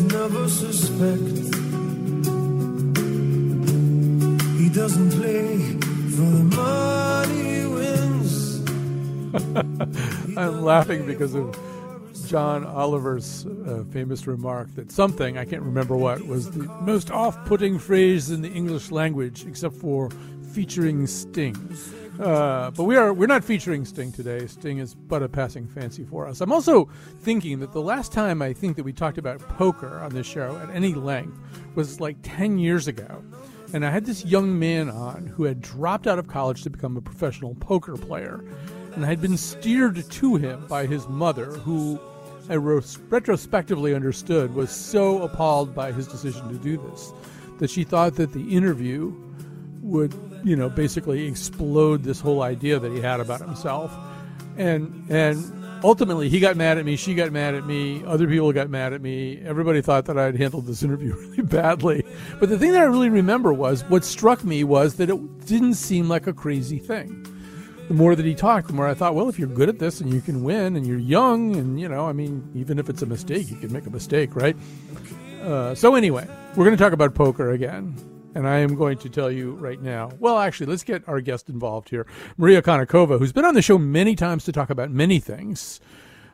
Never 0.00 0.48
suspect. 0.48 1.54
He 4.58 4.68
doesn't 4.68 5.10
play 5.12 5.58
for 6.10 6.28
the 6.36 6.44
money 6.56 7.60
he 7.60 7.66
wins. 7.66 8.60
I'm 10.36 10.62
laughing 10.62 11.06
because 11.06 11.34
of 11.34 11.56
John 12.26 12.64
Oliver's 12.64 13.46
uh, 13.46 13.84
famous 13.92 14.26
remark 14.26 14.74
that 14.74 14.90
something, 14.90 15.38
I 15.38 15.44
can't 15.44 15.62
remember 15.62 15.96
what, 15.96 16.26
was 16.26 16.50
the 16.50 16.64
most 16.82 17.10
off 17.10 17.44
putting 17.46 17.78
phrase 17.78 18.30
in 18.30 18.42
the 18.42 18.50
English 18.50 18.90
language 18.90 19.46
except 19.46 19.76
for 19.76 20.10
featuring 20.52 21.06
Sting. 21.06 21.54
Uh, 22.18 22.70
but 22.70 22.84
we 22.84 22.96
are 22.96 23.12
we're 23.12 23.26
not 23.26 23.44
featuring 23.44 23.84
Sting 23.84 24.10
today. 24.10 24.46
Sting 24.46 24.78
is 24.78 24.94
but 24.94 25.22
a 25.22 25.28
passing 25.28 25.68
fancy 25.68 26.04
for 26.04 26.26
us. 26.26 26.40
I'm 26.40 26.52
also 26.52 26.88
thinking 27.20 27.58
that 27.60 27.72
the 27.72 27.82
last 27.82 28.12
time 28.12 28.40
I 28.40 28.52
think 28.52 28.76
that 28.76 28.84
we 28.84 28.92
talked 28.92 29.18
about 29.18 29.40
poker 29.40 29.98
on 29.98 30.10
this 30.10 30.26
show 30.26 30.56
at 30.62 30.74
any 30.74 30.94
length 30.94 31.38
was 31.74 32.00
like 32.00 32.16
10 32.22 32.58
years 32.58 32.88
ago. 32.88 33.22
And 33.74 33.84
I 33.84 33.90
had 33.90 34.06
this 34.06 34.24
young 34.24 34.58
man 34.58 34.88
on 34.88 35.26
who 35.26 35.44
had 35.44 35.60
dropped 35.60 36.06
out 36.06 36.18
of 36.18 36.28
college 36.28 36.62
to 36.62 36.70
become 36.70 36.96
a 36.96 37.02
professional 37.02 37.54
poker 37.56 37.96
player. 37.96 38.44
And 38.94 39.04
I 39.04 39.08
had 39.08 39.20
been 39.20 39.36
steered 39.36 40.08
to 40.10 40.36
him 40.36 40.66
by 40.68 40.86
his 40.86 41.06
mother, 41.08 41.46
who 41.46 42.00
I 42.48 42.54
retrospectively 42.54 43.94
understood 43.94 44.54
was 44.54 44.70
so 44.70 45.22
appalled 45.22 45.74
by 45.74 45.92
his 45.92 46.06
decision 46.06 46.48
to 46.48 46.54
do 46.54 46.78
this 46.78 47.12
that 47.58 47.70
she 47.70 47.84
thought 47.84 48.14
that 48.16 48.32
the 48.32 48.54
interview 48.54 49.12
would, 49.86 50.14
you 50.44 50.56
know, 50.56 50.68
basically 50.68 51.26
explode 51.26 52.02
this 52.02 52.20
whole 52.20 52.42
idea 52.42 52.78
that 52.78 52.92
he 52.92 53.00
had 53.00 53.20
about 53.20 53.40
himself. 53.40 53.96
And 54.56 55.04
and 55.10 55.64
ultimately 55.84 56.28
he 56.28 56.40
got 56.40 56.56
mad 56.56 56.78
at 56.78 56.84
me, 56.84 56.96
she 56.96 57.14
got 57.14 57.30
mad 57.30 57.54
at 57.54 57.66
me, 57.66 58.02
other 58.04 58.26
people 58.26 58.52
got 58.52 58.70
mad 58.70 58.92
at 58.92 59.00
me. 59.00 59.40
Everybody 59.44 59.82
thought 59.82 60.06
that 60.06 60.18
I'd 60.18 60.36
handled 60.36 60.66
this 60.66 60.82
interview 60.82 61.14
really 61.16 61.42
badly. 61.42 62.04
But 62.40 62.48
the 62.48 62.58
thing 62.58 62.72
that 62.72 62.82
I 62.82 62.86
really 62.86 63.10
remember 63.10 63.52
was 63.52 63.84
what 63.84 64.04
struck 64.04 64.44
me 64.44 64.64
was 64.64 64.94
that 64.96 65.10
it 65.10 65.46
didn't 65.46 65.74
seem 65.74 66.08
like 66.08 66.26
a 66.26 66.32
crazy 66.32 66.78
thing 66.78 67.26
the 67.88 67.94
more 67.94 68.16
that 68.16 68.26
he 68.26 68.34
talked, 68.34 68.66
the 68.66 68.72
more 68.72 68.88
I 68.88 68.94
thought, 68.94 69.14
well, 69.14 69.28
if 69.28 69.38
you're 69.38 69.48
good 69.48 69.68
at 69.68 69.78
this 69.78 70.00
and 70.00 70.12
you 70.12 70.20
can 70.20 70.42
win 70.42 70.76
and 70.76 70.86
you're 70.86 70.98
young 70.98 71.54
and, 71.56 71.78
you 71.78 71.88
know, 71.88 72.06
I 72.08 72.12
mean, 72.12 72.48
even 72.54 72.78
if 72.78 72.88
it's 72.88 73.02
a 73.02 73.06
mistake, 73.06 73.50
you 73.50 73.56
can 73.56 73.72
make 73.72 73.86
a 73.86 73.90
mistake, 73.90 74.34
right? 74.34 74.56
Uh, 75.42 75.74
so, 75.74 75.94
anyway, 75.94 76.26
we're 76.56 76.64
going 76.64 76.76
to 76.76 76.82
talk 76.82 76.92
about 76.92 77.14
poker 77.14 77.52
again. 77.52 77.94
And 78.36 78.46
I 78.46 78.58
am 78.58 78.74
going 78.74 78.98
to 78.98 79.08
tell 79.08 79.30
you 79.30 79.52
right 79.52 79.80
now. 79.80 80.10
Well, 80.18 80.36
actually, 80.36 80.66
let's 80.66 80.84
get 80.84 81.02
our 81.08 81.22
guest 81.22 81.48
involved 81.48 81.88
here. 81.88 82.06
Maria 82.36 82.60
Konnikova, 82.60 83.18
who's 83.18 83.32
been 83.32 83.46
on 83.46 83.54
the 83.54 83.62
show 83.62 83.78
many 83.78 84.14
times 84.14 84.44
to 84.44 84.52
talk 84.52 84.68
about 84.68 84.90
many 84.90 85.20
things. 85.20 85.80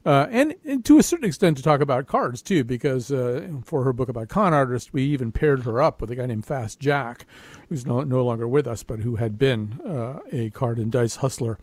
Uh, 0.04 0.26
and, 0.30 0.54
and, 0.64 0.84
to 0.84 0.98
a 0.98 1.02
certain 1.02 1.26
extent 1.26 1.56
to 1.56 1.62
talk 1.62 1.80
about 1.80 2.06
cards 2.08 2.42
too, 2.42 2.64
because 2.64 3.12
uh, 3.12 3.46
for 3.64 3.84
her 3.84 3.92
book 3.92 4.08
about 4.08 4.28
con 4.28 4.52
artists, 4.52 4.92
we 4.92 5.04
even 5.04 5.30
paired 5.30 5.62
her 5.62 5.80
up 5.80 6.00
with 6.00 6.10
a 6.10 6.16
guy 6.16 6.26
named 6.26 6.44
Fast 6.44 6.80
Jack, 6.80 7.24
who's 7.68 7.86
no, 7.86 8.00
no 8.02 8.24
longer 8.24 8.48
with 8.48 8.66
us, 8.66 8.82
but 8.82 9.00
who 9.00 9.16
had 9.16 9.38
been 9.38 9.80
uh, 9.86 10.18
a 10.32 10.50
card 10.50 10.78
and 10.78 10.90
dice 10.90 11.16
hustler. 11.16 11.56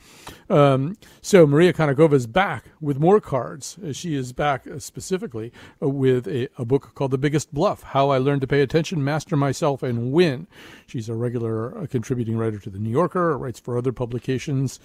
Um, 0.50 0.98
so 1.22 1.46
Maria 1.46 1.74
Konnikova 1.74 2.14
is 2.14 2.28
back 2.28 2.66
with 2.80 2.98
more 2.98 3.20
cards. 3.20 3.78
She 3.92 4.16
is 4.16 4.32
back 4.32 4.66
uh, 4.66 4.80
specifically 4.80 5.52
uh, 5.82 5.90
with 5.90 6.26
a, 6.28 6.48
a, 6.58 6.64
book 6.64 6.96
called 6.96 7.12
The 7.12 7.18
Biggest 7.18 7.54
Bluff 7.54 7.84
How 7.84 8.10
I 8.10 8.20
Learned 8.20 8.42
to 8.42 8.48
Pay 8.48 8.62
Attention, 8.62 9.04
Master 9.04 9.36
Myself, 9.36 9.84
and 9.84 10.14
Win. 10.14 10.48
She's 10.88 11.10
a 11.10 11.14
regular 11.14 11.78
uh, 11.78 11.88
contributing 11.88 12.38
writer 12.38 12.60
to 12.60 12.70
The 12.70 12.80
New 12.80 12.90
Yorker, 12.90 13.38
writes 13.38 13.60
for 13.60 13.78
other 13.78 13.92
publications. 13.92 14.80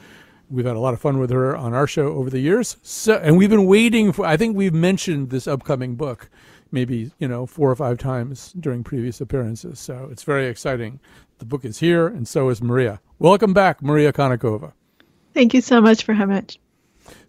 We've 0.50 0.66
had 0.66 0.76
a 0.76 0.80
lot 0.80 0.94
of 0.94 1.00
fun 1.00 1.18
with 1.18 1.30
her 1.30 1.56
on 1.56 1.74
our 1.74 1.86
show 1.86 2.08
over 2.08 2.30
the 2.30 2.40
years. 2.40 2.76
So, 2.82 3.14
and 3.14 3.36
we've 3.36 3.50
been 3.50 3.66
waiting 3.66 4.12
for, 4.12 4.26
I 4.26 4.36
think 4.36 4.56
we've 4.56 4.74
mentioned 4.74 5.30
this 5.30 5.46
upcoming 5.46 5.96
book 5.96 6.30
maybe, 6.74 7.12
you 7.18 7.28
know, 7.28 7.46
four 7.46 7.70
or 7.70 7.76
five 7.76 7.96
times 7.96 8.52
during 8.58 8.84
previous 8.84 9.20
appearances. 9.20 9.78
So 9.78 10.08
it's 10.10 10.24
very 10.24 10.48
exciting. 10.48 11.00
The 11.38 11.44
book 11.46 11.64
is 11.64 11.78
here, 11.78 12.08
and 12.08 12.28
so 12.28 12.50
is 12.50 12.60
Maria. 12.60 13.00
Welcome 13.18 13.54
back, 13.54 13.80
Maria 13.80 14.12
Konnikova. 14.12 14.72
Thank 15.32 15.54
you 15.54 15.60
so 15.60 15.80
much 15.80 16.04
for 16.04 16.12
having 16.12 16.36
me. 16.36 16.46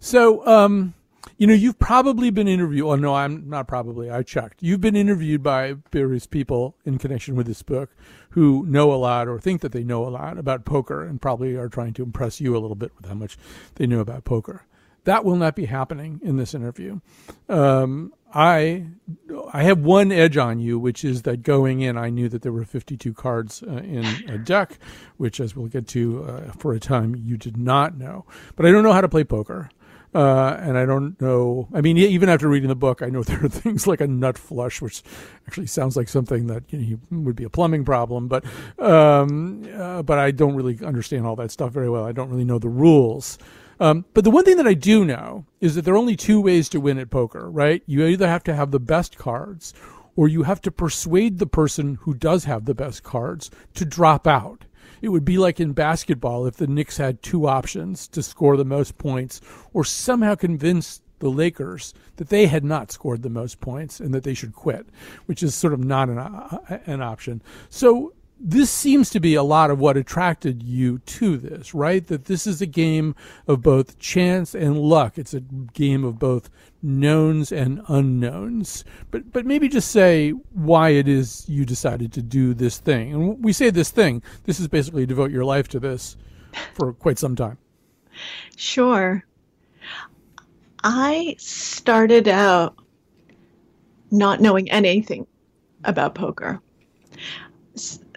So, 0.00 0.46
um, 0.46 0.94
you 1.38 1.46
know, 1.46 1.54
you've 1.54 1.78
probably 1.78 2.30
been 2.30 2.48
interviewed. 2.48 2.86
Oh, 2.86 2.96
no, 2.96 3.14
I'm 3.14 3.48
not 3.48 3.68
probably. 3.68 4.10
I 4.10 4.22
checked. 4.22 4.62
You've 4.62 4.80
been 4.80 4.96
interviewed 4.96 5.42
by 5.42 5.74
various 5.92 6.26
people 6.26 6.76
in 6.84 6.98
connection 6.98 7.36
with 7.36 7.46
this 7.46 7.62
book 7.62 7.90
who 8.30 8.64
know 8.66 8.92
a 8.92 8.96
lot 8.96 9.28
or 9.28 9.38
think 9.38 9.60
that 9.60 9.72
they 9.72 9.84
know 9.84 10.06
a 10.06 10.10
lot 10.10 10.38
about 10.38 10.64
poker 10.64 11.04
and 11.04 11.20
probably 11.20 11.56
are 11.56 11.68
trying 11.68 11.92
to 11.94 12.02
impress 12.02 12.40
you 12.40 12.56
a 12.56 12.60
little 12.60 12.74
bit 12.74 12.92
with 12.96 13.06
how 13.06 13.14
much 13.14 13.36
they 13.74 13.86
know 13.86 14.00
about 14.00 14.24
poker. 14.24 14.66
That 15.04 15.24
will 15.24 15.36
not 15.36 15.54
be 15.54 15.66
happening 15.66 16.20
in 16.22 16.36
this 16.36 16.52
interview. 16.52 17.00
Um, 17.48 18.12
I 18.34 18.86
I 19.52 19.62
have 19.62 19.78
one 19.78 20.10
edge 20.10 20.36
on 20.36 20.58
you, 20.58 20.80
which 20.80 21.04
is 21.04 21.22
that 21.22 21.44
going 21.44 21.80
in, 21.80 21.96
I 21.96 22.10
knew 22.10 22.28
that 22.28 22.42
there 22.42 22.52
were 22.52 22.64
52 22.64 23.14
cards 23.14 23.62
uh, 23.62 23.76
in 23.76 24.04
a 24.28 24.36
deck, 24.36 24.78
which, 25.16 25.38
as 25.38 25.54
we'll 25.54 25.68
get 25.68 25.86
to 25.88 26.24
uh, 26.24 26.52
for 26.58 26.72
a 26.74 26.80
time, 26.80 27.14
you 27.14 27.36
did 27.36 27.56
not 27.56 27.96
know. 27.96 28.26
But 28.56 28.66
I 28.66 28.72
don't 28.72 28.82
know 28.82 28.92
how 28.92 29.00
to 29.00 29.08
play 29.08 29.22
poker. 29.22 29.70
Uh, 30.14 30.56
and 30.60 30.78
I 30.78 30.86
don't 30.86 31.20
know. 31.20 31.68
I 31.74 31.80
mean, 31.80 31.98
even 31.98 32.28
after 32.28 32.48
reading 32.48 32.68
the 32.68 32.76
book, 32.76 33.02
I 33.02 33.08
know 33.08 33.22
there 33.24 33.44
are 33.44 33.48
things 33.48 33.86
like 33.86 34.00
a 34.00 34.06
nut 34.06 34.38
flush, 34.38 34.80
which 34.80 35.02
actually 35.46 35.66
sounds 35.66 35.96
like 35.96 36.08
something 36.08 36.46
that 36.46 36.64
you 36.72 37.00
know, 37.10 37.18
would 37.22 37.36
be 37.36 37.44
a 37.44 37.50
plumbing 37.50 37.84
problem. 37.84 38.28
But 38.28 38.44
um, 38.78 39.64
uh, 39.74 40.02
but 40.02 40.18
I 40.18 40.30
don't 40.30 40.54
really 40.54 40.78
understand 40.84 41.26
all 41.26 41.36
that 41.36 41.50
stuff 41.50 41.72
very 41.72 41.90
well. 41.90 42.04
I 42.04 42.12
don't 42.12 42.30
really 42.30 42.44
know 42.44 42.58
the 42.58 42.68
rules. 42.68 43.38
Um, 43.78 44.06
but 44.14 44.24
the 44.24 44.30
one 44.30 44.44
thing 44.44 44.56
that 44.56 44.66
I 44.66 44.74
do 44.74 45.04
know 45.04 45.44
is 45.60 45.74
that 45.74 45.82
there 45.84 45.94
are 45.94 45.98
only 45.98 46.16
two 46.16 46.40
ways 46.40 46.68
to 46.70 46.80
win 46.80 46.98
at 46.98 47.10
poker, 47.10 47.50
right? 47.50 47.82
You 47.86 48.06
either 48.06 48.26
have 48.26 48.44
to 48.44 48.54
have 48.54 48.70
the 48.70 48.80
best 48.80 49.18
cards, 49.18 49.74
or 50.14 50.28
you 50.28 50.44
have 50.44 50.62
to 50.62 50.70
persuade 50.70 51.38
the 51.38 51.46
person 51.46 51.98
who 52.02 52.14
does 52.14 52.44
have 52.44 52.64
the 52.64 52.74
best 52.74 53.02
cards 53.02 53.50
to 53.74 53.84
drop 53.84 54.26
out. 54.26 54.64
It 55.02 55.10
would 55.10 55.24
be 55.24 55.38
like 55.38 55.60
in 55.60 55.72
basketball 55.72 56.46
if 56.46 56.56
the 56.56 56.66
Knicks 56.66 56.96
had 56.96 57.22
two 57.22 57.46
options 57.46 58.08
to 58.08 58.22
score 58.22 58.56
the 58.56 58.64
most 58.64 58.98
points 58.98 59.40
or 59.72 59.84
somehow 59.84 60.34
convince 60.34 61.00
the 61.18 61.30
Lakers 61.30 61.94
that 62.16 62.28
they 62.28 62.46
had 62.46 62.64
not 62.64 62.92
scored 62.92 63.22
the 63.22 63.30
most 63.30 63.60
points 63.60 64.00
and 64.00 64.12
that 64.14 64.22
they 64.22 64.34
should 64.34 64.54
quit, 64.54 64.86
which 65.26 65.42
is 65.42 65.54
sort 65.54 65.72
of 65.72 65.82
not 65.82 66.08
an, 66.08 66.18
uh, 66.18 66.58
an 66.86 67.00
option. 67.00 67.42
So 67.68 68.12
this 68.38 68.70
seems 68.70 69.08
to 69.10 69.20
be 69.20 69.34
a 69.34 69.42
lot 69.42 69.70
of 69.70 69.78
what 69.78 69.96
attracted 69.96 70.62
you 70.62 70.98
to 70.98 71.38
this, 71.38 71.74
right? 71.74 72.06
That 72.06 72.26
this 72.26 72.46
is 72.46 72.60
a 72.60 72.66
game 72.66 73.14
of 73.46 73.62
both 73.62 73.98
chance 73.98 74.54
and 74.54 74.78
luck. 74.78 75.16
It's 75.16 75.32
a 75.32 75.40
game 75.40 76.04
of 76.04 76.18
both 76.18 76.50
knowns 76.82 77.50
and 77.50 77.80
unknowns. 77.88 78.84
But 79.10 79.32
but 79.32 79.46
maybe 79.46 79.68
just 79.68 79.90
say 79.90 80.30
why 80.52 80.90
it 80.90 81.08
is 81.08 81.48
you 81.48 81.64
decided 81.64 82.12
to 82.12 82.22
do 82.22 82.52
this 82.52 82.78
thing. 82.78 83.12
And 83.12 83.44
we 83.44 83.52
say 83.52 83.70
this 83.70 83.90
thing. 83.90 84.22
This 84.44 84.60
is 84.60 84.68
basically 84.68 85.06
devote 85.06 85.30
your 85.30 85.44
life 85.44 85.68
to 85.68 85.80
this 85.80 86.16
for 86.74 86.92
quite 86.92 87.18
some 87.18 87.36
time. 87.36 87.58
Sure. 88.56 89.24
I 90.84 91.36
started 91.38 92.28
out 92.28 92.76
not 94.10 94.40
knowing 94.40 94.70
anything 94.70 95.26
about 95.84 96.14
poker. 96.14 96.60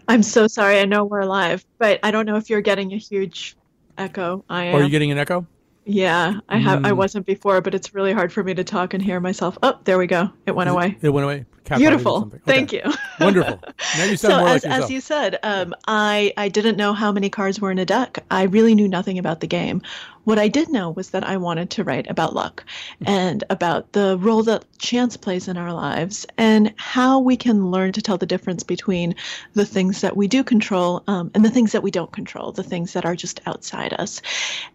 I'm 0.09 0.23
so 0.23 0.47
sorry. 0.47 0.79
I 0.79 0.85
know 0.85 1.06
we're 1.06 1.23
live, 1.23 1.63
but 1.77 2.00
I 2.01 2.09
don't 2.09 2.25
know 2.25 2.35
if 2.35 2.50
you're 2.50 2.61
getting 2.61 2.91
a 2.94 2.97
huge 2.97 3.56
echo. 3.95 4.44
I 4.50 4.65
am. 4.65 4.75
Are 4.75 4.83
you 4.83 4.89
getting 4.89 5.11
an 5.11 5.19
echo? 5.19 5.45
Yeah, 5.85 6.39
I 6.50 6.57
have. 6.57 6.79
Mm. 6.79 6.88
I 6.88 6.91
wasn't 6.94 7.27
before, 7.27 7.61
but 7.61 7.75
it's 7.75 7.94
really 7.94 8.11
hard 8.11 8.33
for 8.33 8.44
me 8.44 8.56
to 8.56 8.63
talk 8.63 8.95
and 8.95 9.03
hear 9.03 9.19
myself. 9.19 9.56
Oh, 9.61 9.79
there 9.83 10.00
we 10.00 10.07
go. 10.07 10.31
It 10.47 10.56
went 10.56 10.67
away. 10.67 10.97
It 11.01 11.09
went 11.09 11.25
away. 11.25 11.45
Beautiful. 11.77 12.31
Okay. 12.33 12.39
Thank 12.45 12.74
you. 12.74 12.81
Wonderful. 13.19 13.62
Now 13.98 14.04
you 14.06 14.18
sound 14.18 14.31
so 14.31 14.39
more 14.39 14.48
as, 14.50 14.63
like 14.63 14.74
as 14.74 14.89
you 14.89 15.01
said, 15.01 15.39
um, 15.44 15.75
I 15.88 16.33
I 16.38 16.50
didn't 16.50 16.77
know 16.77 16.94
how 16.94 17.12
many 17.12 17.30
cards 17.30 17.60
were 17.60 17.71
in 17.71 17.80
a 17.80 17.86
deck. 17.86 18.24
I 18.31 18.44
really 18.44 18.75
knew 18.75 18.88
nothing 18.88 19.19
about 19.19 19.39
the 19.42 19.48
game. 19.48 19.81
What 20.25 20.38
I 20.38 20.48
did 20.48 20.69
know 20.69 20.92
was 20.92 21.10
that 21.10 21.24
I 21.24 21.38
wanted 21.38 21.71
to 21.71 21.83
write 21.83 22.07
about 22.07 22.36
luck 22.36 22.63
and 23.04 23.44
about 23.50 23.94
the 23.94 24.16
role 24.19 24.44
that 24.44 24.63
chance 24.77 25.18
plays 25.18 25.48
in 25.48 25.57
our 25.57 25.74
lives 25.74 26.27
and 26.38 26.71
how 26.75 27.19
we 27.19 27.36
can 27.36 27.71
learn 27.71 27.94
to 27.94 28.01
tell 28.01 28.18
the 28.18 28.27
difference 28.27 28.62
between 28.62 29.16
the 29.54 29.66
things 29.66 30.01
that 30.01 30.16
we 30.16 30.27
do 30.27 30.44
control 30.44 31.04
um, 31.07 31.31
and 31.33 31.44
the 31.44 31.50
things 31.50 31.71
that 31.71 31.81
we 31.81 31.89
don't 31.89 32.12
control, 32.12 32.51
the 32.51 32.62
things 32.62 32.94
that 32.94 33.06
are 33.06 33.16
just 33.16 33.42
outside 33.48 33.94
us. 33.94 34.21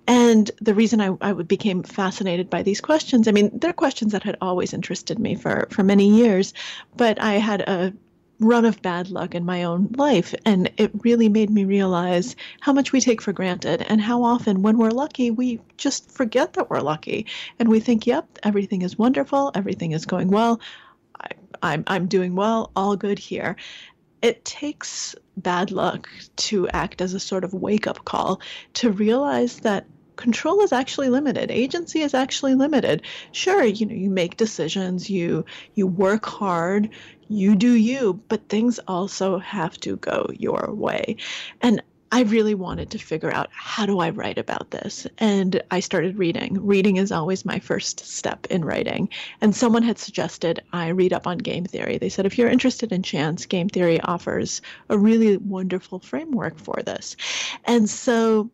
And 0.08 0.50
the 0.61 0.75
reason 0.75 1.00
I, 1.00 1.17
I 1.20 1.32
became 1.35 1.85
fascinated 1.85 2.50
by 2.50 2.62
these 2.62 2.81
questions, 2.81 3.29
I 3.29 3.31
mean, 3.31 3.56
they're 3.56 3.73
questions 3.73 4.11
that 4.11 4.25
had 4.25 4.37
always 4.41 4.75
interested 4.75 5.20
me 5.20 5.37
for, 5.37 5.69
for 5.70 5.85
many 5.85 6.08
years, 6.08 6.52
but 6.96 7.20
I 7.20 7.34
had 7.34 7.62
a 7.62 7.92
run 8.40 8.64
of 8.64 8.82
bad 8.82 9.10
luck 9.10 9.34
in 9.34 9.44
my 9.44 9.62
own 9.62 9.88
life. 9.96 10.34
And 10.44 10.70
it 10.76 10.90
really 11.04 11.28
made 11.28 11.50
me 11.50 11.64
realize 11.64 12.36
how 12.60 12.72
much 12.72 12.92
we 12.92 13.00
take 13.00 13.22
for 13.22 13.32
granted 13.32 13.82
and 13.88 14.00
how 14.00 14.22
often, 14.22 14.62
when 14.62 14.78
we're 14.78 14.90
lucky, 14.90 15.31
we 15.31 15.60
just 15.76 16.10
forget 16.10 16.54
that 16.54 16.70
we're 16.70 16.81
lucky. 16.81 17.26
And 17.58 17.69
we 17.69 17.81
think, 17.81 18.06
yep, 18.06 18.26
everything 18.42 18.82
is 18.82 18.98
wonderful, 18.98 19.50
everything 19.54 19.92
is 19.92 20.04
going 20.04 20.31
well, 20.31 20.60
I, 21.20 21.28
I'm, 21.62 21.84
I'm 21.86 22.06
doing 22.06 22.34
well, 22.34 22.70
all 22.76 22.96
good 22.96 23.19
here. 23.19 23.56
It 24.22 24.44
takes 24.44 25.14
bad 25.36 25.70
luck 25.70 26.08
to 26.36 26.69
act 26.69 27.00
as 27.00 27.14
a 27.14 27.20
sort 27.20 27.44
of 27.44 27.52
wake 27.52 27.86
up 27.86 28.04
call 28.04 28.40
to 28.75 28.90
realize 28.90 29.60
that 29.60 29.86
control 30.16 30.61
is 30.61 30.72
actually 30.72 31.08
limited 31.08 31.50
agency 31.50 32.00
is 32.00 32.14
actually 32.14 32.55
limited 32.55 33.02
sure 33.32 33.64
you 33.64 33.87
know 33.87 33.94
you 33.94 34.11
make 34.11 34.37
decisions 34.37 35.11
you 35.11 35.44
you 35.75 35.87
work 35.87 36.26
hard 36.26 36.88
you 37.28 37.56
do 37.56 37.72
you 37.72 38.20
but 38.28 38.49
things 38.49 38.78
also 38.87 39.38
have 39.38 39.76
to 39.78 39.96
go 39.96 40.28
your 40.38 40.72
way 40.72 41.16
and 41.61 41.82
I 42.14 42.22
really 42.22 42.55
wanted 42.55 42.93
to 42.93 42.99
figure 42.99 43.32
out 43.32 43.49
how 43.50 43.87
do 43.87 43.99
I 43.99 44.11
write 44.11 44.38
about 44.38 44.70
this? 44.70 45.05
And 45.19 45.61
I 45.72 45.81
started 45.81 46.17
reading. 46.17 46.64
Reading 46.64 46.96
is 46.96 47.10
always 47.10 47.44
my 47.44 47.58
first 47.58 48.06
step 48.06 48.46
in 48.50 48.64
writing. 48.64 49.08
And 49.40 49.52
someone 49.52 49.82
had 49.82 49.99
suggested 49.99 50.62
I 50.72 50.90
read 50.90 51.12
up 51.12 51.26
on 51.26 51.38
game 51.38 51.64
theory. 51.64 51.99
They 51.99 52.10
said 52.10 52.25
if 52.25 52.38
you're 52.38 52.49
interested 52.49 52.93
in 52.93 53.02
chance, 53.02 53.46
game 53.46 53.69
theory 53.69 54.00
offers 54.00 54.62
a 54.88 54.96
really 54.96 55.38
wonderful 55.38 55.99
framework 55.99 56.56
for 56.56 56.81
this. 56.87 57.17
And 57.64 57.90
so 57.90 58.49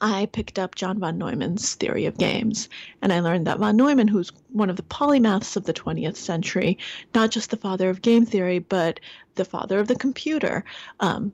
I 0.00 0.26
picked 0.26 0.58
up 0.58 0.74
John 0.74 0.98
von 0.98 1.18
Neumann's 1.18 1.74
theory 1.74 2.06
of 2.06 2.18
games, 2.18 2.68
and 3.02 3.12
I 3.12 3.20
learned 3.20 3.46
that 3.46 3.58
von 3.58 3.76
Neumann, 3.76 4.08
who's 4.08 4.30
one 4.50 4.70
of 4.70 4.76
the 4.76 4.82
polymaths 4.82 5.56
of 5.56 5.64
the 5.64 5.74
20th 5.74 6.16
century, 6.16 6.78
not 7.14 7.30
just 7.30 7.50
the 7.50 7.56
father 7.56 7.90
of 7.90 8.02
game 8.02 8.24
theory, 8.24 8.58
but 8.58 9.00
the 9.34 9.44
father 9.44 9.78
of 9.78 9.88
the 9.88 9.96
computer, 9.96 10.64
um, 11.00 11.32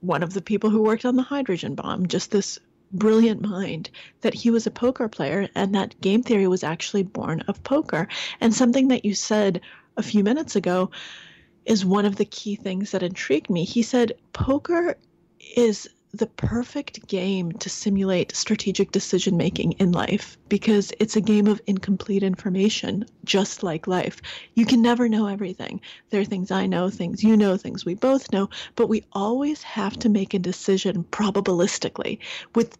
one 0.00 0.22
of 0.22 0.34
the 0.34 0.42
people 0.42 0.70
who 0.70 0.82
worked 0.82 1.04
on 1.04 1.16
the 1.16 1.22
hydrogen 1.22 1.74
bomb, 1.74 2.06
just 2.06 2.30
this 2.30 2.58
brilliant 2.92 3.40
mind, 3.40 3.88
that 4.20 4.34
he 4.34 4.50
was 4.50 4.66
a 4.66 4.70
poker 4.70 5.08
player 5.08 5.48
and 5.54 5.74
that 5.74 5.98
game 6.00 6.22
theory 6.22 6.46
was 6.46 6.64
actually 6.64 7.02
born 7.02 7.40
of 7.42 7.62
poker. 7.62 8.08
And 8.40 8.52
something 8.52 8.88
that 8.88 9.04
you 9.04 9.14
said 9.14 9.60
a 9.96 10.02
few 10.02 10.24
minutes 10.24 10.56
ago 10.56 10.90
is 11.64 11.84
one 11.84 12.04
of 12.04 12.16
the 12.16 12.24
key 12.24 12.56
things 12.56 12.90
that 12.90 13.02
intrigued 13.02 13.48
me. 13.48 13.64
He 13.64 13.82
said, 13.82 14.12
Poker 14.32 14.96
is 15.56 15.88
the 16.14 16.26
perfect 16.26 17.06
game 17.06 17.52
to 17.52 17.70
simulate 17.70 18.36
strategic 18.36 18.92
decision 18.92 19.36
making 19.36 19.72
in 19.72 19.92
life 19.92 20.36
because 20.48 20.92
it's 20.98 21.16
a 21.16 21.22
game 21.22 21.46
of 21.46 21.60
incomplete 21.66 22.22
information, 22.22 23.06
just 23.24 23.62
like 23.62 23.86
life. 23.86 24.20
You 24.54 24.66
can 24.66 24.82
never 24.82 25.08
know 25.08 25.26
everything. 25.26 25.80
There 26.10 26.20
are 26.20 26.26
things 26.26 26.50
I 26.50 26.66
know, 26.66 26.90
things 26.90 27.24
you 27.24 27.34
know, 27.34 27.56
things 27.56 27.86
we 27.86 27.94
both 27.94 28.30
know, 28.30 28.50
but 28.76 28.88
we 28.88 29.04
always 29.12 29.62
have 29.62 29.98
to 30.00 30.10
make 30.10 30.34
a 30.34 30.38
decision 30.38 31.04
probabilistically 31.04 32.18
with 32.54 32.76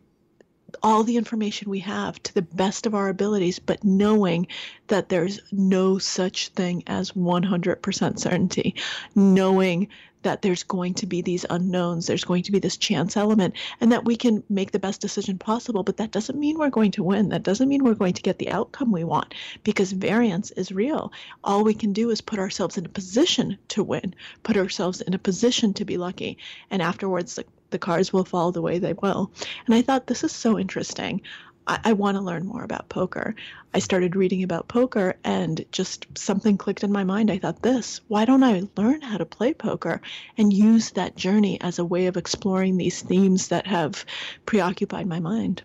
all 0.83 1.03
the 1.03 1.17
information 1.17 1.71
we 1.71 1.81
have 1.81 2.23
to 2.23 2.35
the 2.35 2.43
best 2.43 2.87
of 2.87 2.95
our 2.95 3.09
abilities, 3.09 3.59
but 3.59 3.83
knowing 3.85 4.47
that 4.89 5.09
there's 5.09 5.41
no 5.53 5.99
such 5.99 6.49
thing 6.49 6.83
as 6.87 7.13
100% 7.13 8.19
certainty, 8.19 8.75
knowing 9.15 9.89
that 10.23 10.43
there's 10.43 10.63
going 10.63 10.95
to 10.95 11.07
be 11.07 11.23
these 11.23 11.45
unknowns, 11.51 12.07
there's 12.07 12.25
going 12.25 12.43
to 12.45 12.53
be 12.53 12.59
this 12.59 12.77
chance 12.77 13.17
element, 13.17 13.55
and 13.81 13.93
that 13.93 14.05
we 14.05 14.17
can 14.17 14.43
make 14.49 14.73
the 14.73 14.79
best 14.79 15.01
decision 15.01 15.39
possible. 15.39 15.83
But 15.83 15.97
that 15.99 16.11
doesn't 16.11 16.39
mean 16.39 16.59
we're 16.59 16.71
going 16.71 16.93
to 16.93 17.03
win. 17.03 17.29
That 17.29 17.43
doesn't 17.43 17.69
mean 17.69 17.85
we're 17.85 17.95
going 17.95 18.15
to 18.15 18.23
get 18.23 18.39
the 18.39 18.51
outcome 18.51 18.93
we 18.93 19.05
want 19.05 19.35
because 19.65 19.93
variance 19.93 20.51
is 20.53 20.73
real. 20.73 21.13
All 21.45 21.65
we 21.65 21.75
can 21.75 21.93
do 21.93 22.11
is 22.11 22.21
put 22.21 22.39
ourselves 22.39 22.79
in 22.79 22.87
a 22.87 22.91
position 22.91 23.59
to 23.69 23.83
win, 23.83 24.15
put 24.43 24.57
ourselves 24.57 25.01
in 25.01 25.15
a 25.15 25.19
position 25.19 25.75
to 25.75 25.85
be 25.85 25.97
lucky. 25.97 26.39
And 26.71 26.83
afterwards, 26.83 27.35
the, 27.37 27.45
the 27.71 27.79
cards 27.79 28.13
will 28.13 28.25
fall 28.25 28.53
the 28.53 28.63
way 28.63 28.79
they 28.79 28.93
will. 28.95 29.31
And 29.67 29.75
I 29.75 29.83
thought 29.83 30.07
this 30.07 30.25
is 30.25 30.33
so 30.33 30.59
interesting. 30.59 31.23
I, 31.67 31.81
I 31.85 31.93
want 31.93 32.17
to 32.17 32.23
learn 32.23 32.47
more 32.47 32.65
about 32.65 32.89
poker. 32.89 33.35
I 33.75 33.79
started 33.79 34.17
reading 34.17 34.43
about 34.43 34.69
poker 34.69 35.17
and 35.25 35.65
just 35.73 36.07
something 36.17 36.57
clicked 36.59 36.85
in 36.85 36.93
my 36.93 37.05
mind. 37.05 37.31
I 37.31 37.39
thought, 37.39 37.63
this, 37.63 38.01
why 38.09 38.25
don't 38.25 38.43
I 38.43 38.63
learn 38.77 39.03
how 39.03 39.19
to 39.19 39.25
play 39.25 39.55
poker 39.55 40.01
and 40.37 40.53
use 40.53 40.91
that 40.91 41.17
journey 41.17 41.61
as 41.61 41.79
a 41.79 41.85
way 41.85 42.07
of 42.07 42.17
exploring 42.17 42.77
these 42.77 43.03
themes 43.03 43.49
that 43.49 43.67
have 43.67 44.05
preoccupied 44.47 45.07
my 45.07 45.21
mind? 45.21 45.63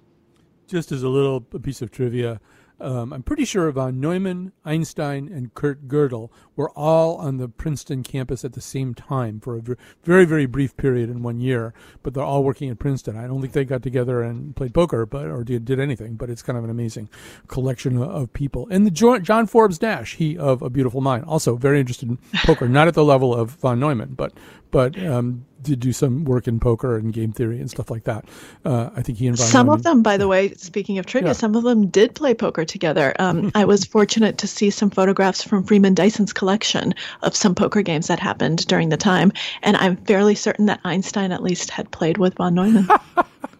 Just 0.67 0.91
as 0.91 1.03
a 1.03 1.09
little 1.09 1.41
piece 1.41 1.81
of 1.81 1.91
trivia, 1.91 2.39
um, 2.79 3.11
I'm 3.11 3.23
pretty 3.23 3.45
sure 3.45 3.71
von 3.71 3.99
Neumann, 3.99 4.51
Einstein, 4.63 5.27
and 5.27 5.53
Kurt 5.53 5.87
Gödel 5.87 6.29
were 6.55 6.69
all 6.71 7.15
on 7.17 7.37
the 7.37 7.47
Princeton 7.47 8.03
campus 8.03 8.45
at 8.45 8.53
the 8.53 8.61
same 8.61 8.93
time 8.93 9.39
for 9.39 9.57
a 9.57 9.61
very, 10.03 10.25
very 10.25 10.45
brief 10.45 10.77
period 10.77 11.09
in 11.09 11.23
one 11.23 11.39
year. 11.39 11.73
But 12.03 12.13
they're 12.13 12.23
all 12.23 12.43
working 12.43 12.69
at 12.69 12.79
Princeton. 12.79 13.17
I 13.17 13.27
don't 13.27 13.41
think 13.41 13.53
they 13.53 13.65
got 13.65 13.81
together 13.81 14.21
and 14.21 14.55
played 14.55 14.73
poker, 14.73 15.05
but 15.05 15.25
or 15.25 15.43
did, 15.43 15.65
did 15.65 15.79
anything. 15.79 16.15
But 16.15 16.29
it's 16.29 16.43
kind 16.43 16.57
of 16.57 16.63
an 16.63 16.69
amazing 16.69 17.09
collection 17.47 18.01
of 18.01 18.31
people. 18.33 18.67
And 18.69 18.85
the 18.85 18.91
John 18.91 19.47
Forbes 19.47 19.81
Nash, 19.81 20.15
he 20.15 20.37
of 20.37 20.61
A 20.61 20.69
Beautiful 20.69 21.01
Mind, 21.01 21.25
also 21.25 21.55
very 21.55 21.79
interested 21.79 22.09
in 22.09 22.19
poker, 22.43 22.69
not 22.69 22.87
at 22.87 22.93
the 22.93 23.03
level 23.03 23.33
of 23.33 23.51
von 23.51 23.79
Neumann, 23.79 24.13
but 24.13 24.33
but 24.69 25.01
um, 25.03 25.45
did 25.61 25.79
do 25.79 25.91
some 25.91 26.25
work 26.25 26.47
in 26.47 26.59
poker 26.59 26.97
and 26.97 27.13
game 27.13 27.31
theory 27.31 27.59
and 27.59 27.69
stuff 27.69 27.89
like 27.89 28.03
that. 28.05 28.25
Uh, 28.65 28.89
I 28.95 29.01
think 29.01 29.17
he 29.17 29.27
and 29.27 29.37
some 29.37 29.69
of 29.69 29.83
them, 29.83 30.03
by 30.03 30.17
the 30.17 30.27
way, 30.27 30.53
speaking 30.53 30.97
of 30.97 31.05
trivia, 31.05 31.29
yeah. 31.29 31.33
some 31.33 31.55
of 31.55 31.63
them 31.63 31.87
did 31.87 32.15
play 32.15 32.33
poker 32.33 32.65
together. 32.65 33.13
Um, 33.19 33.51
I 33.55 33.65
was 33.65 33.85
fortunate 33.85 34.37
to 34.39 34.47
see 34.47 34.69
some 34.69 34.89
photographs 34.89 35.43
from 35.43 35.63
Freeman 35.63 35.93
Dyson's 35.93 36.33
collection 36.33 36.93
of 37.21 37.35
some 37.35 37.55
poker 37.55 37.81
games 37.81 38.07
that 38.07 38.19
happened 38.19 38.65
during 38.67 38.89
the 38.89 38.97
time, 38.97 39.31
and 39.61 39.77
I'm 39.77 39.97
fairly 39.97 40.35
certain 40.35 40.65
that 40.67 40.79
Einstein 40.83 41.31
at 41.31 41.43
least 41.43 41.69
had 41.69 41.91
played 41.91 42.17
with 42.17 42.35
von 42.35 42.55
Neumann. 42.55 42.87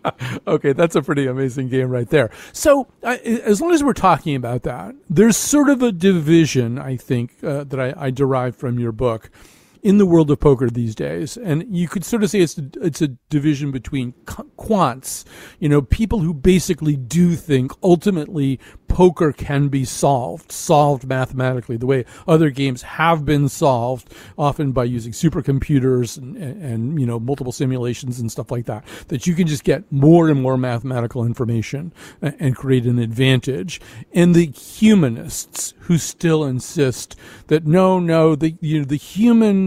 okay, 0.47 0.73
that's 0.73 0.95
a 0.95 1.01
pretty 1.01 1.27
amazing 1.27 1.69
game 1.69 1.89
right 1.89 2.09
there. 2.09 2.29
So, 2.53 2.88
uh, 3.03 3.17
as 3.23 3.61
long 3.61 3.73
as 3.73 3.83
we're 3.83 3.94
talking 3.94 4.35
about 4.35 4.63
that, 4.63 4.95
there's 5.09 5.38
sort 5.38 5.69
of 5.69 5.81
a 5.81 5.91
division, 5.91 6.79
I 6.79 6.97
think, 6.97 7.44
uh, 7.44 7.63
that 7.65 7.79
I, 7.79 7.94
I 7.97 8.09
derive 8.11 8.55
from 8.55 8.79
your 8.79 8.91
book 8.91 9.29
in 9.83 9.97
the 9.97 10.06
world 10.06 10.31
of 10.31 10.39
poker 10.39 10.69
these 10.69 10.95
days, 10.95 11.38
and 11.38 11.63
you 11.75 11.88
could 11.88 12.03
sort 12.03 12.24
of 12.24 12.29
say 12.29 12.39
it's 12.39 12.57
a, 12.57 12.69
it's 12.81 13.01
a 13.01 13.09
division 13.29 13.71
between 13.71 14.13
quants, 14.25 15.25
you 15.59 15.69
know, 15.69 15.81
people 15.81 16.19
who 16.19 16.33
basically 16.33 16.95
do 16.95 17.35
think 17.35 17.71
ultimately 17.83 18.59
poker 18.88 19.31
can 19.31 19.68
be 19.68 19.85
solved, 19.85 20.51
solved 20.51 21.06
mathematically, 21.06 21.77
the 21.77 21.85
way 21.85 22.06
other 22.27 22.50
games 22.50 22.81
have 22.81 23.25
been 23.25 23.47
solved, 23.49 24.13
often 24.37 24.71
by 24.71 24.83
using 24.83 25.11
supercomputers 25.11 26.18
and, 26.18 26.35
and, 26.37 26.63
and 26.63 26.99
you 26.99 27.06
know 27.06 27.19
multiple 27.19 27.52
simulations 27.52 28.19
and 28.19 28.31
stuff 28.31 28.52
like 28.52 28.66
that. 28.66 28.83
That 29.09 29.28
you 29.28 29.35
can 29.35 29.47
just 29.47 29.63
get 29.63 29.90
more 29.92 30.30
and 30.30 30.42
more 30.42 30.57
mathematical 30.57 31.25
information 31.25 31.94
and, 32.21 32.35
and 32.40 32.56
create 32.56 32.85
an 32.85 32.99
advantage. 32.99 33.80
And 34.13 34.33
the 34.33 34.47
humanists 34.47 35.73
who 35.81 35.97
still 35.97 36.44
insist 36.44 37.16
that 37.47 37.66
no, 37.66 37.99
no, 37.99 38.35
the 38.35 38.56
you 38.61 38.80
know 38.80 38.85
the 38.85 38.97
human 38.97 39.67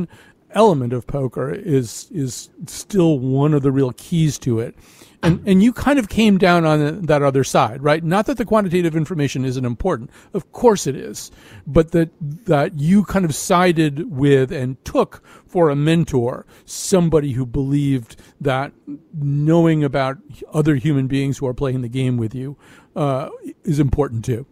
element 0.55 0.93
of 0.93 1.07
poker 1.07 1.51
is 1.51 2.09
is 2.11 2.51
still 2.67 3.19
one 3.19 3.55
of 3.55 3.63
the 3.63 3.73
real 3.73 3.93
keys 3.93 4.39
to 4.41 4.61
it. 4.61 4.75
And 5.23 5.47
and 5.47 5.63
you 5.63 5.73
kind 5.73 5.99
of 5.99 6.09
came 6.09 6.39
down 6.39 6.65
on 6.65 7.03
that 7.03 7.23
other 7.23 7.45
side, 7.45 7.83
right? 7.83 8.03
Not 8.03 8.25
that 8.27 8.39
the 8.39 8.45
quantitative 8.47 8.97
information 8.97 9.45
isn't 9.45 9.65
important. 9.65 10.11
Of 10.33 10.51
course 10.53 10.87
it 10.87 10.97
is. 10.97 11.31
But 11.67 11.93
that 11.93 12.11
that 12.47 12.79
you 12.79 13.05
kind 13.05 13.25
of 13.25 13.35
sided 13.35 14.11
with 14.11 14.51
and 14.51 14.83
took 14.85 15.23
for 15.47 15.69
a 15.69 15.77
mentor 15.77 16.47
somebody 16.65 17.33
who 17.33 17.45
believed 17.45 18.17
that 18.41 18.73
knowing 19.13 19.85
about 19.85 20.19
other 20.53 20.77
human 20.77 21.07
beings 21.07 21.39
who 21.39 21.47
are 21.47 21.55
playing 21.55 21.83
the 21.83 21.89
game 21.89 22.17
with 22.17 22.35
you 22.35 22.57
uh, 22.97 23.29
is 23.65 23.79
important 23.79 24.25
too. 24.25 24.47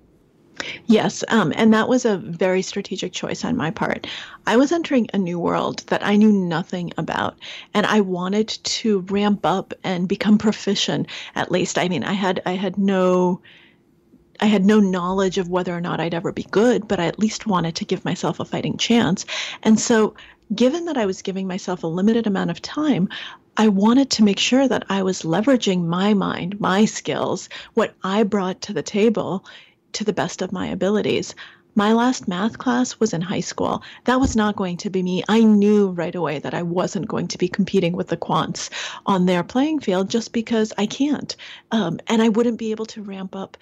Yes, 0.87 1.23
um, 1.29 1.53
and 1.57 1.73
that 1.73 1.89
was 1.89 2.05
a 2.05 2.17
very 2.17 2.63
strategic 2.63 3.13
choice 3.13 3.45
on 3.45 3.57
my 3.57 3.71
part. 3.71 4.07
I 4.47 4.57
was 4.57 4.73
entering 4.73 5.09
a 5.13 5.19
new 5.19 5.39
world 5.39 5.85
that 5.89 6.05
I 6.05 6.17
knew 6.17 6.33
nothing 6.33 6.93
about, 6.97 7.39
and 7.75 7.87
I 7.87 8.01
wanted 8.01 8.49
to 8.49 9.01
ramp 9.01 9.47
up 9.47 9.75
and 9.85 10.09
become 10.09 10.39
proficient. 10.39 11.07
At 11.35 11.53
least, 11.53 11.79
I 11.79 11.89
mean, 11.89 12.05
I 12.05 12.13
had 12.13 12.43
I 12.47 12.53
had 12.53 12.77
no 12.79 13.41
I 14.41 14.47
had 14.47 14.65
no 14.65 14.79
knowledge 14.79 15.39
of 15.39 15.49
whether 15.49 15.77
or 15.77 15.81
not 15.81 16.01
I'd 16.01 16.15
ever 16.15 16.33
be 16.33 16.45
good, 16.45 16.87
but 16.87 17.01
I 17.01 17.07
at 17.07 17.19
least 17.19 17.47
wanted 17.47 17.75
to 17.77 17.85
give 17.85 18.05
myself 18.05 18.39
a 18.41 18.45
fighting 18.45 18.77
chance. 18.77 19.27
And 19.63 19.79
so, 19.81 20.15
given 20.55 20.85
that 20.87 20.97
I 20.97 21.07
was 21.07 21.23
giving 21.23 21.47
myself 21.47 21.83
a 21.83 21.89
limited 21.89 22.27
amount 22.27 22.51
of 22.51 22.63
time, 22.63 23.09
I 23.57 23.69
wanted 23.69 24.11
to 24.11 24.25
make 24.25 24.39
sure 24.39 24.69
that 24.69 24.85
I 24.89 25.03
was 25.03 25.23
leveraging 25.23 25.85
my 25.85 26.15
mind, 26.15 26.61
my 26.61 26.85
skills, 26.85 27.49
what 27.75 27.95
I 28.05 28.23
brought 28.23 28.61
to 28.63 28.73
the 28.73 28.83
table 28.83 29.45
to 29.93 30.05
the 30.05 30.13
best 30.13 30.43
of 30.43 30.53
my 30.53 30.67
abilities. 30.67 31.35
My 31.75 31.93
last 31.93 32.27
math 32.27 32.59
class 32.59 32.99
was 32.99 33.13
in 33.13 33.21
high 33.21 33.41
school. 33.41 33.83
That 34.05 34.21
was 34.21 34.35
not 34.35 34.57
going 34.57 34.79
to 34.79 34.91
be 34.91 35.03
me. 35.03 35.23
I 35.29 35.45
knew 35.45 35.91
right 35.91 36.15
away 36.15 36.41
that 36.41 36.55
I 36.55 36.63
wasn't 36.63 37.07
going 37.07 37.29
to 37.29 37.39
be 37.39 37.47
competing 37.47 37.93
with 37.93 38.09
the 38.09 38.17
quants 38.17 38.69
on 39.07 39.27
their 39.27 39.45
playing 39.45 39.81
field 39.81 40.11
just 40.11 40.33
because 40.33 40.73
I 40.77 40.87
can't. 40.87 41.37
Um, 41.71 42.01
and 42.09 42.21
I 42.21 42.31
wouldn't 42.31 42.59
be 42.59 42.73
able 42.73 42.87
to 42.87 43.03
ramp 43.03 43.37
up 43.37 43.57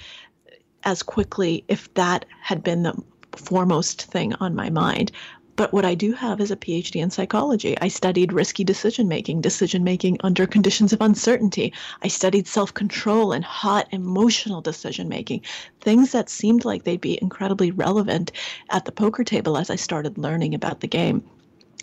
as 0.84 1.02
quickly 1.02 1.64
if 1.68 1.92
that 1.94 2.24
had 2.40 2.62
been 2.62 2.84
the 2.84 2.94
foremost 3.32 4.04
thing 4.04 4.32
on 4.34 4.54
my 4.54 4.70
mind. 4.70 5.12
But 5.56 5.72
what 5.72 5.86
I 5.86 5.94
do 5.94 6.12
have 6.12 6.40
is 6.42 6.50
a 6.50 6.56
PhD 6.56 7.00
in 7.00 7.10
psychology. 7.10 7.78
I 7.80 7.88
studied 7.88 8.32
risky 8.32 8.62
decision 8.62 9.08
making, 9.08 9.40
decision 9.40 9.82
making 9.84 10.18
under 10.22 10.46
conditions 10.46 10.92
of 10.92 11.00
uncertainty. 11.00 11.72
I 12.02 12.08
studied 12.08 12.46
self 12.46 12.74
control 12.74 13.32
and 13.32 13.42
hot 13.42 13.88
emotional 13.90 14.60
decision 14.60 15.08
making, 15.08 15.42
things 15.80 16.12
that 16.12 16.28
seemed 16.28 16.66
like 16.66 16.84
they'd 16.84 17.00
be 17.00 17.18
incredibly 17.22 17.70
relevant 17.70 18.32
at 18.68 18.84
the 18.84 18.92
poker 18.92 19.24
table 19.24 19.56
as 19.56 19.70
I 19.70 19.76
started 19.76 20.18
learning 20.18 20.54
about 20.54 20.80
the 20.80 20.88
game. 20.88 21.24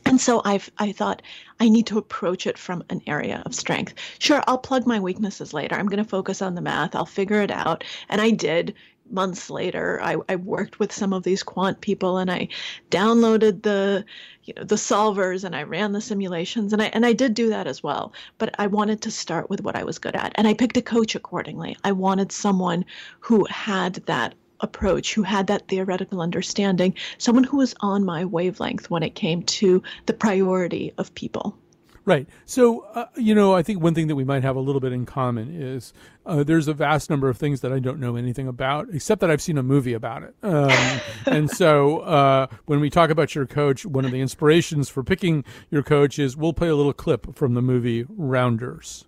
And 0.05 0.21
so 0.21 0.41
I've 0.45 0.69
I 0.77 0.91
thought 0.91 1.23
I 1.59 1.69
need 1.69 1.87
to 1.87 1.97
approach 1.97 2.45
it 2.45 2.59
from 2.59 2.83
an 2.89 3.01
area 3.07 3.41
of 3.45 3.55
strength. 3.55 3.95
Sure, 4.19 4.43
I'll 4.47 4.57
plug 4.57 4.85
my 4.85 4.99
weaknesses 4.99 5.53
later. 5.53 5.75
I'm 5.75 5.87
going 5.87 6.03
to 6.03 6.09
focus 6.09 6.41
on 6.41 6.53
the 6.55 6.61
math. 6.61 6.95
I'll 6.95 7.05
figure 7.05 7.41
it 7.41 7.51
out. 7.51 7.83
And 8.09 8.21
I 8.21 8.29
did 8.29 8.75
months 9.13 9.49
later 9.49 9.99
I, 10.01 10.17
I 10.27 10.35
worked 10.35 10.79
with 10.79 10.91
some 10.91 11.13
of 11.13 11.23
these 11.23 11.43
quant 11.43 11.81
people 11.81 12.17
and 12.17 12.31
i 12.31 12.47
downloaded 12.89 13.61
the 13.63 14.03
you 14.43 14.53
know 14.55 14.63
the 14.63 14.75
solvers 14.75 15.43
and 15.43 15.55
i 15.55 15.63
ran 15.63 15.91
the 15.91 16.01
simulations 16.01 16.73
and 16.73 16.81
i 16.81 16.85
and 16.85 17.05
i 17.05 17.13
did 17.13 17.33
do 17.33 17.49
that 17.49 17.67
as 17.67 17.83
well. 17.83 18.13
But 18.37 18.55
i 18.59 18.67
wanted 18.67 19.01
to 19.03 19.11
start 19.11 19.49
with 19.49 19.63
what 19.63 19.75
i 19.75 19.83
was 19.83 19.99
good 19.99 20.15
at 20.15 20.33
and 20.35 20.47
i 20.47 20.53
picked 20.53 20.77
a 20.77 20.81
coach 20.81 21.15
accordingly. 21.15 21.77
I 21.83 21.91
wanted 21.91 22.31
someone 22.31 22.85
who 23.19 23.45
had 23.45 23.95
that 24.05 24.35
approach 24.59 25.13
who 25.13 25.23
had 25.23 25.47
that 25.47 25.67
theoretical 25.67 26.21
understanding 26.21 26.95
someone 27.17 27.43
who 27.43 27.57
was 27.57 27.75
on 27.81 28.05
my 28.05 28.23
wavelength 28.23 28.89
when 28.89 29.03
it 29.03 29.13
came 29.13 29.43
to 29.43 29.83
the 30.05 30.13
priority 30.13 30.93
of 30.97 31.13
people 31.15 31.57
Right. 32.05 32.27
So, 32.45 32.81
uh, 32.93 33.05
you 33.15 33.33
know, 33.33 33.55
I 33.55 33.63
think 33.63 33.81
one 33.81 33.95
thing 33.95 34.07
that 34.07 34.15
we 34.15 34.25
might 34.25 34.43
have 34.43 34.57
a 34.57 34.59
little 34.59 34.81
bit 34.81 34.91
in 34.91 35.05
common 35.05 35.49
is 35.49 35.93
uh, 36.25 36.43
there's 36.43 36.67
a 36.67 36.73
vast 36.73 37.09
number 37.09 37.29
of 37.29 37.37
things 37.37 37.61
that 37.61 37.71
I 37.71 37.79
don't 37.79 37.99
know 37.99 38.17
anything 38.17 38.45
about, 38.47 38.87
except 38.91 39.21
that 39.21 39.31
I've 39.31 39.41
seen 39.41 39.57
a 39.57 39.63
movie 39.63 39.93
about 39.93 40.23
it. 40.23 40.35
Um, 40.43 40.99
and 41.25 41.49
so, 41.49 41.99
uh, 41.99 42.47
when 42.65 42.81
we 42.81 42.89
talk 42.89 43.09
about 43.09 43.35
your 43.35 43.45
coach, 43.45 43.85
one 43.85 44.03
of 44.03 44.11
the 44.11 44.19
inspirations 44.19 44.89
for 44.89 45.01
picking 45.01 45.45
your 45.71 45.81
coach 45.81 46.19
is 46.19 46.35
we'll 46.35 46.51
play 46.51 46.67
a 46.67 46.75
little 46.75 46.91
clip 46.91 47.35
from 47.35 47.53
the 47.53 47.61
movie 47.61 48.05
Rounders. 48.09 49.05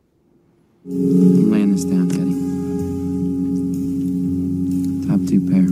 I'm 0.86 1.52
laying 1.52 1.72
this 1.74 1.84
down, 1.84 2.08
Teddy. 2.10 2.32
Top 5.10 5.28
two 5.28 5.42
pair. 5.50 5.66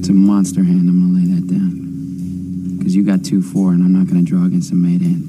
It's 0.00 0.08
a 0.08 0.12
monster 0.12 0.64
hand. 0.64 0.88
I'm 0.88 1.12
gonna 1.12 1.18
lay 1.20 1.34
that 1.34 1.46
down. 1.46 1.85
Because 2.86 2.94
you 2.94 3.02
got 3.02 3.24
2 3.24 3.42
4, 3.42 3.72
and 3.72 3.82
I'm 3.82 3.92
not 3.94 4.06
going 4.06 4.24
to 4.24 4.30
draw 4.30 4.44
against 4.44 4.70
a 4.70 4.76
made 4.76 5.02
hand. 5.02 5.28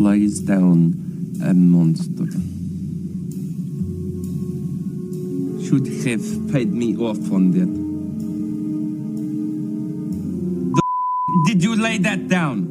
Lies 0.00 0.40
down 0.40 0.92
a 1.40 1.54
monster. 1.54 2.26
Should 5.64 5.86
have 6.04 6.52
paid 6.52 6.72
me 6.72 6.96
off 6.96 7.30
on 7.30 7.52
that. 7.52 7.70
The 10.74 10.82
f- 10.82 11.46
did 11.46 11.62
you 11.62 11.76
lay 11.76 11.98
that 11.98 12.26
down? 12.26 12.66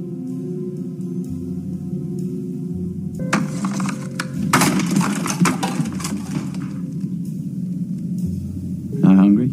Not 9.00 9.16
hungry? 9.16 9.48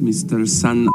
Mr. 0.00 0.48
Son. 0.48 0.88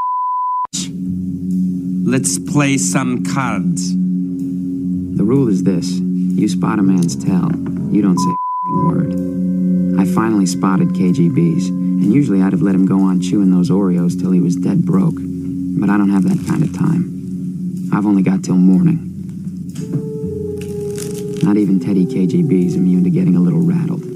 Let's 2.11 2.37
play 2.37 2.77
some 2.77 3.23
cards. 3.23 3.95
The 3.95 5.23
rule 5.23 5.47
is 5.47 5.63
this 5.63 5.89
you 5.91 6.49
spot 6.49 6.77
a 6.77 6.83
man's 6.83 7.15
tell, 7.15 7.49
you 7.89 8.01
don't 8.01 8.19
say 8.19 8.35
a 8.65 8.85
word. 8.85 9.13
I 9.97 10.03
finally 10.13 10.45
spotted 10.45 10.89
KGB's, 10.89 11.69
and 11.69 12.13
usually 12.13 12.41
I'd 12.41 12.51
have 12.51 12.61
let 12.61 12.75
him 12.75 12.85
go 12.85 12.99
on 12.99 13.21
chewing 13.21 13.51
those 13.51 13.69
Oreos 13.69 14.19
till 14.19 14.31
he 14.31 14.41
was 14.41 14.57
dead 14.57 14.85
broke. 14.85 15.15
But 15.15 15.89
I 15.89 15.95
don't 15.95 16.09
have 16.09 16.23
that 16.23 16.45
kind 16.49 16.63
of 16.63 16.77
time. 16.77 17.89
I've 17.93 18.05
only 18.05 18.23
got 18.23 18.43
till 18.43 18.57
morning. 18.57 19.07
Not 21.43 21.55
even 21.55 21.79
Teddy 21.79 22.05
KGB's 22.05 22.75
immune 22.75 23.05
to 23.05 23.09
getting 23.09 23.37
a 23.37 23.39
little 23.39 23.61
rattled. 23.61 24.10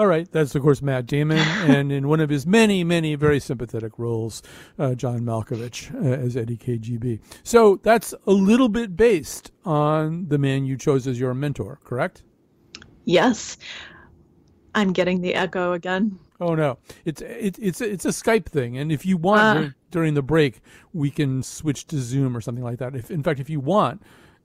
All 0.00 0.06
right, 0.06 0.32
that's 0.32 0.54
of 0.54 0.62
course 0.62 0.80
Matt 0.80 1.04
Damon, 1.04 1.36
and 1.68 1.92
in 1.92 2.08
one 2.08 2.20
of 2.20 2.30
his 2.30 2.46
many, 2.46 2.82
many 2.84 3.16
very 3.16 3.38
sympathetic 3.38 3.98
roles, 3.98 4.42
uh, 4.78 4.94
John 4.94 5.20
Malkovich 5.20 5.94
uh, 5.94 6.24
as 6.24 6.32
Teddy 6.32 6.56
KGB. 6.56 7.20
So 7.42 7.78
that's 7.82 8.14
a 8.26 8.30
little 8.30 8.70
bit 8.70 8.96
based 8.96 9.52
on 9.66 10.26
the 10.28 10.38
man 10.38 10.64
you 10.64 10.78
chose 10.78 11.06
as 11.06 11.20
your 11.20 11.34
mentor, 11.34 11.80
correct? 11.84 12.22
Yes. 13.04 13.58
I'm 14.74 14.94
getting 14.94 15.20
the 15.20 15.34
echo 15.34 15.74
again. 15.74 16.18
Oh 16.40 16.54
no, 16.54 16.78
it's 17.04 17.20
it, 17.20 17.58
it's 17.60 17.82
it's 17.82 18.06
a 18.06 18.08
Skype 18.08 18.46
thing, 18.46 18.78
and 18.78 18.90
if 18.90 19.04
you 19.04 19.18
want 19.18 19.58
dur- 19.58 19.74
during 19.90 20.14
the 20.14 20.22
break, 20.22 20.62
we 20.94 21.10
can 21.10 21.42
switch 21.42 21.86
to 21.88 21.98
Zoom 21.98 22.34
or 22.34 22.40
something 22.40 22.64
like 22.64 22.78
that. 22.78 22.96
If 22.96 23.10
in 23.10 23.22
fact, 23.22 23.38
if 23.38 23.50
you 23.50 23.60
want, 23.60 24.00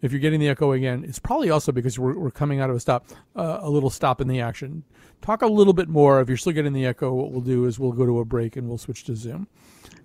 if 0.05 0.11
you're 0.11 0.21
getting 0.21 0.39
the 0.39 0.49
echo 0.49 0.71
again, 0.73 1.03
it's 1.07 1.19
probably 1.19 1.49
also 1.49 1.71
because 1.71 1.97
we're 1.99 2.17
we're 2.17 2.31
coming 2.31 2.59
out 2.59 2.69
of 2.69 2.75
a 2.75 2.79
stop, 2.79 3.07
uh, 3.35 3.59
a 3.61 3.69
little 3.69 3.89
stop 3.89 4.21
in 4.21 4.27
the 4.27 4.39
action. 4.39 4.83
Talk 5.21 5.41
a 5.41 5.47
little 5.47 5.73
bit 5.73 5.89
more. 5.89 6.21
If 6.21 6.27
you're 6.27 6.37
still 6.37 6.53
getting 6.53 6.73
the 6.73 6.85
echo, 6.85 7.13
what 7.13 7.31
we'll 7.31 7.41
do 7.41 7.65
is 7.65 7.79
we'll 7.79 7.91
go 7.91 8.05
to 8.05 8.19
a 8.19 8.25
break 8.25 8.55
and 8.55 8.67
we'll 8.67 8.77
switch 8.77 9.03
to 9.05 9.15
Zoom. 9.15 9.47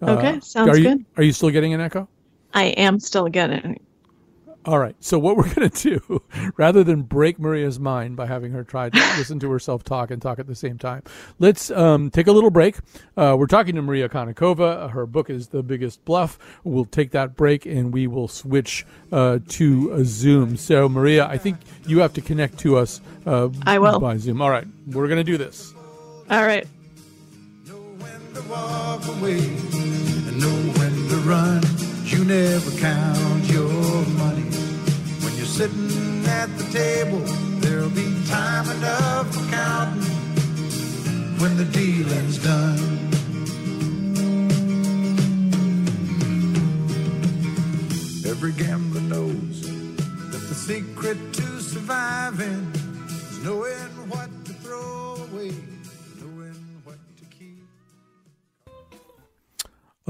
Uh, 0.00 0.12
Okay, 0.12 0.40
sounds 0.40 0.70
are 0.70 0.76
you, 0.78 0.84
good. 0.84 1.04
Are 1.16 1.22
you 1.22 1.32
still 1.32 1.50
getting 1.50 1.74
an 1.74 1.80
echo? 1.80 2.08
I 2.54 2.64
am 2.64 2.98
still 2.98 3.28
getting 3.28 3.78
All 4.66 4.78
right. 4.78 4.94
So 5.00 5.18
what 5.18 5.36
we're 5.36 5.52
going 5.54 5.70
to 5.70 5.98
do, 6.00 6.22
rather 6.56 6.84
than 6.84 7.02
break 7.02 7.38
Maria's 7.38 7.80
mind 7.80 8.16
by 8.16 8.26
having 8.26 8.52
her 8.52 8.62
try 8.62 8.90
to 8.90 8.98
listen 9.16 9.38
to 9.40 9.50
herself 9.50 9.84
talk 9.84 10.10
and 10.10 10.20
talk 10.20 10.38
at 10.38 10.46
the 10.46 10.54
same 10.54 10.76
time, 10.76 11.02
let's 11.38 11.70
um, 11.70 12.10
take 12.10 12.26
a 12.26 12.32
little 12.32 12.50
break. 12.50 12.76
Uh, 13.16 13.36
we're 13.38 13.46
talking 13.46 13.74
to 13.76 13.82
Maria 13.82 14.08
Konnikova. 14.08 14.90
Her 14.90 15.06
book 15.06 15.30
is 15.30 15.48
The 15.48 15.62
Biggest 15.62 16.04
Bluff. 16.04 16.38
We'll 16.62 16.84
take 16.84 17.12
that 17.12 17.36
break 17.36 17.64
and 17.64 17.92
we 17.92 18.06
will 18.06 18.28
switch 18.28 18.84
uh, 19.12 19.38
to 19.48 19.92
a 19.92 20.04
Zoom. 20.04 20.56
So 20.56 20.88
Maria, 20.88 21.26
I 21.26 21.38
think 21.38 21.56
you 21.86 22.00
have 22.00 22.12
to 22.14 22.20
connect 22.20 22.58
to 22.58 22.76
us. 22.76 23.00
Uh, 23.24 23.48
I 23.64 23.78
will. 23.78 23.98
by 23.98 24.18
Zoom. 24.18 24.42
All 24.42 24.50
right. 24.50 24.66
We're 24.86 25.08
going 25.08 25.18
to 25.18 25.24
do 25.24 25.38
this. 25.38 25.72
All 26.30 26.44
right. 26.44 26.66
Know 27.66 27.74
when 27.74 28.34
to 28.34 28.42
walk 28.48 29.06
away 29.06 29.38
and 29.38 30.38
know 30.38 30.72
when 30.78 31.08
to 31.08 31.16
run. 31.28 31.62
You 32.04 32.24
never 32.24 32.70
count 32.78 33.44
your 33.50 34.04
money. 34.18 34.49
Sitting 35.60 36.24
at 36.24 36.48
the 36.56 36.64
table, 36.72 37.18
there'll 37.60 37.90
be 37.90 38.24
time 38.28 38.66
enough 38.78 39.30
for 39.34 39.50
counting 39.50 40.00
when 41.38 41.58
the 41.58 41.66
dealing's 41.66 42.38
done. 42.38 42.78
Every 48.26 48.52
gambler 48.52 49.02
knows 49.02 49.60
that 50.30 50.42
the 50.48 50.54
secret 50.54 51.18
to 51.34 51.60
surviving 51.60 52.72
is 53.06 53.44
knowing 53.44 54.08
what 54.08 54.30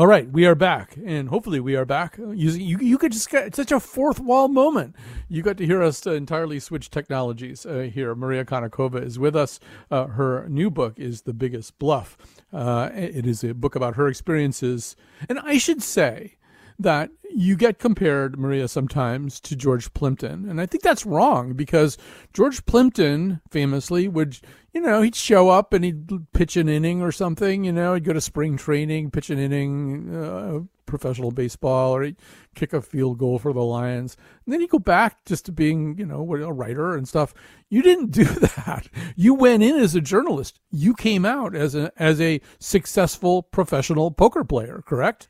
All 0.00 0.06
right, 0.06 0.32
we 0.32 0.46
are 0.46 0.54
back, 0.54 0.96
and 1.04 1.28
hopefully 1.28 1.60
we 1.60 1.76
are 1.76 1.84
back 1.84 2.16
using. 2.16 2.62
You, 2.62 2.78
you 2.78 2.96
could 2.96 3.12
just 3.12 3.28
get 3.28 3.54
such 3.54 3.70
a 3.70 3.78
fourth 3.78 4.18
wall 4.18 4.48
moment. 4.48 4.96
You 5.28 5.42
got 5.42 5.58
to 5.58 5.66
hear 5.66 5.82
us 5.82 6.06
entirely 6.06 6.58
switch 6.58 6.88
technologies 6.88 7.66
uh, 7.66 7.90
here. 7.92 8.14
Maria 8.14 8.46
Konnikova 8.46 9.04
is 9.04 9.18
with 9.18 9.36
us. 9.36 9.60
Uh, 9.90 10.06
her 10.06 10.48
new 10.48 10.70
book 10.70 10.98
is 10.98 11.20
The 11.20 11.34
Biggest 11.34 11.78
Bluff. 11.78 12.16
Uh, 12.50 12.88
it 12.94 13.26
is 13.26 13.44
a 13.44 13.52
book 13.52 13.74
about 13.74 13.96
her 13.96 14.08
experiences, 14.08 14.96
and 15.28 15.38
I 15.40 15.58
should 15.58 15.82
say 15.82 16.36
that 16.82 17.10
you 17.32 17.56
get 17.56 17.78
compared, 17.78 18.38
Maria, 18.38 18.68
sometimes 18.68 19.40
to 19.40 19.56
George 19.56 19.92
Plimpton. 19.94 20.48
And 20.48 20.60
I 20.60 20.66
think 20.66 20.82
that's 20.82 21.06
wrong 21.06 21.52
because 21.52 21.96
George 22.32 22.64
Plimpton 22.66 23.40
famously 23.50 24.08
would, 24.08 24.38
you 24.72 24.80
know, 24.80 25.02
he'd 25.02 25.14
show 25.14 25.48
up 25.48 25.72
and 25.72 25.84
he'd 25.84 26.32
pitch 26.32 26.56
an 26.56 26.68
inning 26.68 27.02
or 27.02 27.12
something, 27.12 27.64
you 27.64 27.72
know, 27.72 27.94
he'd 27.94 28.04
go 28.04 28.12
to 28.12 28.20
spring 28.20 28.56
training, 28.56 29.10
pitch 29.10 29.30
an 29.30 29.38
inning, 29.38 30.14
uh, 30.14 30.60
professional 30.86 31.30
baseball, 31.30 31.94
or 31.94 32.02
he'd 32.02 32.16
kick 32.54 32.72
a 32.72 32.82
field 32.82 33.18
goal 33.18 33.38
for 33.38 33.52
the 33.52 33.62
Lions. 33.62 34.16
And 34.44 34.52
then 34.52 34.60
he'd 34.60 34.70
go 34.70 34.80
back 34.80 35.24
just 35.24 35.46
to 35.46 35.52
being, 35.52 35.96
you 35.96 36.04
know, 36.04 36.20
a 36.20 36.52
writer 36.52 36.96
and 36.96 37.08
stuff. 37.08 37.32
You 37.68 37.82
didn't 37.82 38.10
do 38.10 38.24
that. 38.56 38.88
You 39.14 39.34
went 39.34 39.62
in 39.62 39.76
as 39.76 39.94
a 39.94 40.00
journalist. 40.00 40.58
You 40.70 40.94
came 40.94 41.24
out 41.24 41.54
as 41.54 41.74
a, 41.74 41.92
as 41.96 42.20
a 42.20 42.40
successful 42.58 43.44
professional 43.44 44.10
poker 44.10 44.44
player, 44.44 44.82
correct? 44.84 45.28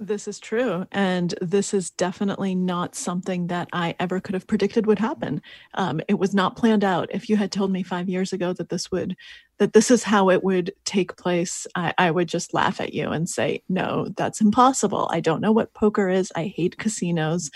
This 0.00 0.28
is 0.28 0.38
true. 0.38 0.86
And 0.92 1.34
this 1.40 1.74
is 1.74 1.90
definitely 1.90 2.54
not 2.54 2.94
something 2.94 3.48
that 3.48 3.68
I 3.72 3.96
ever 3.98 4.20
could 4.20 4.34
have 4.34 4.46
predicted 4.46 4.86
would 4.86 5.00
happen. 5.00 5.42
Um, 5.74 6.00
it 6.06 6.20
was 6.20 6.32
not 6.34 6.54
planned 6.54 6.84
out. 6.84 7.08
If 7.12 7.28
you 7.28 7.36
had 7.36 7.50
told 7.50 7.72
me 7.72 7.82
five 7.82 8.08
years 8.08 8.32
ago 8.32 8.52
that 8.52 8.68
this 8.68 8.92
would, 8.92 9.16
that 9.58 9.72
this 9.72 9.90
is 9.90 10.04
how 10.04 10.30
it 10.30 10.44
would 10.44 10.72
take 10.84 11.16
place, 11.16 11.66
I, 11.74 11.94
I 11.98 12.12
would 12.12 12.28
just 12.28 12.54
laugh 12.54 12.80
at 12.80 12.94
you 12.94 13.08
and 13.10 13.28
say, 13.28 13.64
no, 13.68 14.06
that's 14.16 14.40
impossible. 14.40 15.08
I 15.12 15.18
don't 15.18 15.40
know 15.40 15.50
what 15.50 15.74
poker 15.74 16.08
is. 16.08 16.30
I 16.36 16.44
hate 16.44 16.78
casinos 16.78 17.50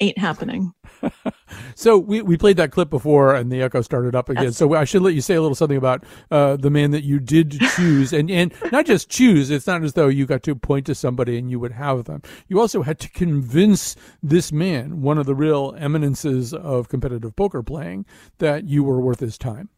ain't 0.00 0.18
happening. 0.18 0.72
so 1.74 1.98
we, 1.98 2.22
we 2.22 2.36
played 2.36 2.56
that 2.56 2.72
clip 2.72 2.90
before 2.90 3.34
and 3.34 3.50
the 3.50 3.62
echo 3.62 3.80
started 3.82 4.14
up 4.14 4.28
again. 4.28 4.44
Yes. 4.44 4.56
So 4.56 4.74
I 4.74 4.84
should 4.84 5.02
let 5.02 5.14
you 5.14 5.20
say 5.20 5.34
a 5.34 5.40
little 5.40 5.54
something 5.54 5.76
about 5.76 6.04
uh, 6.30 6.56
the 6.56 6.70
man 6.70 6.90
that 6.92 7.04
you 7.04 7.18
did 7.18 7.60
choose 7.76 8.12
and, 8.12 8.30
and 8.30 8.52
not 8.72 8.86
just 8.86 9.08
choose. 9.08 9.50
It's 9.50 9.66
not 9.66 9.82
as 9.84 9.94
though 9.94 10.08
you 10.08 10.26
got 10.26 10.42
to 10.44 10.54
point 10.54 10.86
to 10.86 10.94
somebody 10.94 11.38
and 11.38 11.50
you 11.50 11.60
would 11.60 11.72
have 11.72 12.04
them. 12.04 12.22
You 12.48 12.60
also 12.60 12.82
had 12.82 12.98
to 13.00 13.10
convince 13.10 13.96
this 14.22 14.52
man, 14.52 15.02
one 15.02 15.18
of 15.18 15.26
the 15.26 15.34
real 15.34 15.74
eminences 15.78 16.54
of 16.54 16.88
competitive 16.88 17.34
poker 17.36 17.62
playing, 17.62 18.06
that 18.38 18.64
you 18.64 18.84
were 18.84 19.00
worth 19.00 19.20
his 19.20 19.38
time. 19.38 19.68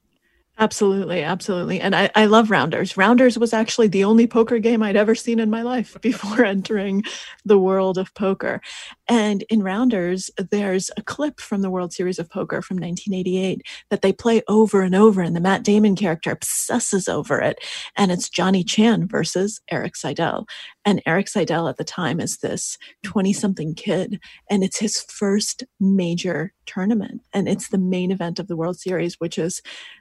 Absolutely, 0.60 1.22
absolutely. 1.22 1.80
And 1.80 1.96
I, 1.96 2.10
I 2.14 2.26
love 2.26 2.50
Rounders. 2.50 2.94
Rounders 2.98 3.38
was 3.38 3.54
actually 3.54 3.88
the 3.88 4.04
only 4.04 4.26
poker 4.26 4.58
game 4.58 4.82
I'd 4.82 4.94
ever 4.94 5.14
seen 5.14 5.40
in 5.40 5.48
my 5.48 5.62
life 5.62 5.96
before 6.02 6.44
entering 6.44 7.02
the 7.46 7.58
world 7.58 7.96
of 7.96 8.14
poker. 8.14 8.60
And 9.08 9.42
in 9.48 9.62
Rounders, 9.62 10.30
there's 10.50 10.90
a 10.98 11.02
clip 11.02 11.40
from 11.40 11.62
the 11.62 11.70
World 11.70 11.94
Series 11.94 12.18
of 12.18 12.28
Poker 12.28 12.60
from 12.60 12.76
1988 12.76 13.62
that 13.88 14.02
they 14.02 14.12
play 14.12 14.42
over 14.48 14.82
and 14.82 14.94
over, 14.94 15.22
and 15.22 15.34
the 15.34 15.40
Matt 15.40 15.64
Damon 15.64 15.96
character 15.96 16.30
obsesses 16.30 17.08
over 17.08 17.40
it. 17.40 17.58
And 17.96 18.12
it's 18.12 18.28
Johnny 18.28 18.62
Chan 18.62 19.08
versus 19.08 19.62
Erik 19.70 19.96
Seidel. 19.96 20.46
And 20.84 21.02
Erik 21.04 21.28
Seidel 21.28 21.68
at 21.68 21.76
the 21.76 21.84
time 21.84 22.20
is 22.20 22.38
this 22.38 22.78
20 23.02 23.32
something 23.32 23.74
kid, 23.74 24.18
and 24.48 24.64
it's 24.64 24.78
his 24.78 25.00
first 25.02 25.64
major 25.78 26.52
tournament. 26.66 27.22
And 27.34 27.48
it's 27.48 27.68
the 27.68 27.78
main 27.78 28.10
event 28.10 28.38
of 28.38 28.48
the 28.48 28.56
World 28.56 28.78
Series, 28.78 29.20
which 29.20 29.38
is 29.38 29.60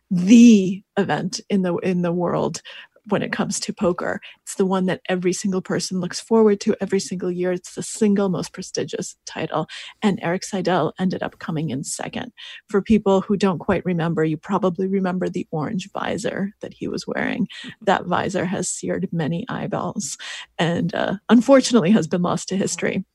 the 0.09 0.81
event 0.97 1.41
in 1.49 1.61
the 1.61 1.75
in 1.77 2.01
the 2.01 2.11
world 2.11 2.61
when 3.09 3.21
it 3.21 3.31
comes 3.31 3.59
to 3.59 3.73
poker. 3.73 4.21
It's 4.43 4.55
the 4.55 4.65
one 4.65 4.85
that 4.85 5.01
every 5.09 5.33
single 5.33 5.61
person 5.61 5.99
looks 5.99 6.19
forward 6.19 6.59
to 6.61 6.75
every 6.81 6.99
single 6.99 7.31
year. 7.31 7.51
It's 7.51 7.75
the 7.75 7.83
single 7.83 8.29
most 8.29 8.53
prestigious 8.53 9.15
title. 9.25 9.67
And 10.01 10.19
Erik 10.21 10.43
Seidel 10.43 10.93
ended 10.99 11.23
up 11.23 11.39
coming 11.39 11.69
in 11.69 11.83
second. 11.83 12.31
For 12.67 12.81
people 12.81 13.21
who 13.21 13.37
don't 13.37 13.59
quite 13.59 13.85
remember, 13.85 14.23
you 14.23 14.37
probably 14.37 14.87
remember 14.87 15.29
the 15.29 15.47
orange 15.51 15.89
visor 15.91 16.51
that 16.61 16.73
he 16.73 16.87
was 16.87 17.07
wearing. 17.07 17.47
That 17.81 18.05
visor 18.05 18.45
has 18.45 18.69
seared 18.69 19.09
many 19.11 19.45
eyeballs 19.49 20.17
and 20.57 20.93
uh, 20.95 21.15
unfortunately 21.29 21.91
has 21.91 22.07
been 22.07 22.21
lost 22.21 22.49
to 22.49 22.57
history. 22.57 23.05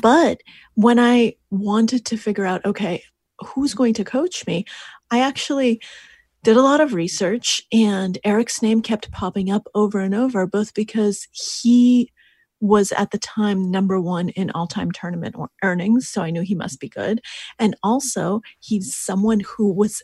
But 0.00 0.40
when 0.74 0.98
I 0.98 1.34
wanted 1.50 2.06
to 2.06 2.16
figure 2.16 2.46
out, 2.46 2.64
okay, 2.64 3.02
who's 3.40 3.74
going 3.74 3.94
to 3.94 4.04
coach 4.04 4.46
me, 4.46 4.64
I 5.10 5.20
actually 5.20 5.80
did 6.42 6.56
a 6.56 6.62
lot 6.62 6.80
of 6.80 6.94
research 6.94 7.62
and 7.72 8.18
Erik's 8.24 8.62
name 8.62 8.82
kept 8.82 9.12
popping 9.12 9.50
up 9.50 9.66
over 9.74 10.00
and 10.00 10.14
over, 10.14 10.46
both 10.46 10.74
because 10.74 11.28
he 11.32 12.10
was 12.60 12.92
at 12.92 13.10
the 13.10 13.18
time 13.18 13.70
number 13.70 14.00
one 14.00 14.28
in 14.30 14.50
all 14.50 14.66
time 14.66 14.90
tournament 14.92 15.34
earnings. 15.62 16.08
So 16.08 16.22
I 16.22 16.30
knew 16.30 16.42
he 16.42 16.54
must 16.54 16.80
be 16.80 16.88
good. 16.88 17.20
And 17.58 17.76
also, 17.82 18.40
he's 18.60 18.94
someone 18.94 19.40
who 19.40 19.72
was 19.72 20.02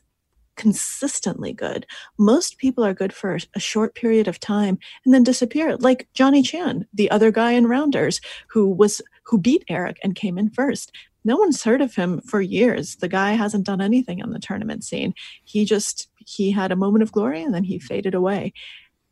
consistently 0.57 1.53
good. 1.53 1.87
Most 2.19 2.59
people 2.59 2.85
are 2.85 2.95
good 2.95 3.13
for 3.13 3.39
a 3.55 3.61
short 3.61 3.95
period 3.95 4.27
of 4.27 4.41
time 4.41 4.79
and 5.05 5.15
then 5.15 5.23
disappear, 5.23 5.77
like 5.77 6.09
Johnny 6.15 6.43
Chan, 6.43 6.85
the 6.93 7.11
other 7.13 7.31
guy 7.31 7.53
in 7.53 7.69
Rounders 7.69 8.21
who 8.49 8.69
was 8.69 9.01
who 9.25 9.39
beat 9.39 9.63
Erik 9.69 9.99
and 10.03 10.17
came 10.17 10.39
in 10.39 10.51
first 10.51 10.91
no 11.29 11.37
one's 11.37 11.63
heard 11.63 11.83
of 11.83 11.95
him 11.95 12.23
for 12.23 12.41
years. 12.41 12.97
The 12.97 13.09
guy 13.09 13.33
hasn't 13.33 13.67
done 13.67 13.83
anything 13.83 14.23
on 14.23 14.31
the 14.31 14.39
tournament 14.39 14.83
scene. 14.83 15.13
He 15.45 15.67
just 15.67 16.09
he 16.29 16.51
had 16.51 16.71
a 16.71 16.77
moment 16.77 17.03
of 17.03 17.13
glory 17.13 17.43
and 17.43 17.55
then 17.55 17.65
he 17.65 17.79
faded 17.79 18.15
away. 18.15 18.53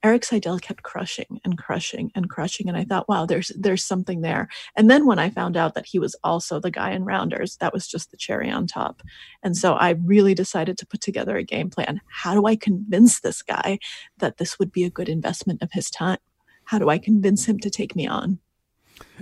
Erik 0.02 0.24
Seidel 0.24 0.58
kept 0.58 0.82
crushing 0.82 1.40
and 1.44 1.58
crushing 1.58 2.12
and 2.14 2.28
crushing, 2.28 2.68
and 2.68 2.76
I 2.76 2.84
thought, 2.84 3.08
wow, 3.08 3.26
there's 3.26 3.50
there's 3.58 3.82
something 3.82 4.20
there. 4.20 4.46
And 4.76 4.88
then 4.88 5.06
when 5.06 5.18
I 5.18 5.30
found 5.30 5.56
out 5.56 5.74
that 5.74 5.86
he 5.86 5.98
was 5.98 6.14
also 6.22 6.60
the 6.60 6.70
guy 6.70 6.92
in 6.92 7.04
Rounders, 7.04 7.56
that 7.56 7.72
was 7.72 7.88
just 7.88 8.10
the 8.10 8.16
cherry 8.16 8.50
on 8.50 8.66
top. 8.66 9.02
And 9.42 9.56
so 9.56 9.72
I 9.72 9.90
really 10.04 10.34
decided 10.34 10.78
to 10.78 10.86
put 10.86 11.00
together 11.00 11.36
a 11.36 11.42
game 11.42 11.70
plan. 11.70 12.00
How 12.08 12.34
do 12.34 12.46
I 12.46 12.54
convince 12.54 13.20
this 13.20 13.42
guy 13.42 13.78
that 14.18 14.36
this 14.36 14.58
would 14.58 14.70
be 14.70 14.84
a 14.84 14.90
good 14.90 15.08
investment 15.08 15.62
of 15.62 15.72
his 15.72 15.90
time? 15.90 16.18
How 16.64 16.78
do 16.78 16.88
I 16.88 16.98
convince 16.98 17.46
him 17.46 17.58
to 17.60 17.70
take 17.70 17.96
me 17.96 18.06
on? 18.06 18.38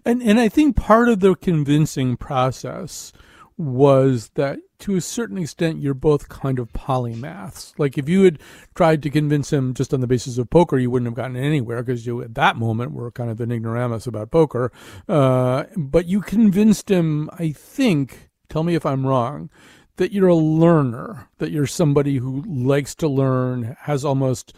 And 0.04 0.22
and 0.22 0.38
I 0.38 0.48
think 0.48 0.76
part 0.76 1.08
of 1.08 1.20
the 1.20 1.34
convincing 1.34 2.16
process 2.16 3.12
was 3.56 4.30
that 4.34 4.58
to 4.80 4.96
a 4.96 5.00
certain 5.00 5.38
extent 5.38 5.80
you're 5.80 5.94
both 5.94 6.28
kind 6.28 6.58
of 6.58 6.72
polymaths. 6.72 7.72
Like 7.78 7.96
if 7.96 8.08
you 8.08 8.24
had 8.24 8.38
tried 8.74 9.02
to 9.02 9.10
convince 9.10 9.52
him 9.52 9.74
just 9.74 9.94
on 9.94 10.00
the 10.00 10.06
basis 10.06 10.38
of 10.38 10.50
poker, 10.50 10.78
you 10.78 10.90
wouldn't 10.90 11.08
have 11.08 11.14
gotten 11.14 11.36
anywhere 11.36 11.82
because 11.82 12.06
you 12.06 12.22
at 12.22 12.34
that 12.34 12.56
moment 12.56 12.92
were 12.92 13.10
kind 13.10 13.30
of 13.30 13.40
an 13.40 13.52
ignoramus 13.52 14.06
about 14.06 14.30
poker. 14.30 14.72
Uh, 15.08 15.64
but 15.76 16.06
you 16.06 16.20
convinced 16.20 16.90
him, 16.90 17.30
I 17.38 17.52
think. 17.52 18.30
Tell 18.48 18.62
me 18.62 18.74
if 18.74 18.84
I'm 18.84 19.06
wrong. 19.06 19.50
That 19.96 20.12
you're 20.12 20.28
a 20.28 20.34
learner, 20.34 21.28
that 21.38 21.52
you're 21.52 21.68
somebody 21.68 22.16
who 22.16 22.42
likes 22.42 22.96
to 22.96 23.06
learn, 23.06 23.76
has 23.82 24.04
almost 24.04 24.52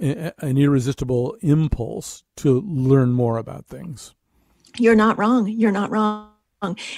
an 0.00 0.58
irresistible 0.58 1.36
impulse 1.40 2.24
to 2.36 2.60
learn 2.62 3.12
more 3.12 3.38
about 3.38 3.66
things 3.66 4.14
you're 4.78 4.96
not 4.96 5.18
wrong. 5.18 5.48
You're 5.48 5.72
not 5.72 5.90
wrong. 5.90 6.33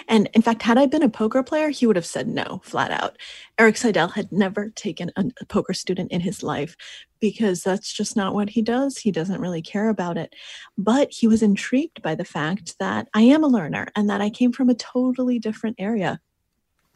And 0.08 0.28
in 0.34 0.42
fact, 0.42 0.62
had 0.62 0.78
I 0.78 0.86
been 0.86 1.02
a 1.02 1.08
poker 1.08 1.42
player, 1.42 1.70
he 1.70 1.86
would 1.86 1.96
have 1.96 2.06
said 2.06 2.28
no, 2.28 2.60
flat 2.64 2.90
out. 2.90 3.16
Erik 3.58 3.76
Seidel 3.76 4.08
had 4.08 4.30
never 4.30 4.70
taken 4.70 5.10
a, 5.16 5.24
poker 5.48 5.72
student 5.74 6.12
in 6.12 6.20
his 6.20 6.42
life 6.42 6.76
because 7.20 7.62
that's 7.62 7.92
just 7.92 8.16
not 8.16 8.34
what 8.34 8.50
he 8.50 8.62
does. 8.62 8.98
He 8.98 9.10
doesn't 9.10 9.40
really 9.40 9.62
care 9.62 9.88
about 9.88 10.16
it. 10.16 10.34
But 10.76 11.08
he 11.10 11.26
was 11.26 11.42
intrigued 11.42 12.02
by 12.02 12.14
the 12.14 12.24
fact 12.24 12.78
that 12.78 13.08
I 13.14 13.22
am 13.22 13.42
a 13.42 13.48
learner 13.48 13.88
and 13.96 14.08
that 14.10 14.20
I 14.20 14.30
came 14.30 14.52
from 14.52 14.68
a 14.68 14.74
totally 14.74 15.38
different 15.38 15.76
area 15.78 16.20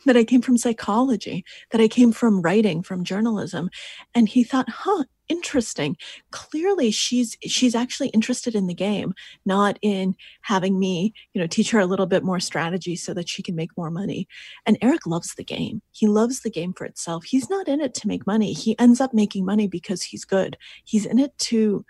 that 0.07 0.17
I 0.17 0.25
came 0.25 0.41
from 0.41 0.57
psychology, 0.57 1.45
that 1.71 1.81
I 1.81 1.89
came 1.89 2.13
from 2.13 2.41
writing, 2.41 2.83
from 2.83 3.05
journalism. 3.05 3.71
And 4.15 4.29
he 4.29 4.45
thought, 4.45 4.69
huh, 4.69 5.05
interesting. 5.31 5.97
Clearly 6.33 6.91
she's 6.91 7.39
she's 7.43 7.75
actually 7.75 8.09
interested 8.09 8.55
in 8.55 8.67
the 8.67 8.75
game, 8.75 9.15
not 9.47 9.79
in 9.81 10.17
having 10.43 10.79
me, 10.79 11.15
you 11.33 11.41
know, 11.41 11.47
teach 11.47 11.71
her 11.71 11.79
a 11.79 11.87
little 11.87 12.07
bit 12.07 12.25
more 12.25 12.41
strategy 12.41 12.97
so 12.97 13.15
that 13.15 13.29
she 13.29 13.43
can 13.43 13.55
make 13.55 13.77
more 13.77 13.91
money. 13.91 14.29
And 14.67 14.77
erik 14.83 15.07
loves 15.07 15.35
the 15.35 15.45
game. 15.45 15.81
He 15.93 16.07
loves 16.07 16.41
the 16.41 16.51
game 16.51 16.75
for 16.75 16.85
itself. 16.85 17.25
He's 17.25 17.49
not 17.49 17.69
in 17.69 17.81
it 17.81 17.95
to 17.95 18.09
make 18.09 18.27
money. 18.27 18.53
He 18.53 18.79
ends 18.79 19.01
up 19.01 19.15
making 19.15 19.47
money 19.47 19.69
because 19.69 20.03
he's 20.03 20.25
good. 20.25 20.59
He's 20.85 21.07
in 21.07 21.19
it 21.19 21.39
to 21.39 21.85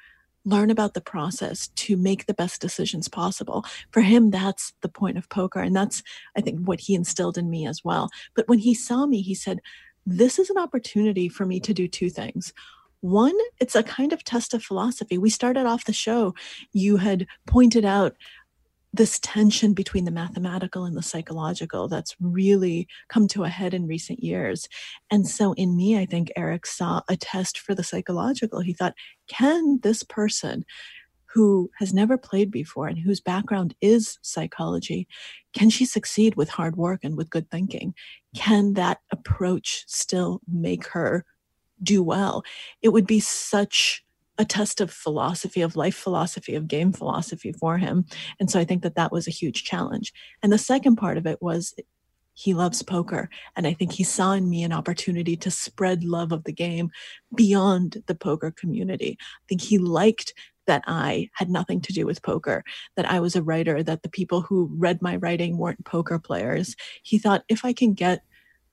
learn 0.44 0.70
about 0.70 0.94
the 0.94 1.00
process 1.00 1.68
to 1.68 1.96
make 1.96 2.26
the 2.26 2.34
best 2.34 2.60
decisions 2.60 3.08
possible. 3.08 3.64
For 3.90 4.00
him, 4.00 4.30
that's 4.30 4.72
the 4.80 4.88
point 4.88 5.18
of 5.18 5.28
poker. 5.28 5.60
And 5.60 5.74
that's, 5.76 6.02
I 6.36 6.40
think, 6.40 6.60
what 6.60 6.80
he 6.80 6.94
instilled 6.94 7.36
in 7.36 7.50
me 7.50 7.66
as 7.66 7.84
well. 7.84 8.10
But 8.34 8.48
when 8.48 8.58
he 8.58 8.74
saw 8.74 9.06
me, 9.06 9.22
he 9.22 9.34
said, 9.34 9.60
This 10.06 10.38
is 10.38 10.50
an 10.50 10.58
opportunity 10.58 11.28
for 11.28 11.44
me 11.44 11.60
to 11.60 11.74
do 11.74 11.88
two 11.88 12.10
things. 12.10 12.52
One, 13.00 13.36
it's 13.60 13.74
a 13.74 13.82
kind 13.82 14.12
of 14.12 14.24
test 14.24 14.52
of 14.54 14.62
philosophy. 14.62 15.16
We 15.16 15.30
started 15.30 15.66
off 15.66 15.84
the 15.84 15.92
show, 15.92 16.34
you 16.72 16.98
had 16.98 17.26
pointed 17.46 17.84
out 17.84 18.14
this 18.92 19.20
tension 19.20 19.72
between 19.72 20.04
the 20.04 20.10
mathematical 20.10 20.84
and 20.84 20.96
the 20.96 21.02
psychological 21.02 21.86
that's 21.86 22.16
really 22.20 22.88
come 23.08 23.28
to 23.28 23.44
a 23.44 23.48
head 23.48 23.72
in 23.72 23.86
recent 23.86 24.22
years. 24.22 24.68
And 25.10 25.28
so 25.28 25.52
in 25.52 25.76
me, 25.76 25.96
I 25.96 26.06
think 26.06 26.32
Erik 26.34 26.66
saw 26.66 27.02
a 27.08 27.16
test 27.16 27.58
for 27.58 27.74
the 27.74 27.84
psychological. 27.84 28.60
He 28.60 28.72
thought, 28.72 28.94
can 29.28 29.78
this 29.82 30.02
person 30.02 30.64
who 31.32 31.70
has 31.78 31.94
never 31.94 32.18
played 32.18 32.50
before 32.50 32.88
and 32.88 32.98
whose 32.98 33.20
background 33.20 33.74
is 33.80 34.18
psychology, 34.22 35.06
can 35.52 35.70
she 35.70 35.84
succeed 35.84 36.34
with 36.34 36.48
hard 36.48 36.76
work 36.76 37.00
and 37.04 37.16
with 37.16 37.30
good 37.30 37.48
thinking? 37.50 37.94
Can 38.34 38.74
that 38.74 38.98
approach 39.12 39.84
still 39.86 40.40
make 40.50 40.88
her 40.88 41.24
do 41.82 42.02
well? 42.02 42.42
It 42.82 42.90
would 42.90 43.06
be 43.06 43.20
such 43.20 44.04
a 44.38 44.44
test 44.44 44.80
of 44.80 44.90
philosophy, 44.90 45.60
of 45.60 45.76
life 45.76 45.94
philosophy, 45.94 46.54
of 46.54 46.66
game 46.66 46.92
philosophy 46.92 47.52
for 47.52 47.76
him. 47.76 48.06
And 48.38 48.50
so 48.50 48.58
I 48.58 48.64
think 48.64 48.82
that 48.82 48.94
that 48.94 49.12
was 49.12 49.28
a 49.28 49.32
huge 49.32 49.64
challenge. 49.64 50.12
And 50.42 50.50
the 50.50 50.58
second 50.58 50.96
part 50.96 51.18
of 51.18 51.26
it 51.26 51.42
was 51.42 51.74
he 52.32 52.54
loves 52.54 52.82
poker. 52.82 53.28
And 53.54 53.66
I 53.66 53.74
think 53.74 53.92
he 53.92 54.02
saw 54.02 54.32
in 54.32 54.48
me 54.48 54.62
an 54.62 54.72
opportunity 54.72 55.36
to 55.36 55.50
spread 55.50 56.04
love 56.04 56.32
of 56.32 56.44
the 56.44 56.52
game 56.52 56.90
beyond 57.34 58.02
the 58.06 58.14
poker 58.14 58.50
community. 58.50 59.18
I 59.20 59.44
think 59.46 59.60
he 59.60 59.76
liked 59.76 60.32
that 60.66 60.82
I 60.86 61.28
had 61.34 61.50
nothing 61.50 61.80
to 61.82 61.92
do 61.92 62.06
with 62.06 62.22
poker, 62.22 62.64
that 62.96 63.10
I 63.10 63.20
was 63.20 63.36
a 63.36 63.42
writer, 63.42 63.82
that 63.82 64.02
the 64.02 64.08
people 64.08 64.40
who 64.40 64.70
read 64.72 65.02
my 65.02 65.16
writing 65.16 65.58
weren't 65.58 65.84
poker 65.84 66.18
players. 66.18 66.76
He 67.02 67.18
thought 67.18 67.44
if 67.48 67.64
I 67.64 67.72
can 67.72 67.92
get 67.92 68.22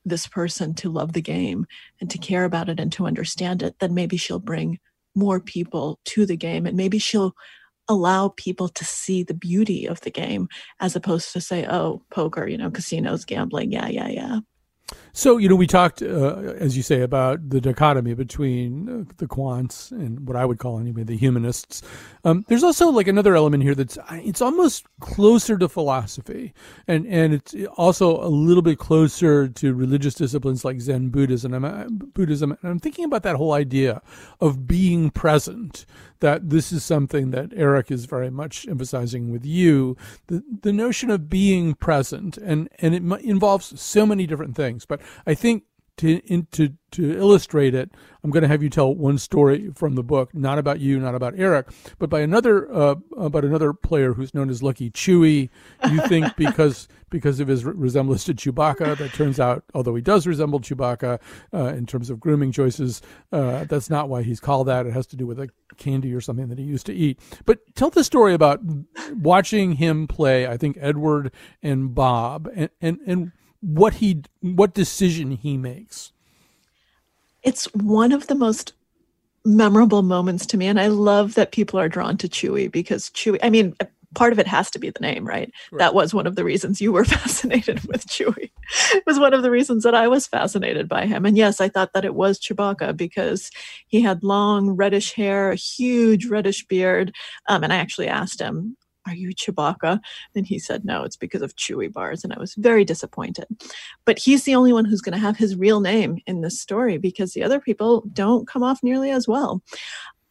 this 0.08 0.28
person 0.28 0.74
to 0.76 0.90
love 0.90 1.14
the 1.14 1.22
game 1.22 1.66
and 2.00 2.10
to 2.10 2.18
care 2.18 2.46
about 2.46 2.70
it 2.70 2.80
and 2.80 2.92
to 2.94 3.06
understand 3.06 3.64
it, 3.64 3.76
then 3.80 3.94
maybe 3.94 4.18
she'll 4.18 4.40
bring 4.40 4.80
more 5.16 5.40
people 5.40 6.00
to 6.06 6.26
the 6.26 6.38
game 6.38 6.66
and 6.66 6.78
maybe 6.78 7.00
she'll 7.00 7.34
allow 7.90 8.30
people 8.30 8.68
to 8.68 8.84
see 8.86 9.24
the 9.24 9.34
beauty 9.34 9.86
of 9.86 10.02
the 10.02 10.12
game 10.12 10.48
as 10.80 10.96
opposed 10.96 11.32
to 11.34 11.42
say, 11.42 11.66
oh, 11.68 12.04
poker, 12.12 12.48
you 12.48 12.58
know, 12.58 12.70
casinos, 12.70 13.26
gambling. 13.26 13.72
Yeah, 13.72 13.88
yeah, 13.88 14.10
yeah. 14.10 14.40
So, 15.18 15.38
you 15.38 15.50
know, 15.50 15.56
we 15.56 15.66
talked, 15.66 16.04
uh, 16.04 16.36
as 16.60 16.78
you 16.78 16.84
say, 16.84 17.02
about 17.02 17.50
the 17.50 17.60
dichotomy 17.60 18.14
between 18.14 18.88
uh, 18.88 19.14
the 19.18 19.26
quants 19.26 19.92
and 19.92 20.28
what 20.28 20.38
I 20.38 20.46
would 20.46 20.60
call 20.60 20.80
anyway 20.80 21.04
the 21.04 21.18
humanists. 21.18 21.82
Um, 22.24 22.46
there's 22.48 22.64
also 22.64 22.90
like 22.90 23.08
another 23.08 23.36
element 23.36 23.64
here 23.64 23.74
that's 23.74 23.98
it's 24.12 24.42
almost 24.42 24.86
closer 25.00 25.58
to 25.58 25.68
philosophy, 25.68 26.54
and 26.88 27.08
and 27.08 27.34
it's 27.34 27.56
also 27.78 28.24
a 28.24 28.30
little 28.30 28.62
bit 28.62 28.78
closer 28.78 29.48
to 29.48 29.74
religious 29.74 30.14
disciplines 30.14 30.64
like 30.64 30.80
Zen 30.82 31.10
Buddhism. 31.10 31.54
I'm, 31.54 31.98
Buddhism, 32.14 32.52
and 32.52 32.72
I'm 32.72 32.80
thinking 32.80 33.06
about 33.06 33.24
that 33.24 33.38
whole 33.38 33.54
idea 33.54 34.04
of 34.40 34.68
being 34.68 35.10
present 35.10 35.88
that 36.20 36.50
this 36.50 36.72
is 36.72 36.84
something 36.84 37.32
that 37.32 37.54
Erik 37.56 37.92
is 37.92 38.06
very 38.06 38.30
much 38.30 38.68
emphasizing 38.68 39.32
with 39.32 39.46
you 39.46 39.96
the, 40.28 40.44
the 40.62 40.74
notion 40.74 41.10
of 41.10 41.30
being 41.30 41.76
present 41.76 42.38
and 42.38 42.70
and 42.80 42.96
it 42.96 43.04
involves 43.24 43.80
so 43.80 44.06
many 44.06 44.26
different 44.26 44.56
things 44.56 44.77
but 44.86 45.02
I 45.26 45.34
think 45.34 45.64
to 45.98 46.22
in, 46.32 46.48
to 46.52 46.74
to 46.92 47.18
illustrate 47.18 47.76
it, 47.76 47.92
I'm 48.24 48.30
going 48.30 48.44
to 48.44 48.48
have 48.48 48.64
you 48.64 48.70
tell 48.70 48.94
one 48.94 49.18
story 49.18 49.72
from 49.76 49.96
the 49.96 50.04
book, 50.04 50.34
not 50.34 50.58
about 50.58 50.80
you, 50.80 51.00
not 51.00 51.16
about 51.16 51.38
Erik, 51.38 51.68
but 52.00 52.10
by 52.10 52.22
another 52.22 52.72
uh, 52.72 52.96
about 53.18 53.44
another 53.44 53.74
player 53.74 54.14
who's 54.14 54.34
known 54.34 54.50
as 54.50 54.64
Lucky 54.64 54.90
Chewy. 54.92 55.50
You 55.90 56.02
think 56.08 56.36
because 56.38 56.88
because 57.10 57.40
of 57.40 57.48
his 57.48 57.66
resemblance 57.66 58.26
to 58.26 58.34
Chewbacca, 58.34 58.98
that 58.98 59.14
turns 59.14 59.40
out, 59.40 59.64
although 59.74 59.96
he 59.96 60.02
does 60.02 60.28
resemble 60.28 60.60
Chewbacca 60.60 61.20
uh, 61.54 61.66
in 61.68 61.86
terms 61.86 62.10
of 62.10 62.20
grooming 62.20 62.52
choices, 62.52 63.02
uh, 63.32 63.64
that's 63.64 63.90
not 63.90 64.08
why 64.08 64.24
he's 64.24 64.40
called 64.40 64.68
that. 64.68 64.86
It 64.86 64.94
has 64.94 65.08
to 65.08 65.16
do 65.16 65.26
with 65.26 65.40
a 65.40 65.50
candy 65.78 66.14
or 66.14 66.22
something 66.22 66.48
that 66.50 66.60
he 66.60 66.66
used 66.66 66.86
to 66.88 66.94
eat. 66.94 67.20
But 67.46 67.60
tell 67.76 67.90
the 67.90 68.04
story 68.04 68.34
about 68.34 68.62
watching 69.14 69.74
him 69.74 70.08
play. 70.08 70.48
I 70.48 70.58
think 70.58 70.78
Edward 70.80 71.32
and 71.64 71.96
Bob, 71.96 72.50
and 72.54 72.70
and 72.82 73.00
and 73.08 73.32
what 73.62 73.96
he 73.96 74.24
what 74.42 74.74
decision 74.74 75.32
he 75.32 75.58
makes. 75.58 76.12
It's 77.44 77.66
one 77.74 78.12
of 78.12 78.28
the 78.28 78.36
most 78.36 78.74
memorable 79.46 80.02
moments 80.02 80.46
to 80.46 80.58
me 80.58 80.68
and 80.68 80.80
I 80.80 80.88
love 80.88 81.36
that 81.36 81.54
people 81.54 81.80
are 81.80 81.88
drawn 81.88 82.18
to 82.18 82.28
Chewy 82.28 82.70
because 82.70 83.10
Chewy 83.12 83.40
I 83.42 83.50
mean 83.50 83.76
part 84.16 84.34
of 84.34 84.40
it 84.40 84.48
has 84.48 84.72
to 84.72 84.80
be 84.80 84.90
the 84.90 85.00
name, 85.00 85.26
right? 85.26 85.52
right? 85.72 85.80
That 85.80 85.94
was 85.94 86.14
one 86.14 86.28
of 86.28 86.36
the 86.36 86.44
reasons 86.44 86.82
you 86.82 86.92
were 86.92 87.06
fascinated 87.18 87.84
with 87.86 88.06
Chewy. 88.08 88.50
it 88.94 89.04
was 89.06 89.20
one 89.20 89.34
of 89.34 89.44
the 89.44 89.52
reasons 89.52 89.84
that 89.84 89.96
I 89.96 90.08
was 90.08 90.28
fascinated 90.28 90.88
by 90.88 91.06
him. 91.06 91.26
And 91.26 91.38
yes, 91.38 91.62
I 91.62 91.70
thought 91.70 91.94
that 91.94 92.06
it 92.06 92.16
was 92.16 92.40
Chewbacca 92.40 92.96
because 92.96 93.52
he 93.88 94.02
had 94.02 94.24
long 94.24 94.72
reddish 94.72 95.14
hair, 95.14 95.52
a 95.52 95.56
huge 95.56 96.26
reddish 96.26 96.66
beard. 96.66 97.14
Um, 97.48 97.64
and 97.64 97.72
I 97.72 97.78
actually 97.78 98.08
asked 98.08 98.42
him, 98.42 98.76
are 99.08 99.16
you 99.16 99.30
Chewbacca? 99.30 100.00
And 100.36 100.46
he 100.46 100.60
said, 100.60 100.86
No, 100.86 101.04
it's 101.04 101.16
because 101.16 101.42
of 101.42 101.56
Chewy 101.56 101.92
bars. 101.92 102.24
And 102.24 102.34
I 102.34 102.40
was 102.40 102.56
very 102.56 102.86
disappointed. 102.86 103.46
But 104.06 104.20
he's 104.20 104.44
the 104.44 104.56
only 104.56 104.74
one 104.74 104.86
who's 104.86 105.02
going 105.02 105.14
to 105.14 105.20
have 105.20 105.38
his 105.38 105.56
real 105.56 105.80
name 105.80 106.20
in 106.28 106.42
this 106.42 106.60
story 106.60 106.98
because 106.98 107.34
the 107.34 107.44
other 107.44 107.60
people 107.60 108.04
don't 108.14 108.48
come 108.48 108.64
off 108.64 108.84
nearly 108.84 109.12
as 109.12 109.28
well. 109.28 109.62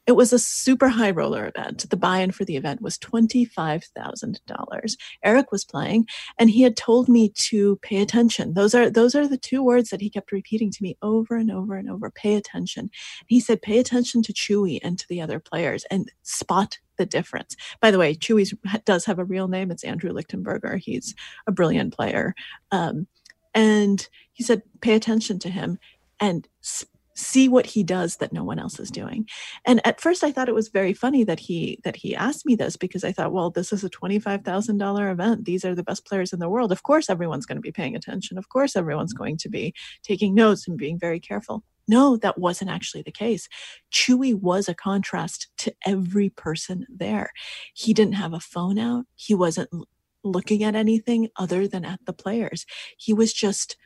It 0.07 0.13
was 0.13 0.33
a 0.33 0.39
super 0.39 0.89
high 0.89 1.11
roller 1.11 1.47
event. 1.49 1.91
The 1.91 1.97
buy 1.97 2.19
in 2.19 2.31
for 2.31 2.45
the 2.45 2.57
event 2.57 2.81
was 2.81 2.97
$25,000. 2.99 4.97
Eric 5.25 5.51
was 5.51 5.65
playing 5.65 6.07
and 6.39 6.49
he 6.49 6.63
had 6.63 6.77
told 6.77 7.09
me 7.09 7.31
to 7.31 7.77
pay 7.83 8.01
attention. 8.01 8.55
Those 8.55 8.75
are, 8.75 8.89
those 8.89 9.17
are 9.17 9.27
the 9.27 9.37
two 9.37 9.65
words 9.65 9.91
that 9.91 10.01
he 10.01 10.09
kept 10.09 10.31
repeating 10.31 10.71
to 10.71 10.83
me 10.83 10.97
over 11.03 11.37
and 11.37 11.51
over 11.51 11.75
and 11.75 11.91
over 11.91 12.11
pay 12.11 12.37
attention. 12.37 12.89
He 13.27 13.41
said, 13.41 13.63
pay 13.63 13.79
attention 13.79 14.23
to 14.23 14.33
Chewy 14.33 14.79
and 14.83 14.97
to 14.99 15.09
the 15.09 15.21
other 15.21 15.41
players 15.41 15.85
and 15.91 16.11
spot 16.23 16.79
the 16.99 17.07
difference. 17.07 17.57
By 17.81 17.91
the 17.91 17.99
way, 17.99 18.15
Chewy 18.15 18.53
does 18.85 19.05
have 19.07 19.19
a 19.19 19.25
real 19.25 19.49
name. 19.49 19.71
It's 19.71 19.85
Andrew 19.85 20.13
Lichtenberger. 20.13 20.79
He's 20.79 21.15
a 21.47 21.53
brilliant 21.53 21.93
player. 21.95 22.35
Um, 22.71 23.09
and 23.55 24.09
he 24.33 24.45
said, 24.45 24.63
pay 24.81 24.95
attention 24.95 25.39
to 25.41 25.51
him 25.51 25.79
and 26.21 26.47
see 27.17 27.49
what 27.49 27.67
he 27.67 27.83
does 27.83 28.17
that 28.17 28.33
no 28.33 28.45
one 28.45 28.59
else 28.59 28.79
is 28.79 28.91
doing. 28.91 29.27
And 29.65 29.85
at 29.87 30.01
first 30.01 30.23
I 30.23 30.31
thought 30.31 30.49
it 30.49 30.55
was 30.55 30.69
very 30.69 30.93
funny 30.93 31.25
that 31.25 31.41
he 31.41 31.81
that 31.83 31.97
he 31.97 32.15
asked 32.15 32.47
me 32.47 32.55
this 32.55 32.77
because 32.77 33.05
I 33.05 33.13
thought, 33.13 33.33
well, 33.33 33.51
this 33.51 33.73
is 33.73 33.83
a 33.83 33.91
$25,000 33.91 35.11
event. 35.13 35.45
These 35.45 35.65
are 35.65 35.75
the 35.75 35.83
best 35.83 36.07
players 36.07 36.33
in 36.33 36.39
the 36.39 36.49
world. 36.49 36.73
Of 36.73 36.83
course 36.83 37.11
everyone's 37.11 37.47
going 37.47 37.57
to 37.57 37.63
be 37.63 37.73
paying 37.73 37.97
attention. 37.97 38.39
Of 38.39 38.49
course 38.49 38.77
everyone's 38.77 39.15
mm-hmm. 39.15 39.23
going 39.25 39.37
to 39.39 39.49
be 39.49 39.75
taking 40.03 40.35
notes 40.35 40.69
and 40.69 40.77
being 40.77 40.99
very 40.99 41.19
careful. 41.19 41.65
No, 41.89 42.17
that 42.17 42.39
wasn't 42.39 42.71
actually 42.71 43.03
the 43.03 43.13
case. 43.13 43.49
Chewy 43.93 44.35
was 44.35 44.69
a 44.69 44.75
contrast 44.75 45.49
to 45.59 45.75
every 45.87 46.31
person 46.31 46.85
there. 46.89 47.31
He 47.75 47.95
didn't 47.95 48.15
have 48.15 48.33
a 48.33 48.41
phone 48.41 48.79
out. 48.79 49.07
He 49.15 49.35
wasn't 49.35 49.71
looking 50.25 50.65
at 50.65 50.75
anything 50.75 51.29
other 51.37 51.69
than 51.69 51.85
at 51.85 52.01
the 52.05 52.13
players. 52.13 52.67
He 52.99 53.13
was 53.13 53.33
just 53.33 53.77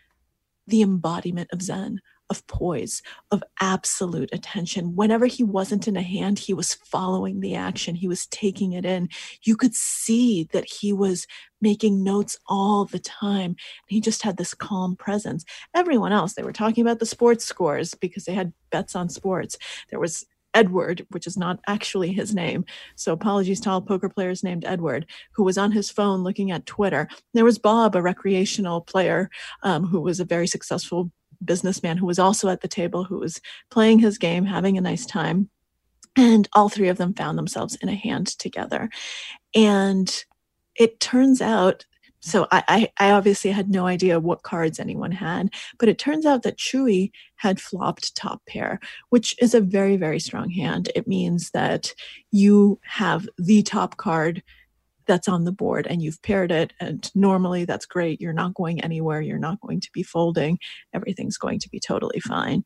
the 0.66 0.82
embodiment 0.82 1.50
of 1.52 1.60
Zen, 1.60 2.00
of 2.30 2.46
poise, 2.46 3.02
of 3.30 3.42
absolute 3.60 4.30
attention. 4.32 4.94
Whenever 4.96 5.26
he 5.26 5.42
wasn't 5.42 5.88
in 5.88 5.96
a 5.96 6.02
hand, 6.02 6.38
he 6.38 6.54
was 6.54 6.74
following 6.74 7.40
the 7.40 7.54
action, 7.54 7.94
he 7.96 8.08
was 8.08 8.26
taking 8.26 8.72
it 8.72 8.86
in. 8.86 9.08
You 9.42 9.56
could 9.56 9.74
see 9.74 10.44
that 10.52 10.64
he 10.64 10.92
was 10.92 11.26
making 11.60 12.02
notes 12.02 12.38
all 12.46 12.86
the 12.86 13.00
time. 13.00 13.56
He 13.88 14.00
just 14.00 14.22
had 14.22 14.36
this 14.36 14.54
calm 14.54 14.96
presence. 14.96 15.44
Everyone 15.74 16.12
else, 16.12 16.34
they 16.34 16.42
were 16.42 16.52
talking 16.52 16.82
about 16.82 17.00
the 17.00 17.06
sports 17.06 17.44
scores 17.44 17.94
because 17.94 18.24
they 18.24 18.32
had 18.32 18.52
bets 18.70 18.96
on 18.96 19.08
sports. 19.08 19.58
There 19.90 20.00
was 20.00 20.24
Edward, 20.54 21.06
which 21.10 21.26
is 21.26 21.36
not 21.36 21.60
actually 21.66 22.12
his 22.12 22.34
name. 22.34 22.64
So 22.96 23.12
apologies 23.12 23.60
to 23.60 23.70
all 23.70 23.80
poker 23.80 24.08
players 24.08 24.42
named 24.42 24.64
Edward, 24.64 25.06
who 25.32 25.44
was 25.44 25.58
on 25.58 25.72
his 25.72 25.90
phone 25.90 26.22
looking 26.24 26.50
at 26.50 26.66
Twitter. 26.66 27.08
There 27.34 27.44
was 27.44 27.58
Bob, 27.58 27.94
a 27.94 28.02
recreational 28.02 28.80
player 28.80 29.30
um, 29.62 29.86
who 29.86 30.00
was 30.00 30.20
a 30.20 30.24
very 30.24 30.46
successful 30.46 31.10
businessman 31.44 31.96
who 31.96 32.06
was 32.06 32.18
also 32.18 32.48
at 32.48 32.60
the 32.60 32.68
table, 32.68 33.04
who 33.04 33.18
was 33.18 33.40
playing 33.70 33.98
his 33.98 34.18
game, 34.18 34.44
having 34.44 34.76
a 34.76 34.82
nice 34.82 35.06
time. 35.06 35.50
And 36.16 36.48
all 36.54 36.68
three 36.68 36.88
of 36.88 36.98
them 36.98 37.14
found 37.14 37.38
themselves 37.38 37.76
in 37.76 37.88
a 37.88 37.94
hand 37.94 38.26
together. 38.38 38.90
And 39.54 40.24
it 40.76 41.00
turns 41.00 41.40
out 41.40 41.84
so 42.20 42.46
I, 42.52 42.90
I, 42.98 43.12
obviously 43.12 43.50
had 43.50 43.70
no 43.70 43.86
idea 43.86 44.20
what 44.20 44.42
cards 44.42 44.78
anyone 44.78 45.10
had, 45.10 45.48
but 45.78 45.88
it 45.88 45.98
turns 45.98 46.26
out 46.26 46.42
that 46.42 46.58
Chewy 46.58 47.12
had 47.36 47.58
flopped 47.58 48.14
top 48.14 48.42
pair, 48.46 48.78
which 49.08 49.34
is 49.40 49.54
a 49.54 49.60
very, 49.60 49.96
very 49.96 50.20
strong 50.20 50.50
hand. 50.50 50.90
It 50.94 51.08
means 51.08 51.50
that 51.52 51.94
you 52.30 52.78
have 52.82 53.26
the 53.38 53.62
top 53.62 53.96
card 53.96 54.42
that's 55.10 55.28
on 55.28 55.42
the 55.42 55.52
board 55.52 55.88
and 55.88 56.00
you've 56.00 56.22
paired 56.22 56.52
it 56.52 56.72
and 56.78 57.10
normally 57.16 57.64
that's 57.64 57.84
great 57.84 58.20
you're 58.20 58.32
not 58.32 58.54
going 58.54 58.80
anywhere 58.80 59.20
you're 59.20 59.38
not 59.38 59.60
going 59.60 59.80
to 59.80 59.90
be 59.92 60.04
folding 60.04 60.56
everything's 60.94 61.36
going 61.36 61.58
to 61.58 61.68
be 61.68 61.80
totally 61.80 62.20
fine 62.20 62.62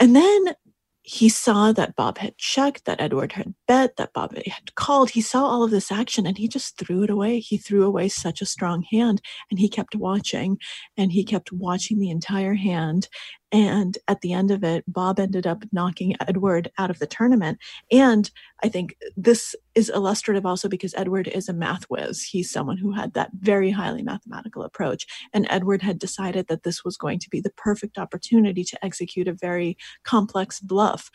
and 0.00 0.16
then 0.16 0.54
he 1.02 1.28
saw 1.28 1.72
that 1.72 1.96
Bob 1.96 2.18
had 2.18 2.38
checked, 2.38 2.84
that 2.84 3.00
Edward 3.00 3.32
had 3.32 3.54
bet, 3.66 3.96
that 3.96 4.12
Bob 4.12 4.36
had 4.36 4.74
called. 4.76 5.10
He 5.10 5.20
saw 5.20 5.44
all 5.44 5.64
of 5.64 5.72
this 5.72 5.90
action 5.90 6.26
and 6.26 6.38
he 6.38 6.46
just 6.46 6.78
threw 6.78 7.02
it 7.02 7.10
away. 7.10 7.40
He 7.40 7.58
threw 7.58 7.84
away 7.84 8.08
such 8.08 8.40
a 8.40 8.46
strong 8.46 8.84
hand 8.90 9.20
and 9.50 9.58
he 9.58 9.68
kept 9.68 9.96
watching 9.96 10.58
and 10.96 11.10
he 11.10 11.24
kept 11.24 11.50
watching 11.50 11.98
the 11.98 12.10
entire 12.10 12.54
hand. 12.54 13.08
And 13.52 13.98
at 14.08 14.22
the 14.22 14.32
end 14.32 14.50
of 14.50 14.64
it, 14.64 14.82
Bob 14.88 15.20
ended 15.20 15.46
up 15.46 15.64
knocking 15.72 16.16
Edward 16.26 16.70
out 16.78 16.88
of 16.88 16.98
the 16.98 17.06
tournament. 17.06 17.58
And 17.90 18.30
I 18.64 18.68
think 18.68 18.96
this 19.14 19.54
is 19.74 19.90
illustrative 19.90 20.46
also 20.46 20.68
because 20.68 20.94
Edward 20.96 21.28
is 21.28 21.48
a 21.48 21.52
math 21.52 21.84
whiz. 21.84 22.22
He's 22.22 22.50
someone 22.50 22.78
who 22.78 22.92
had 22.92 23.12
that 23.12 23.30
very 23.38 23.70
highly 23.70 24.02
mathematical 24.02 24.62
approach. 24.62 25.06
And 25.34 25.46
Edward 25.50 25.82
had 25.82 25.98
decided 25.98 26.46
that 26.48 26.62
this 26.62 26.82
was 26.82 26.96
going 26.96 27.18
to 27.20 27.30
be 27.30 27.40
the 27.40 27.52
perfect 27.56 27.98
opportunity 27.98 28.64
to 28.64 28.84
execute 28.84 29.28
a 29.28 29.34
very 29.34 29.76
complex 30.02 30.58
bluff. 30.58 31.10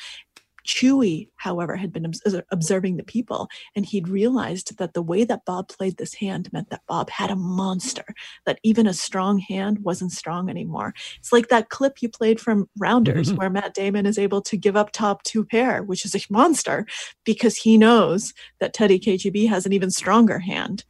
Chewy, 0.68 1.30
however, 1.38 1.78
had 1.78 1.94
been 1.94 2.12
observing 2.52 2.98
the 2.98 3.04
people, 3.04 3.48
and 3.76 3.86
he'd 3.86 4.10
realized 4.10 4.78
that 4.78 4.94
the 4.94 5.02
way 5.02 5.24
that 5.24 5.46
Bob 5.46 5.70
played 5.70 5.98
this 5.98 6.14
hand 6.14 6.52
meant 6.52 6.70
that 6.70 6.86
Bob 6.88 7.10
had 7.10 7.32
a 7.32 7.36
monster, 7.36 8.06
that 8.46 8.60
even 8.64 8.86
a 8.86 8.94
strong 8.94 9.40
hand 9.40 9.80
wasn't 9.80 10.12
strong 10.12 10.50
anymore. 10.50 10.94
It's 11.18 11.32
like 11.32 11.48
that 11.48 11.70
clip 11.70 12.02
you 12.02 12.10
played 12.10 12.42
from 12.42 12.70
Rounders, 12.78 13.30
mm-hmm. 13.30 13.38
where 13.38 13.50
Matt 13.50 13.74
Damon 13.74 14.06
is 14.06 14.20
able 14.20 14.42
to 14.42 14.58
give 14.58 14.76
up 14.76 14.92
top 14.92 15.24
two 15.24 15.46
pair, 15.46 15.82
which 15.84 16.04
is 16.04 16.14
a 16.14 16.20
monster, 16.30 16.86
because 17.24 17.56
he 17.56 17.78
knows 17.78 18.34
that 18.60 18.74
Teddy 18.74 19.00
KGB 19.00 19.48
has 19.48 19.66
an 19.66 19.72
even 19.72 19.90
stronger 19.90 20.40
hand. 20.40 20.84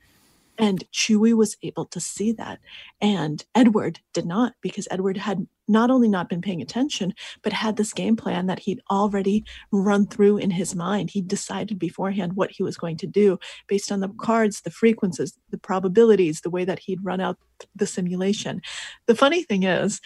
And 0.58 0.84
Chewy 0.92 1.34
was 1.34 1.56
able 1.62 1.86
to 1.86 2.00
see 2.00 2.32
that. 2.34 2.60
And 3.02 3.46
Edward 3.54 4.00
did 4.14 4.26
not, 4.26 4.54
because 4.62 4.88
Edward 4.90 5.18
had 5.18 5.48
not 5.68 5.92
only 5.92 6.08
not 6.08 6.30
been 6.30 6.42
paying 6.42 6.62
attention, 6.62 7.14
but 7.42 7.54
had 7.54 7.76
this 7.76 7.94
game 7.94 8.16
plan 8.16 8.48
that 8.48 8.60
he'd 8.60 8.82
already 8.90 9.44
run 9.72 10.08
through 10.08 10.38
in 10.38 10.50
his 10.50 10.76
mind. 10.76 11.10
He 11.10 11.22
decided 11.22 11.78
beforehand 11.78 12.34
what 12.34 12.52
he 12.52 12.64
was 12.64 12.78
going 12.78 12.98
to 12.98 13.08
do 13.08 13.38
based 13.68 13.92
on 13.92 14.00
the 14.00 14.10
cards, 14.20 14.62
the 14.62 14.72
frequencies, 14.72 15.38
the 15.50 15.58
probabilities, 15.58 16.42
the 16.42 16.50
way 16.50 16.66
that 16.66 16.80
he'd 16.80 17.04
run 17.04 17.20
out 17.20 17.38
the 17.76 17.88
simulation. 17.88 18.62
The 19.08 19.16
funny 19.16 19.44
thing 19.44 19.64
is, 19.64 20.00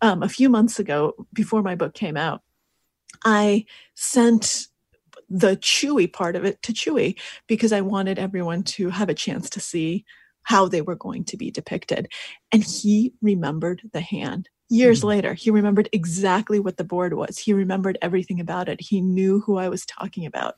um, 0.00 0.22
a 0.22 0.28
few 0.28 0.48
months 0.48 0.78
ago, 0.78 1.14
before 1.32 1.62
my 1.62 1.74
book 1.74 1.94
came 1.94 2.16
out, 2.16 2.42
I 3.24 3.64
sent 3.94 4.68
the 5.28 5.56
chewy 5.56 6.10
part 6.10 6.36
of 6.36 6.44
it 6.44 6.62
to 6.62 6.72
chewy 6.72 7.18
because 7.46 7.72
I 7.72 7.80
wanted 7.80 8.18
everyone 8.18 8.62
to 8.64 8.90
have 8.90 9.08
a 9.08 9.14
chance 9.14 9.50
to 9.50 9.60
see 9.60 10.04
how 10.44 10.66
they 10.66 10.80
were 10.80 10.94
going 10.94 11.24
to 11.24 11.36
be 11.36 11.50
depicted. 11.50 12.08
And 12.52 12.64
he 12.64 13.12
remembered 13.20 13.82
the 13.92 14.00
hand. 14.00 14.48
Years 14.70 15.00
mm-hmm. 15.00 15.08
later, 15.08 15.34
he 15.34 15.50
remembered 15.50 15.88
exactly 15.92 16.58
what 16.58 16.78
the 16.78 16.84
board 16.84 17.14
was. 17.14 17.38
He 17.38 17.52
remembered 17.52 17.98
everything 18.00 18.40
about 18.40 18.68
it. 18.68 18.80
He 18.80 19.00
knew 19.00 19.40
who 19.40 19.58
I 19.58 19.68
was 19.68 19.84
talking 19.84 20.24
about. 20.24 20.56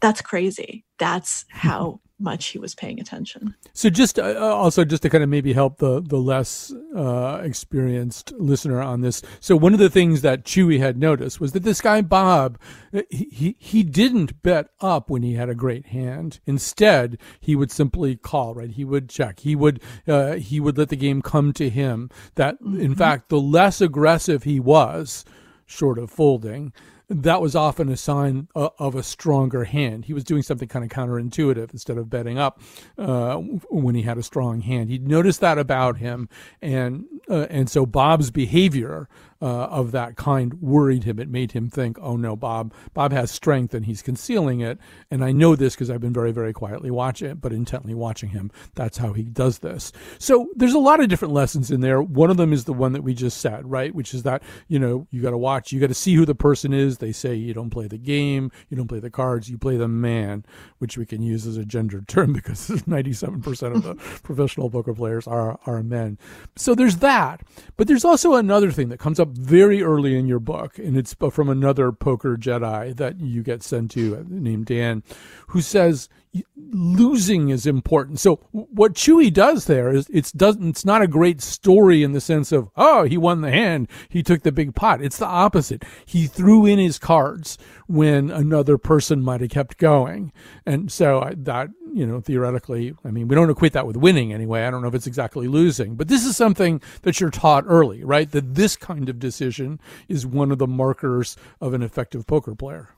That's 0.00 0.20
crazy. 0.20 0.84
That's 0.98 1.44
how 1.50 2.00
much 2.22 2.46
he 2.46 2.58
was 2.58 2.74
paying 2.74 3.00
attention. 3.00 3.54
So 3.72 3.90
just 3.90 4.18
uh, 4.18 4.22
uh, 4.22 4.54
also 4.54 4.84
just 4.84 5.02
to 5.02 5.10
kind 5.10 5.24
of 5.24 5.30
maybe 5.30 5.52
help 5.52 5.78
the 5.78 6.00
the 6.00 6.18
less 6.18 6.72
uh, 6.96 7.40
experienced 7.42 8.32
listener 8.32 8.80
on 8.80 9.00
this. 9.00 9.22
So 9.40 9.56
one 9.56 9.72
of 9.72 9.78
the 9.78 9.90
things 9.90 10.22
that 10.22 10.44
Chewy 10.44 10.78
had 10.78 10.96
noticed 10.96 11.40
was 11.40 11.52
that 11.52 11.62
this 11.62 11.80
guy 11.80 12.00
Bob 12.02 12.58
uh, 12.94 13.02
he 13.10 13.56
he 13.58 13.82
didn't 13.82 14.42
bet 14.42 14.68
up 14.80 15.10
when 15.10 15.22
he 15.22 15.34
had 15.34 15.48
a 15.48 15.54
great 15.54 15.86
hand. 15.86 16.40
Instead, 16.46 17.18
he 17.40 17.56
would 17.56 17.70
simply 17.70 18.16
call. 18.16 18.54
Right, 18.54 18.70
he 18.70 18.84
would 18.84 19.08
check. 19.08 19.40
He 19.40 19.56
would 19.56 19.80
uh, 20.06 20.34
he 20.34 20.60
would 20.60 20.78
let 20.78 20.88
the 20.88 20.96
game 20.96 21.22
come 21.22 21.52
to 21.54 21.68
him. 21.68 22.10
That 22.36 22.60
mm-hmm. 22.60 22.80
in 22.80 22.94
fact, 22.94 23.28
the 23.28 23.40
less 23.40 23.80
aggressive 23.80 24.44
he 24.44 24.60
was, 24.60 25.24
short 25.66 25.98
of 25.98 26.10
folding, 26.10 26.72
that 27.14 27.42
was 27.42 27.54
often 27.54 27.88
a 27.88 27.96
sign 27.96 28.48
uh, 28.54 28.70
of 28.78 28.94
a 28.94 29.02
stronger 29.02 29.64
hand. 29.64 30.06
He 30.06 30.14
was 30.14 30.24
doing 30.24 30.42
something 30.42 30.68
kind 30.68 30.84
of 30.84 30.90
counterintuitive 30.90 31.72
instead 31.72 31.98
of 31.98 32.08
betting 32.08 32.38
up 32.38 32.60
uh, 32.98 33.36
when 33.36 33.94
he 33.94 34.02
had 34.02 34.18
a 34.18 34.22
strong 34.22 34.60
hand. 34.60 34.88
He'd 34.88 35.06
noticed 35.06 35.40
that 35.40 35.58
about 35.58 35.98
him, 35.98 36.28
and 36.60 37.04
uh, 37.28 37.46
and 37.50 37.70
so 37.70 37.86
Bob's 37.86 38.30
behavior 38.30 39.08
uh, 39.42 39.66
of 39.66 39.90
that 39.92 40.16
kind 40.16 40.54
worried 40.62 41.04
him. 41.04 41.18
It 41.18 41.28
made 41.28 41.52
him 41.52 41.68
think, 41.68 41.98
"Oh 42.00 42.16
no, 42.16 42.36
Bob! 42.36 42.72
Bob 42.94 43.12
has 43.12 43.30
strength, 43.30 43.74
and 43.74 43.84
he's 43.84 44.00
concealing 44.00 44.60
it." 44.60 44.78
And 45.10 45.24
I 45.24 45.32
know 45.32 45.56
this 45.56 45.74
because 45.74 45.90
I've 45.90 46.00
been 46.00 46.12
very, 46.12 46.32
very 46.32 46.52
quietly 46.52 46.90
watching 46.90 47.34
but 47.34 47.52
intently 47.52 47.94
watching 47.94 48.30
him. 48.30 48.50
That's 48.74 48.98
how 48.98 49.12
he 49.12 49.24
does 49.24 49.58
this. 49.58 49.92
So 50.18 50.48
there's 50.54 50.74
a 50.74 50.78
lot 50.78 51.00
of 51.00 51.08
different 51.08 51.34
lessons 51.34 51.70
in 51.70 51.80
there. 51.80 52.00
One 52.00 52.30
of 52.30 52.36
them 52.36 52.52
is 52.52 52.64
the 52.64 52.72
one 52.72 52.92
that 52.92 53.02
we 53.02 53.14
just 53.14 53.38
said, 53.38 53.70
right? 53.70 53.94
Which 53.94 54.14
is 54.14 54.22
that 54.22 54.42
you 54.68 54.78
know 54.78 55.06
you 55.10 55.20
got 55.20 55.30
to 55.30 55.38
watch, 55.38 55.72
you 55.72 55.80
got 55.80 55.88
to 55.88 55.94
see 55.94 56.14
who 56.14 56.24
the 56.24 56.34
person 56.34 56.72
is. 56.72 56.98
They 56.98 57.12
say 57.12 57.34
you 57.34 57.52
don't 57.54 57.70
play 57.70 57.88
the 57.88 57.98
game, 57.98 58.50
you 58.68 58.76
don't 58.76 58.88
play 58.88 59.00
the 59.00 59.10
cards, 59.10 59.50
you 59.50 59.58
play 59.58 59.76
the 59.76 59.88
man, 59.88 60.44
which 60.78 60.96
we 60.96 61.04
can 61.06 61.22
use 61.22 61.46
as 61.46 61.56
a 61.56 61.64
gendered 61.64 62.08
term 62.08 62.32
because 62.42 62.68
97% 62.68 63.74
of 63.74 63.82
the 63.82 63.94
professional 64.22 64.70
poker 64.70 64.94
players 64.94 65.26
are 65.26 65.58
are 65.66 65.82
men. 65.82 66.18
So 66.56 66.74
there's 66.74 66.96
that, 66.98 67.42
but 67.76 67.88
there's 67.88 68.04
also 68.04 68.34
another 68.34 68.70
thing 68.70 68.88
that 68.90 68.98
comes 68.98 69.18
up 69.18 69.31
very 69.36 69.82
early 69.82 70.18
in 70.18 70.26
your 70.26 70.40
book, 70.40 70.78
and 70.78 70.96
it's 70.96 71.14
from 71.30 71.48
another 71.48 71.92
poker 71.92 72.36
Jedi 72.36 72.96
that 72.96 73.20
you 73.20 73.42
get 73.42 73.62
sent 73.62 73.90
to 73.92 74.16
uh, 74.16 74.22
named 74.28 74.66
Dan, 74.66 75.02
who 75.48 75.60
says 75.60 76.08
losing 76.56 77.50
is 77.50 77.66
important. 77.66 78.18
So 78.18 78.36
what 78.52 78.94
Chewy 78.94 79.32
does 79.32 79.66
there 79.66 79.92
is 79.92 80.08
it's 80.10 80.32
doesn't 80.32 80.66
it's 80.66 80.84
not 80.84 81.02
a 81.02 81.06
great 81.06 81.42
story 81.42 82.02
in 82.02 82.12
the 82.12 82.20
sense 82.20 82.52
of 82.52 82.70
oh 82.76 83.04
he 83.04 83.18
won 83.18 83.42
the 83.42 83.50
hand 83.50 83.88
he 84.08 84.22
took 84.22 84.42
the 84.42 84.52
big 84.52 84.74
pot. 84.74 85.02
It's 85.02 85.18
the 85.18 85.26
opposite. 85.26 85.84
He 86.06 86.26
threw 86.26 86.64
in 86.64 86.78
his 86.78 86.98
cards 86.98 87.58
when 87.86 88.30
another 88.30 88.78
person 88.78 89.22
might 89.22 89.42
have 89.42 89.50
kept 89.50 89.76
going, 89.76 90.32
and 90.64 90.90
so 90.90 91.20
I, 91.20 91.34
that 91.36 91.68
you 91.92 92.06
know 92.06 92.20
theoretically 92.20 92.94
I 93.04 93.10
mean 93.10 93.28
we 93.28 93.34
don't 93.34 93.50
equate 93.50 93.72
that 93.74 93.86
with 93.86 93.96
winning 93.96 94.32
anyway. 94.32 94.64
I 94.64 94.70
don't 94.70 94.82
know 94.82 94.88
if 94.88 94.94
it's 94.94 95.06
exactly 95.06 95.48
losing, 95.48 95.94
but 95.94 96.08
this 96.08 96.24
is 96.24 96.36
something 96.36 96.80
that 97.02 97.20
you're 97.20 97.30
taught 97.30 97.64
early, 97.66 98.04
right? 98.04 98.30
That 98.30 98.54
this 98.54 98.76
kind 98.76 99.08
of 99.08 99.18
decision 99.18 99.80
is 100.08 100.26
one 100.26 100.50
of 100.50 100.58
the 100.58 100.66
markers 100.66 101.36
of 101.60 101.74
an 101.74 101.82
effective 101.82 102.26
poker 102.26 102.54
player. 102.54 102.90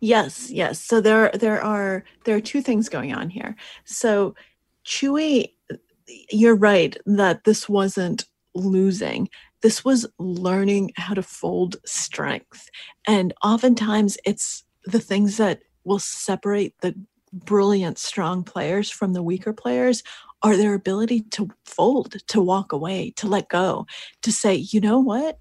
Yes, 0.00 0.50
yes. 0.50 0.80
So 0.80 1.00
there 1.00 1.30
there 1.34 1.62
are 1.62 2.04
there 2.24 2.36
are 2.36 2.40
two 2.40 2.62
things 2.62 2.88
going 2.88 3.14
on 3.14 3.30
here. 3.30 3.56
So 3.84 4.34
Chewy, 4.84 5.52
you're 6.30 6.56
right 6.56 6.96
that 7.06 7.44
this 7.44 7.68
wasn't 7.68 8.24
losing. 8.54 9.28
This 9.60 9.84
was 9.84 10.06
learning 10.18 10.92
how 10.96 11.14
to 11.14 11.22
fold 11.22 11.76
strength. 11.84 12.70
And 13.06 13.34
oftentimes 13.42 14.16
it's 14.24 14.64
the 14.84 15.00
things 15.00 15.36
that 15.36 15.60
will 15.84 15.98
separate 15.98 16.74
the 16.80 16.94
brilliant 17.32 17.98
strong 17.98 18.44
players 18.44 18.90
from 18.90 19.12
the 19.12 19.22
weaker 19.22 19.52
players 19.52 20.02
are 20.42 20.56
their 20.56 20.74
ability 20.74 21.22
to 21.22 21.48
fold, 21.64 22.16
to 22.28 22.40
walk 22.40 22.72
away, 22.72 23.12
to 23.16 23.26
let 23.26 23.48
go, 23.48 23.86
to 24.22 24.32
say, 24.32 24.54
you 24.54 24.80
know 24.80 24.98
what? 24.98 25.38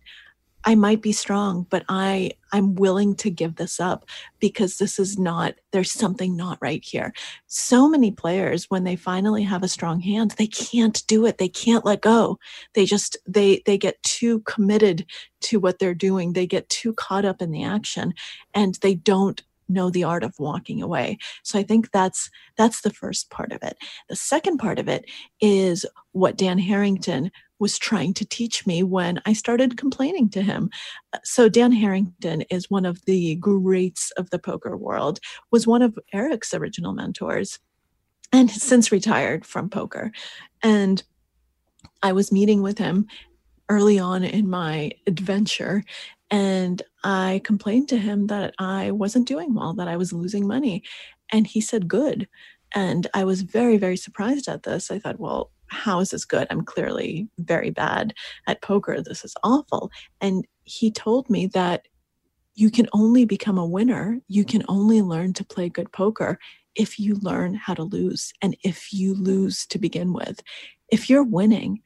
I 0.68 0.76
might 0.76 1.02
be 1.02 1.14
strong, 1.14 1.66
but 1.70 1.86
I 1.88 2.32
I'm 2.52 2.76
willing 2.76 3.16
to 3.18 3.30
give 3.30 3.56
this 3.56 3.80
up 3.80 4.06
because 4.40 4.78
this 4.78 5.00
is 5.00 5.18
not 5.18 5.56
there's 5.72 5.92
something 5.92 6.36
not 6.36 6.58
right 6.60 6.84
here. 6.84 7.14
So 7.46 7.88
many 7.88 8.12
players 8.12 8.66
when 8.66 8.84
they 8.84 8.98
finally 8.98 9.44
have 9.44 9.64
a 9.64 9.70
strong 9.70 10.02
hand, 10.02 10.32
they 10.32 10.48
can't 10.48 11.08
do 11.08 11.26
it. 11.26 11.38
They 11.38 11.48
can't 11.48 11.86
let 11.86 12.02
go. 12.02 12.38
They 12.74 12.84
just 12.84 13.16
they 13.26 13.62
they 13.66 13.78
get 13.78 14.04
too 14.04 14.42
committed 14.42 15.06
to 15.42 15.60
what 15.62 15.80
they're 15.80 15.94
doing. 15.94 16.34
They 16.34 16.46
get 16.46 16.68
too 16.68 16.94
caught 16.94 17.24
up 17.24 17.42
in 17.42 17.52
the 17.52 17.64
action 17.64 18.14
and 18.54 18.76
they 18.82 18.96
don't 18.96 19.42
know 19.70 19.90
the 19.90 20.04
art 20.04 20.24
of 20.24 20.34
walking 20.40 20.82
away. 20.82 21.18
So 21.44 21.60
I 21.60 21.64
think 21.64 21.92
that's 21.92 22.30
that's 22.58 22.82
the 22.82 22.90
first 22.90 23.30
part 23.30 23.52
of 23.52 23.64
it. 23.64 23.78
The 24.10 24.16
second 24.16 24.58
part 24.58 24.80
of 24.80 24.88
it 24.88 25.06
is 25.42 25.86
what 26.12 26.38
Dan 26.38 26.58
Harrington 26.58 27.32
was 27.60 27.78
trying 27.78 28.14
to 28.14 28.26
teach 28.26 28.68
me 28.68 28.84
when 28.84 29.20
I 29.26 29.34
started 29.34 29.78
complaining 29.78 30.30
to 30.30 30.42
him. 30.42 30.70
So 31.24 31.50
Dan 31.50 31.72
Harrington 31.72 32.44
is 32.44 32.70
one 32.70 32.86
of 32.86 33.04
the 33.06 33.36
greats 33.36 34.12
of 34.12 34.30
the 34.30 34.40
poker 34.40 34.78
world, 34.78 35.20
was 35.52 35.66
one 35.66 35.82
of 35.82 35.98
Erik's 36.14 36.54
original 36.54 36.94
mentors 36.94 37.60
and 38.32 38.52
since 38.52 38.92
retired 38.92 39.46
from 39.46 39.70
poker. 39.70 40.12
And 40.62 41.04
I 42.04 42.12
was 42.12 42.32
meeting 42.32 42.62
with 42.62 42.78
him 42.78 43.08
early 43.70 44.00
on 44.00 44.24
in 44.24 44.50
my 44.50 44.92
adventure 45.08 45.84
and 46.30 46.82
I 47.04 47.42
complained 47.44 47.90
to 47.90 47.98
him 47.98 48.28
that 48.28 48.54
I 48.60 48.92
wasn't 48.92 49.28
doing 49.28 49.54
well, 49.54 49.74
that 49.76 49.88
I 49.88 49.98
was 49.98 50.14
losing 50.14 50.48
money. 50.48 50.84
And 51.32 51.48
he 51.48 51.62
said, 51.62 51.88
Good. 51.88 52.28
And 52.76 53.08
I 53.14 53.24
was 53.24 53.42
very, 53.42 53.78
very 53.78 53.98
surprised 53.98 54.48
at 54.48 54.64
this. 54.64 54.92
I 54.92 55.00
thought, 55.00 55.20
well, 55.20 55.52
how 55.68 56.00
is 56.00 56.10
this 56.10 56.26
good? 56.26 56.48
I'm 56.50 56.66
clearly 56.66 57.30
very 57.40 57.70
bad 57.70 58.14
at 58.46 58.62
poker. 58.62 59.02
This 59.02 59.24
is 59.24 59.36
awful. 59.44 59.90
And 60.22 60.46
he 60.64 60.92
told 60.92 61.30
me 61.30 61.48
that 61.48 61.88
you 62.56 62.72
can 62.72 62.88
only 62.92 63.24
become 63.24 63.58
a 63.58 63.66
winner, 63.66 64.20
you 64.28 64.44
can 64.44 64.64
only 64.68 65.02
learn 65.02 65.32
to 65.34 65.46
play 65.46 65.70
good 65.70 65.92
poker 65.92 66.40
if 66.76 67.00
you 67.00 67.16
learn 67.16 67.54
how 67.54 67.74
to 67.74 67.84
lose 67.84 68.34
and 68.42 68.58
if 68.64 68.92
you 68.92 69.14
lose 69.14 69.66
to 69.68 69.80
begin 69.80 70.12
with. 70.12 70.42
If 70.90 71.10
you're 71.10 71.24
winning, 71.24 71.82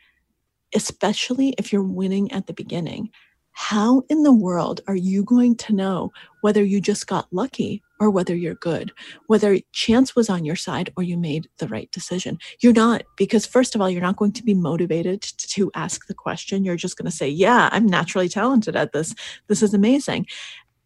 especially 0.73 1.53
if 1.57 1.73
you're 1.73 1.83
winning 1.83 2.31
at 2.31 2.47
the 2.47 2.53
beginning, 2.53 3.09
how 3.53 4.03
in 4.09 4.23
the 4.23 4.33
world 4.33 4.81
are 4.87 4.95
you 4.95 5.23
going 5.23 5.55
to 5.55 5.73
know 5.73 6.11
whether 6.41 6.63
you 6.63 6.81
just 6.81 7.07
got 7.07 7.27
lucky 7.31 7.81
or 7.99 8.09
whether 8.09 8.35
you're 8.35 8.55
good, 8.55 8.91
whether 9.27 9.59
chance 9.73 10.15
was 10.15 10.29
on 10.29 10.45
your 10.45 10.55
side 10.55 10.91
or 10.95 11.03
you 11.03 11.17
made 11.17 11.47
the 11.59 11.67
right 11.67 11.91
decision? 11.91 12.37
You're 12.61 12.73
not, 12.73 13.03
because 13.17 13.45
first 13.45 13.75
of 13.75 13.81
all, 13.81 13.89
you're 13.89 14.01
not 14.01 14.17
going 14.17 14.31
to 14.33 14.43
be 14.43 14.53
motivated 14.53 15.21
to 15.21 15.71
ask 15.75 16.07
the 16.07 16.13
question. 16.13 16.63
You're 16.63 16.75
just 16.75 16.97
going 16.97 17.09
to 17.09 17.15
say, 17.15 17.29
Yeah, 17.29 17.69
I'm 17.71 17.85
naturally 17.85 18.29
talented 18.29 18.75
at 18.75 18.93
this. 18.93 19.13
This 19.47 19.61
is 19.61 19.73
amazing. 19.73 20.27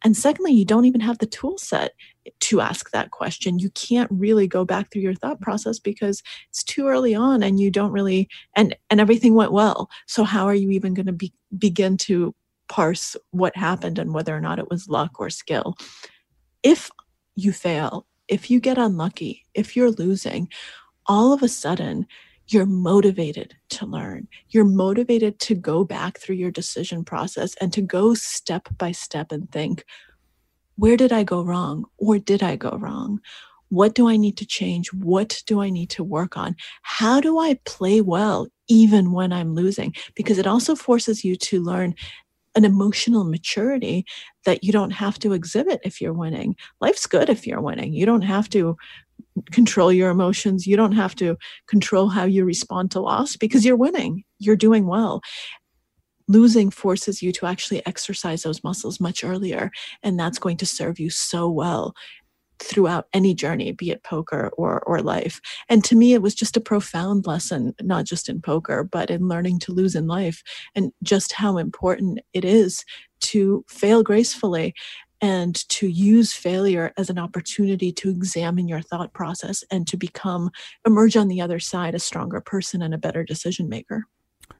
And 0.03 0.15
secondly, 0.15 0.53
you 0.53 0.65
don't 0.65 0.85
even 0.85 1.01
have 1.01 1.17
the 1.17 1.25
tool 1.25 1.57
set 1.57 1.93
to 2.41 2.61
ask 2.61 2.91
that 2.91 3.09
question. 3.09 3.57
You 3.57 3.71
can't 3.71 4.09
really 4.11 4.47
go 4.47 4.63
back 4.63 4.91
through 4.91 5.01
your 5.01 5.15
thought 5.15 5.41
process 5.41 5.79
because 5.79 6.21
it's 6.49 6.63
too 6.63 6.87
early 6.87 7.15
on 7.15 7.41
and 7.41 7.59
you 7.59 7.71
don't 7.71 7.91
really 7.91 8.29
and 8.55 8.75
and 8.89 9.01
everything 9.01 9.33
went 9.33 9.51
well. 9.51 9.89
So 10.05 10.23
how 10.23 10.45
are 10.45 10.53
you 10.53 10.69
even 10.69 10.93
going 10.93 11.07
to 11.07 11.11
be, 11.11 11.33
begin 11.57 11.97
to 11.97 12.35
parse 12.67 13.15
what 13.31 13.55
happened 13.55 13.99
and 13.99 14.13
whether 14.13 14.35
or 14.35 14.41
not 14.41 14.59
it 14.59 14.69
was 14.69 14.89
luck 14.89 15.19
or 15.19 15.29
skill. 15.29 15.75
If 16.63 16.89
you 17.35 17.51
fail, 17.51 18.07
if 18.27 18.49
you 18.49 18.59
get 18.59 18.77
unlucky, 18.77 19.45
if 19.53 19.75
you're 19.75 19.91
losing, 19.91 20.49
all 21.05 21.33
of 21.33 21.43
a 21.43 21.47
sudden 21.47 22.07
you're 22.47 22.65
motivated 22.65 23.55
to 23.69 23.85
learn. 23.85 24.27
You're 24.49 24.65
motivated 24.65 25.39
to 25.41 25.55
go 25.55 25.83
back 25.83 26.19
through 26.19 26.35
your 26.35 26.51
decision 26.51 27.03
process 27.03 27.55
and 27.59 27.73
to 27.73 27.81
go 27.81 28.13
step 28.13 28.67
by 28.77 28.91
step 28.91 29.31
and 29.31 29.51
think, 29.51 29.83
where 30.75 30.97
did 30.97 31.11
I 31.11 31.23
go 31.23 31.41
wrong? 31.41 31.85
Or 31.97 32.19
did 32.19 32.43
I 32.43 32.55
go 32.55 32.77
wrong? 32.79 33.19
What 33.69 33.95
do 33.95 34.07
I 34.07 34.17
need 34.17 34.37
to 34.37 34.45
change? 34.45 34.93
What 34.93 35.41
do 35.47 35.61
I 35.61 35.69
need 35.69 35.89
to 35.91 36.03
work 36.03 36.37
on? 36.37 36.55
How 36.83 37.19
do 37.19 37.39
I 37.39 37.59
play 37.65 38.01
well 38.01 38.47
even 38.67 39.11
when 39.11 39.33
I'm 39.33 39.55
losing? 39.55 39.95
Because 40.15 40.37
it 40.37 40.45
also 40.45 40.75
forces 40.75 41.25
you 41.25 41.35
to 41.37 41.61
learn 41.61 41.95
an 42.55 42.65
emotional 42.65 43.23
maturity 43.25 44.05
that 44.45 44.63
you 44.63 44.71
don't 44.71 44.91
have 44.91 45.19
to 45.19 45.33
exhibit 45.33 45.81
if 45.83 46.01
you're 46.01 46.13
winning. 46.13 46.55
Life's 46.81 47.05
good 47.05 47.29
if 47.29 47.45
you're 47.45 47.61
winning. 47.61 47.93
You 47.93 48.05
don't 48.05 48.21
have 48.23 48.49
to 48.49 48.77
control 49.51 49.91
your 49.91 50.09
emotions. 50.09 50.65
You 50.65 50.77
don't 50.77 50.93
have 50.93 51.15
to 51.15 51.37
control 51.67 52.09
how 52.09 52.23
you 52.25 52.45
respond 52.45 52.91
to 52.91 53.01
loss 53.01 53.35
because 53.35 53.65
you're 53.65 53.75
winning. 53.75 54.23
You're 54.39 54.55
doing 54.55 54.87
well. 54.87 55.21
losing 56.27 56.71
forces 56.71 57.21
you 57.21 57.31
to 57.31 57.45
actually 57.45 57.85
exercise 57.85 58.43
those 58.43 58.63
muscles 58.63 58.99
much 58.99 59.23
earlier 59.23 59.69
and 60.01 60.19
that's 60.19 60.39
going 60.39 60.57
to 60.57 60.65
serve 60.65 60.99
you 60.99 61.09
so 61.09 61.47
well 61.47 61.93
throughout 62.59 63.07
any 63.13 63.33
journey 63.33 63.71
be 63.71 63.91
it 63.91 64.03
poker 64.03 64.49
or 64.57 64.79
or 64.81 65.01
life 65.01 65.41
and 65.69 65.83
to 65.83 65.95
me 65.95 66.13
it 66.13 66.21
was 66.21 66.35
just 66.35 66.57
a 66.57 66.61
profound 66.61 67.25
lesson 67.25 67.73
not 67.81 68.05
just 68.05 68.29
in 68.29 68.41
poker 68.41 68.83
but 68.83 69.09
in 69.09 69.27
learning 69.27 69.59
to 69.59 69.71
lose 69.71 69.95
in 69.95 70.07
life 70.07 70.41
and 70.75 70.91
just 71.03 71.33
how 71.33 71.57
important 71.57 72.19
it 72.33 72.45
is 72.45 72.83
to 73.19 73.63
fail 73.67 74.03
gracefully 74.03 74.73
and 75.21 75.67
to 75.69 75.87
use 75.87 76.33
failure 76.33 76.91
as 76.97 77.09
an 77.09 77.17
opportunity 77.17 77.91
to 77.91 78.09
examine 78.09 78.67
your 78.67 78.81
thought 78.81 79.13
process 79.13 79.63
and 79.71 79.87
to 79.87 79.97
become 79.97 80.49
emerge 80.85 81.15
on 81.15 81.27
the 81.27 81.41
other 81.41 81.59
side 81.59 81.95
a 81.95 81.99
stronger 81.99 82.41
person 82.41 82.81
and 82.81 82.93
a 82.93 82.97
better 82.97 83.23
decision 83.23 83.69
maker 83.69 84.05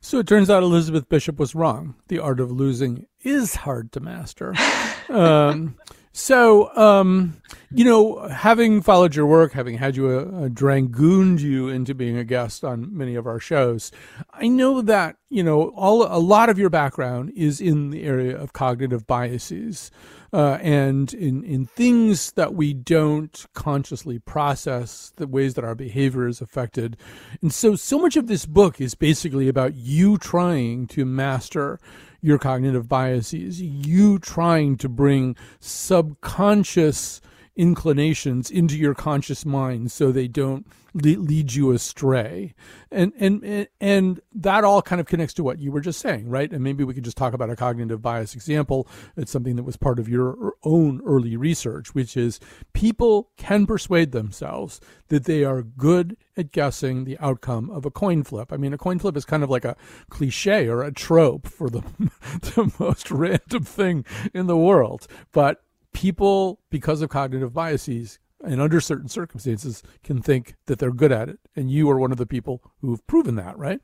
so 0.02 0.20
it 0.20 0.28
turns 0.28 0.50
out 0.50 0.64
Elizabeth 0.64 1.10
Bishop 1.10 1.40
was 1.40 1.56
wrong. 1.56 1.96
The 2.08 2.20
art 2.20 2.40
of 2.40 2.52
losing 2.52 3.06
is 3.24 3.56
hard 3.56 3.92
to 3.94 4.00
master. 4.00 4.54
um, 5.10 5.76
so, 6.18 6.74
um, 6.78 7.42
you 7.72 7.84
know, 7.84 8.30
having 8.30 8.82
followed 8.82 9.18
your 9.18 9.26
work, 9.26 9.52
having 9.52 9.78
had 9.78 9.98
you 9.98 10.08
uh, 10.08 10.48
dragooned 10.48 11.42
you 11.42 11.68
into 11.68 11.94
being 11.94 12.16
a 12.16 12.24
guest 12.24 12.64
on 12.64 12.96
many 12.96 13.16
of 13.16 13.28
our 13.28 13.38
shows, 13.38 13.92
I 14.34 14.48
know 14.48 14.82
that 14.82 15.18
you 15.30 15.44
know 15.44 15.74
all 15.76 16.04
a 16.04 16.16
lot 16.18 16.48
of 16.48 16.58
your 16.58 16.70
background 16.70 17.34
is 17.36 17.60
in 17.60 17.90
the 17.90 18.04
area 18.04 18.38
of 18.38 18.54
cognitive 18.54 19.06
biases, 19.06 19.92
uh, 20.32 20.58
and 20.62 21.14
in 21.14 21.44
in 21.44 21.66
things 21.66 22.32
that 22.32 22.54
we 22.54 22.74
don't 22.74 23.46
consciously 23.54 24.18
process, 24.18 25.12
the 25.18 25.28
ways 25.28 25.56
that 25.56 25.66
our 25.66 25.76
behavior 25.76 26.30
is 26.30 26.40
affected, 26.40 26.96
and 27.42 27.54
so 27.54 27.76
so 27.76 28.00
much 28.00 28.16
of 28.16 28.28
this 28.28 28.46
book 28.46 28.80
is 28.80 28.96
basically 28.96 29.50
about 29.50 29.76
you 29.76 30.18
trying 30.18 30.88
to 30.88 31.04
master 31.04 31.78
your 32.26 32.40
cognitive 32.40 32.90
biases, 32.90 33.62
you 33.62 34.18
trying 34.18 34.78
to 34.78 34.90
bring 34.90 35.36
subconscious 35.60 37.22
inclinations 37.56 38.52
into 38.52 38.78
your 38.78 38.94
conscious 38.94 39.46
mind 39.46 39.92
so 39.92 40.12
they 40.12 40.28
don't 40.28 40.68
lead 40.94 41.54
you 41.54 41.72
astray. 41.72 42.54
And 42.92 43.12
and 43.20 43.68
and 43.82 44.22
that 44.34 44.64
all 44.64 44.82
kind 44.82 45.02
of 45.02 45.08
connects 45.08 45.34
to 45.36 45.44
what 45.44 45.60
you 45.60 45.72
were 45.72 45.82
just 45.82 46.00
saying 46.00 46.30
right? 46.30 46.52
And 46.52 46.64
maybe 46.64 46.84
we 46.84 46.94
could 46.94 47.04
just 47.04 47.18
talk 47.18 47.34
about 47.34 47.50
a 47.50 47.56
cognitive 47.56 48.02
bias 48.02 48.34
example. 48.34 48.88
It's 49.18 49.32
something 49.32 49.56
that 49.58 49.64
was 49.64 49.78
part 49.78 50.00
of 50.00 50.08
your 50.08 50.30
er, 50.30 50.54
own 50.64 51.02
early 51.06 51.36
research 51.36 51.94
which 51.94 52.16
is 52.16 52.40
people 52.74 53.30
can 53.38 53.66
persuade 53.66 54.12
themselves 54.12 54.80
that 55.10 55.26
they 55.26 55.44
are 55.44 55.62
good 55.62 56.18
at 56.38 56.52
guessing 56.52 57.04
the 57.04 57.18
outcome 57.20 57.70
of 57.70 57.86
a 57.86 57.92
coin 57.92 58.24
flip. 58.24 58.54
I 58.54 58.58
mean 58.58 58.74
a 58.74 58.78
coin 58.78 59.00
flip 59.00 59.18
is 59.18 59.26
kind 59.26 59.44
of 59.44 59.50
like 59.50 59.66
a 59.66 59.76
cliche 60.10 60.68
or 60.68 60.82
a 60.84 60.94
trope 60.94 61.48
for 61.48 61.70
the, 61.70 61.82
the 62.42 62.74
most 62.80 63.12
random 63.12 63.64
thing 63.64 64.06
in 64.34 64.48
the 64.48 64.58
world. 64.58 65.08
But 65.34 65.65
people 65.96 66.60
because 66.70 67.02
of 67.02 67.10
cognitive 67.10 67.54
biases 67.54 68.20
and 68.44 68.62
under 68.62 68.82
certain 68.82 69.08
circumstances 69.08 69.82
can 70.04 70.22
think 70.22 70.56
that 70.68 70.78
they're 70.78 70.92
good 70.92 71.12
at 71.12 71.30
it. 71.30 71.40
And 71.56 71.72
you 71.72 71.90
are 71.90 71.98
one 71.98 72.12
of 72.12 72.18
the 72.18 72.26
people 72.26 72.62
who've 72.82 73.06
proven 73.08 73.36
that 73.36 73.58
right? 73.58 73.80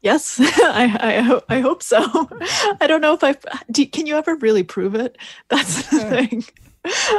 Yes. 0.00 0.36
I 0.40 0.96
i, 1.00 1.20
ho- 1.20 1.42
I 1.48 1.60
hope 1.60 1.82
so. 1.82 1.98
I 2.80 2.86
don't 2.86 3.00
know 3.00 3.12
if 3.12 3.24
i 3.24 3.34
can 3.72 4.06
you 4.06 4.16
ever 4.16 4.36
really 4.36 4.62
prove 4.62 4.94
it? 4.94 5.18
That's 5.50 5.90
the 5.90 5.98
thing. 5.98 6.44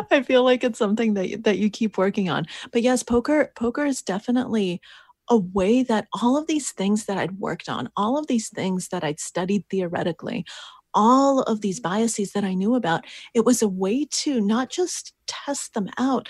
I 0.10 0.23
feel 0.23 0.43
like 0.43 0.63
it's 0.63 0.80
something 0.80 1.13
that 1.15 1.43
that 1.43 1.58
you 1.58 1.69
keep 1.69 1.97
working 1.97 2.30
on. 2.30 2.47
But 2.71 2.82
yes 2.82 3.04
poker 3.04 3.51
poker 3.56 3.86
is 3.86 4.01
definitely 4.01 4.82
a 5.30 5.38
way 5.38 5.84
that 5.84 6.08
all 6.21 6.38
of 6.38 6.47
these 6.47 6.71
things 6.71 7.06
that 7.06 7.17
I'd 7.17 7.39
worked 7.39 7.69
on, 7.69 7.89
all 7.95 8.17
of 8.17 8.27
these 8.27 8.49
things 8.49 8.88
that 8.88 9.04
I'd 9.04 9.19
studied 9.19 9.65
theoretically, 9.69 10.45
all 10.93 11.41
of 11.43 11.62
these 11.62 11.80
biases 11.80 12.32
that 12.34 12.43
I 12.43 12.54
knew 12.54 12.75
about, 12.75 13.06
it 13.34 13.45
was 13.45 13.62
a 13.62 13.67
way 13.67 14.06
to 14.12 14.41
not 14.41 14.69
just 14.69 15.13
test 15.27 15.73
them 15.73 15.89
out, 15.97 16.27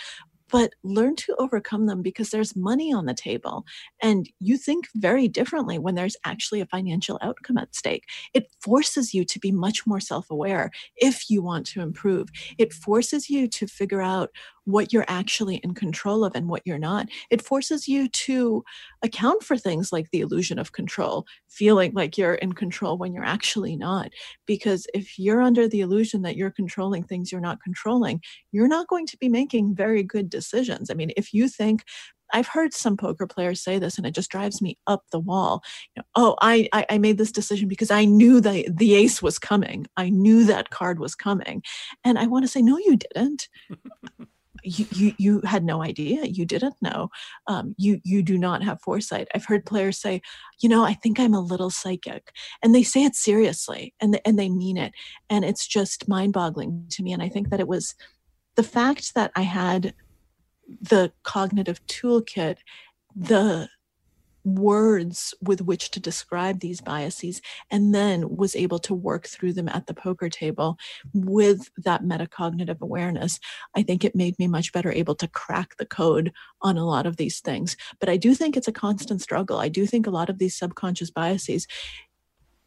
but 0.51 0.73
learn 0.83 1.15
to 1.15 1.35
overcome 1.39 1.85
them 1.85 2.01
because 2.01 2.29
there's 2.29 2.55
money 2.55 2.93
on 2.93 3.05
the 3.05 3.13
table 3.13 3.65
and 4.01 4.29
you 4.39 4.57
think 4.57 4.87
very 4.95 5.27
differently 5.27 5.79
when 5.79 5.95
there's 5.95 6.17
actually 6.25 6.59
a 6.59 6.65
financial 6.65 7.17
outcome 7.21 7.57
at 7.57 7.73
stake. 7.73 8.03
It 8.33 8.51
forces 8.61 9.13
you 9.13 9.23
to 9.25 9.39
be 9.39 9.51
much 9.51 9.87
more 9.87 10.01
self 10.01 10.29
aware 10.29 10.69
if 10.97 11.29
you 11.29 11.41
want 11.41 11.65
to 11.67 11.81
improve. 11.81 12.27
It 12.57 12.73
forces 12.73 13.29
you 13.29 13.47
to 13.47 13.65
figure 13.65 14.01
out 14.01 14.29
what 14.65 14.93
you're 14.93 15.05
actually 15.07 15.57
in 15.57 15.73
control 15.73 16.23
of 16.23 16.35
and 16.35 16.47
what 16.47 16.61
you're 16.65 16.77
not. 16.77 17.07
It 17.29 17.41
forces 17.41 17.87
you 17.87 18.07
to 18.09 18.63
account 19.01 19.43
for 19.43 19.57
things 19.57 19.91
like 19.91 20.09
the 20.11 20.21
illusion 20.21 20.59
of 20.59 20.71
control, 20.71 21.25
feeling 21.47 21.93
like 21.93 22.17
you're 22.17 22.35
in 22.35 22.53
control 22.53 22.97
when 22.97 23.13
you're 23.13 23.23
actually 23.23 23.75
not. 23.75 24.11
Because 24.45 24.87
if 24.93 25.17
you're 25.17 25.41
under 25.41 25.67
the 25.67 25.81
illusion 25.81 26.21
that 26.23 26.35
you're 26.35 26.51
controlling 26.51 27.03
things 27.03 27.31
you're 27.31 27.41
not 27.41 27.61
controlling, 27.63 28.21
you're 28.51 28.67
not 28.67 28.87
going 28.87 29.07
to 29.07 29.17
be 29.17 29.29
making 29.29 29.75
very 29.75 30.03
good 30.03 30.29
decisions. 30.29 30.89
I 30.89 30.93
mean, 30.93 31.11
if 31.17 31.33
you 31.33 31.47
think 31.47 31.83
I've 32.33 32.47
heard 32.47 32.73
some 32.73 32.97
poker 32.97 33.27
players 33.27 33.61
say 33.61 33.77
this, 33.77 33.97
and 33.97 34.07
it 34.07 34.15
just 34.15 34.31
drives 34.31 34.61
me 34.61 34.77
up 34.87 35.03
the 35.11 35.19
wall. 35.19 35.63
You 35.95 36.01
know, 36.01 36.05
oh, 36.15 36.35
I, 36.41 36.69
I, 36.71 36.85
I 36.91 36.97
made 36.97 37.17
this 37.17 37.31
decision 37.31 37.67
because 37.67 37.91
I 37.91 38.05
knew 38.05 38.39
the 38.39 38.67
the 38.71 38.95
ace 38.95 39.21
was 39.21 39.37
coming. 39.37 39.85
I 39.97 40.09
knew 40.09 40.45
that 40.45 40.69
card 40.69 40.99
was 40.99 41.15
coming, 41.15 41.61
and 42.03 42.17
I 42.17 42.27
want 42.27 42.43
to 42.45 42.49
say, 42.49 42.61
no, 42.61 42.77
you 42.77 42.97
didn't. 42.97 43.49
you, 44.63 44.85
you 44.91 45.13
you 45.17 45.41
had 45.41 45.63
no 45.63 45.83
idea. 45.83 46.25
You 46.25 46.45
didn't 46.45 46.75
know. 46.81 47.09
Um, 47.47 47.75
you 47.77 47.99
you 48.03 48.21
do 48.21 48.37
not 48.37 48.63
have 48.63 48.81
foresight. 48.81 49.27
I've 49.33 49.45
heard 49.45 49.65
players 49.65 49.99
say 49.99 50.21
you 50.61 50.69
know 50.69 50.83
i 50.83 50.93
think 50.93 51.19
i'm 51.19 51.33
a 51.33 51.39
little 51.39 51.69
psychic. 51.69 52.31
And 52.63 52.73
they 52.73 52.83
say 52.83 53.03
it 53.03 53.15
seriously 53.15 53.93
and 54.01 54.19
and 54.25 54.37
they 54.37 54.49
mean 54.49 54.77
it. 54.77 54.93
And 55.29 55.43
it's 55.45 55.67
just 55.67 56.07
mind 56.07 56.33
boggling 56.33 56.85
to 56.91 57.03
me. 57.03 57.13
And 57.13 57.23
i 57.23 57.29
think 57.29 57.49
that 57.49 57.59
it 57.59 57.67
was 57.67 57.95
the 58.55 58.63
fact 58.63 59.13
that 59.15 59.31
i 59.35 59.41
had 59.41 59.93
the 60.79 61.11
cognitive 61.23 61.85
toolkit 61.87 62.57
the 63.15 63.67
words 64.43 65.33
with 65.41 65.61
which 65.61 65.91
to 65.91 65.99
describe 65.99 66.59
these 66.59 66.81
biases 66.81 67.41
and 67.69 67.93
then 67.93 68.35
was 68.35 68.55
able 68.55 68.79
to 68.79 68.93
work 68.93 69.27
through 69.27 69.53
them 69.53 69.69
at 69.69 69.87
the 69.87 69.93
poker 69.93 70.29
table 70.29 70.77
with 71.13 71.69
that 71.77 72.03
metacognitive 72.03 72.79
awareness 72.81 73.39
i 73.75 73.83
think 73.83 74.03
it 74.03 74.15
made 74.15 74.37
me 74.39 74.47
much 74.47 74.71
better 74.71 74.91
able 74.91 75.15
to 75.15 75.27
crack 75.27 75.75
the 75.77 75.85
code 75.85 76.31
on 76.61 76.77
a 76.77 76.85
lot 76.85 77.05
of 77.05 77.17
these 77.17 77.39
things. 77.39 77.75
But 77.99 78.09
i 78.09 78.17
do 78.17 78.33
think 78.35 78.55
it's 78.55 78.67
a 78.67 78.73
constant 78.73 79.21
struggle. 79.21 79.57
I 79.57 79.69
do 79.69 79.85
think 79.85 80.07
a 80.07 80.11
lot 80.11 80.29
of 80.29 80.37
these 80.37 80.57
subconscious 80.57 81.11
biases 81.11 81.67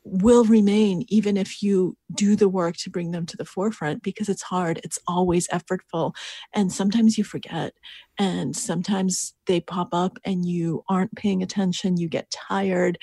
will 0.07 0.45
remain 0.45 1.03
even 1.09 1.37
if 1.37 1.63
you 1.63 1.97
do 2.15 2.37
the 2.37 2.49
work 2.49 2.77
to 2.77 2.91
bring 2.91 3.11
them 3.11 3.25
to 3.25 3.39
the 3.39 3.45
forefront 3.45 4.03
because 4.03 4.29
it's 4.29 4.43
hard 4.43 4.79
it's 4.85 4.99
always 5.09 5.49
effortful 5.49 6.15
and 6.53 6.71
sometimes 6.71 7.17
you 7.17 7.25
forget 7.25 7.73
and 8.19 8.55
sometimes 8.57 9.35
they 9.47 9.61
pop 9.61 9.89
up 9.93 10.19
and 10.25 10.47
you 10.47 10.83
aren't 10.89 11.15
paying 11.17 11.43
attention 11.43 11.97
you 11.97 12.09
get 12.09 12.31
tired 12.31 12.99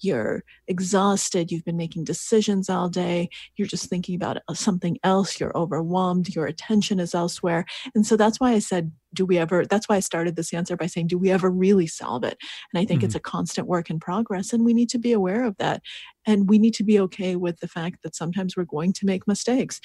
you're 0.00 0.42
exhausted 0.68 1.50
you've 1.50 1.64
been 1.64 1.76
making 1.76 2.04
decisions 2.04 2.68
all 2.68 2.88
day 2.88 3.28
you're 3.56 3.68
just 3.68 3.88
thinking 3.88 4.14
about 4.14 4.38
uh, 4.48 4.54
something 4.54 4.98
else 5.04 5.38
you're 5.38 5.56
overwhelmed 5.56 6.34
your 6.34 6.46
attention 6.46 7.00
is 7.00 7.14
elsewhere. 7.14 7.64
And 7.94 8.06
so 8.06 8.16
that's 8.16 8.40
why 8.40 8.52
i 8.52 8.58
said 8.58 8.92
do 9.12 9.24
we 9.24 9.38
ever 9.38 9.64
that's 9.66 9.88
why 9.88 9.96
i 9.96 10.00
started 10.00 10.36
this 10.36 10.52
answer 10.52 10.76
by 10.76 10.86
saying 10.86 11.06
do 11.06 11.18
we 11.18 11.30
ever 11.30 11.50
really 11.50 11.86
solve 11.86 12.24
it? 12.24 12.36
And 12.72 12.80
i 12.80 12.84
think 12.84 13.00
mm-hmm. 13.00 13.06
it's 13.06 13.14
a 13.14 13.20
constant 13.20 13.66
work 13.66 13.90
in 13.90 14.00
progress 14.00 14.52
and 14.52 14.64
we 14.64 14.74
need 14.74 14.88
to 14.90 14.98
be 14.98 15.12
aware 15.12 15.44
of 15.44 15.56
that. 15.58 15.82
And 16.26 16.48
we 16.48 16.58
need 16.58 16.74
to 16.74 16.84
be 16.84 16.98
okay 17.00 17.36
with 17.36 17.60
the 17.60 17.68
fact 17.68 17.98
that 18.02 18.16
sometimes 18.16 18.56
we're 18.56 18.64
going 18.64 18.92
to 18.94 19.06
make 19.06 19.28
mistakes 19.28 19.80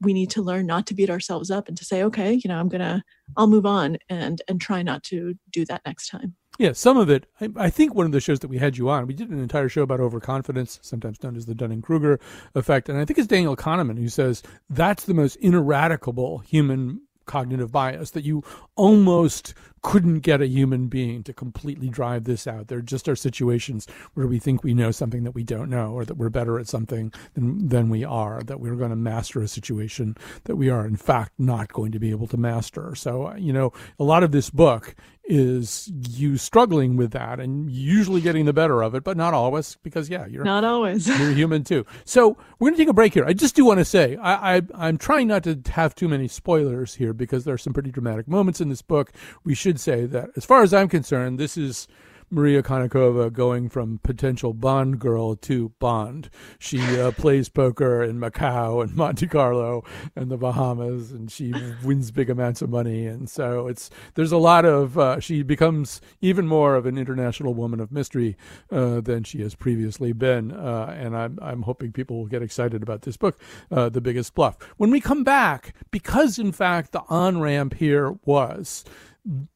we 0.00 0.12
need 0.12 0.30
to 0.30 0.42
learn 0.42 0.66
not 0.66 0.86
to 0.86 0.94
beat 0.94 1.10
ourselves 1.10 1.50
up 1.50 1.68
and 1.68 1.76
to 1.76 1.84
say 1.84 2.02
okay 2.02 2.32
you 2.32 2.48
know 2.48 2.58
i'm 2.58 2.68
gonna 2.68 3.02
i'll 3.36 3.46
move 3.46 3.66
on 3.66 3.96
and 4.08 4.42
and 4.48 4.60
try 4.60 4.82
not 4.82 5.02
to 5.02 5.34
do 5.50 5.64
that 5.64 5.82
next 5.86 6.08
time. 6.08 6.34
Yeah 6.58 6.72
some 6.72 6.96
of 6.98 7.08
it 7.08 7.26
I, 7.40 7.48
I, 7.56 7.70
think 7.70 7.94
one 7.94 8.06
of 8.06 8.12
the 8.12 8.20
shows 8.20 8.40
that 8.40 8.48
we 8.48 8.58
had 8.58 8.76
you 8.76 8.90
on 8.90 9.06
we 9.06 9.14
did 9.14 9.30
an 9.30 9.40
entire 9.40 9.68
show 9.68 9.82
about 9.82 10.00
overconfidence 10.00 10.78
sometimes 10.82 11.22
known 11.22 11.36
as 11.36 11.46
the 11.46 11.54
dunning-kruger 11.54 12.20
effect 12.54 12.88
and 12.88 12.98
i 12.98 13.04
think 13.04 13.18
it's 13.18 13.28
daniel 13.28 13.56
kahneman 13.56 13.98
who 13.98 14.08
says 14.08 14.42
that's 14.68 15.04
the 15.04 15.14
most 15.14 15.36
ineradicable 15.36 16.38
human 16.40 17.00
cognitive 17.26 17.70
bias 17.70 18.10
that 18.10 18.24
you 18.24 18.42
almost 18.74 19.54
couldn't 19.82 20.20
get 20.20 20.40
a 20.40 20.46
human 20.46 20.88
being 20.88 21.22
to 21.24 21.32
completely 21.32 21.88
drive 21.88 22.24
this 22.24 22.46
out. 22.46 22.68
There 22.68 22.80
just 22.80 23.08
are 23.08 23.16
situations 23.16 23.86
where 24.14 24.26
we 24.26 24.38
think 24.38 24.62
we 24.62 24.74
know 24.74 24.90
something 24.90 25.24
that 25.24 25.34
we 25.34 25.42
don't 25.42 25.70
know, 25.70 25.92
or 25.92 26.04
that 26.04 26.16
we're 26.16 26.28
better 26.30 26.58
at 26.58 26.68
something 26.68 27.12
than, 27.34 27.68
than 27.68 27.88
we 27.88 28.04
are, 28.04 28.42
that 28.42 28.60
we're 28.60 28.76
going 28.76 28.90
to 28.90 28.96
master 28.96 29.40
a 29.40 29.48
situation 29.48 30.16
that 30.44 30.56
we 30.56 30.68
are, 30.68 30.86
in 30.86 30.96
fact, 30.96 31.32
not 31.38 31.72
going 31.72 31.92
to 31.92 31.98
be 31.98 32.10
able 32.10 32.26
to 32.28 32.36
master. 32.36 32.94
So, 32.94 33.28
uh, 33.28 33.36
you 33.36 33.52
know, 33.52 33.72
a 33.98 34.04
lot 34.04 34.22
of 34.22 34.32
this 34.32 34.50
book 34.50 34.94
is 35.30 35.90
you 36.08 36.36
struggling 36.36 36.96
with 36.96 37.12
that 37.12 37.38
and 37.38 37.70
usually 37.70 38.20
getting 38.20 38.46
the 38.46 38.52
better 38.52 38.82
of 38.82 38.96
it, 38.96 39.04
but 39.04 39.16
not 39.16 39.32
always 39.32 39.76
because 39.82 40.10
yeah, 40.10 40.26
you're 40.26 40.42
not 40.42 40.64
always 40.64 41.06
you're 41.20 41.30
human 41.30 41.62
too. 41.62 41.86
So 42.04 42.36
we're 42.58 42.70
gonna 42.70 42.78
take 42.78 42.88
a 42.88 42.92
break 42.92 43.14
here. 43.14 43.24
I 43.24 43.32
just 43.32 43.54
do 43.54 43.64
want 43.64 43.78
to 43.78 43.84
say 43.84 44.16
I, 44.16 44.56
I 44.56 44.62
I'm 44.74 44.98
trying 44.98 45.28
not 45.28 45.44
to 45.44 45.60
have 45.70 45.94
too 45.94 46.08
many 46.08 46.26
spoilers 46.26 46.94
here 46.96 47.12
because 47.12 47.44
there 47.44 47.54
are 47.54 47.58
some 47.58 47.72
pretty 47.72 47.92
dramatic 47.92 48.26
moments 48.26 48.60
in 48.60 48.68
this 48.68 48.82
book. 48.82 49.12
We 49.44 49.54
should 49.54 49.69
say 49.78 50.06
that 50.06 50.30
as 50.36 50.44
far 50.44 50.62
as 50.62 50.74
I'm 50.74 50.88
concerned, 50.88 51.38
this 51.38 51.56
is 51.56 51.86
Maria 52.32 52.62
Konnikova 52.62 53.32
going 53.32 53.68
from 53.68 53.98
potential 54.04 54.54
Bond 54.54 55.00
girl 55.00 55.34
to 55.34 55.70
Bond. 55.80 56.30
She 56.60 56.80
uh, 57.00 57.10
plays 57.16 57.48
poker 57.48 58.04
in 58.04 58.20
Macau 58.20 58.84
and 58.84 58.94
Monte 58.94 59.26
Carlo 59.26 59.82
and 60.14 60.30
the 60.30 60.36
Bahamas, 60.36 61.10
and 61.10 61.28
she 61.30 61.52
wins 61.84 62.12
big 62.12 62.30
amounts 62.30 62.62
of 62.62 62.70
money. 62.70 63.04
And 63.06 63.28
so 63.28 63.66
it's 63.66 63.90
there's 64.14 64.30
a 64.30 64.38
lot 64.38 64.64
of 64.64 64.96
uh, 64.96 65.18
she 65.18 65.42
becomes 65.42 66.00
even 66.20 66.46
more 66.46 66.76
of 66.76 66.86
an 66.86 66.96
international 66.96 67.52
woman 67.52 67.80
of 67.80 67.90
mystery 67.90 68.36
uh, 68.70 69.00
than 69.00 69.24
she 69.24 69.40
has 69.42 69.56
previously 69.56 70.12
been. 70.12 70.52
Uh, 70.52 70.94
and 70.96 71.16
I'm 71.16 71.36
I'm 71.42 71.62
hoping 71.62 71.90
people 71.90 72.16
will 72.16 72.26
get 72.26 72.42
excited 72.42 72.80
about 72.80 73.02
this 73.02 73.16
book, 73.16 73.40
uh, 73.72 73.88
The 73.88 74.00
Biggest 74.00 74.34
Bluff. 74.34 74.56
When 74.76 74.90
we 74.92 75.00
come 75.00 75.24
back, 75.24 75.74
because 75.90 76.38
in 76.38 76.52
fact 76.52 76.92
the 76.92 77.02
on 77.08 77.40
ramp 77.40 77.74
here 77.74 78.12
was 78.24 78.84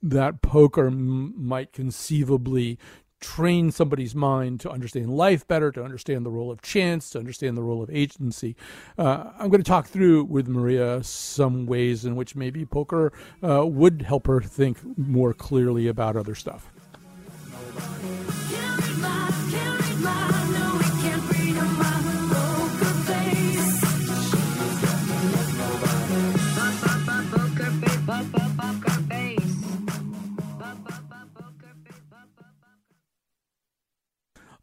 that 0.03 0.43
poker 0.43 0.89
m- 0.89 1.35
might 1.37 1.73
conceivably 1.73 2.79
train 3.21 3.71
somebody's 3.71 4.15
mind 4.15 4.61
to 4.61 4.71
understand 4.71 5.09
life 5.09 5.47
better, 5.49 5.73
to 5.73 5.83
understand 5.83 6.27
the 6.27 6.31
role 6.31 6.51
of 6.51 6.61
chance, 6.61 7.09
to 7.11 7.19
understand 7.19 7.57
the 7.57 7.63
role 7.63 7.83
of 7.83 7.89
agency. 7.91 8.55
Uh, 8.99 9.31
I'm 9.39 9.49
going 9.49 9.63
to 9.63 9.69
talk 9.69 9.87
through 9.87 10.25
with 10.25 10.47
Maria 10.47 11.03
some 11.03 11.65
ways 11.65 12.05
in 12.05 12.17
which 12.17 12.37
maybe 12.37 12.67
poker 12.67 13.13
uh, 13.43 13.65
would 13.65 14.03
help 14.03 14.27
her 14.27 14.43
think 14.43 14.79
more 14.99 15.33
clearly 15.33 15.89
about 15.89 16.17
other 16.17 16.35
stuff. 16.35 16.71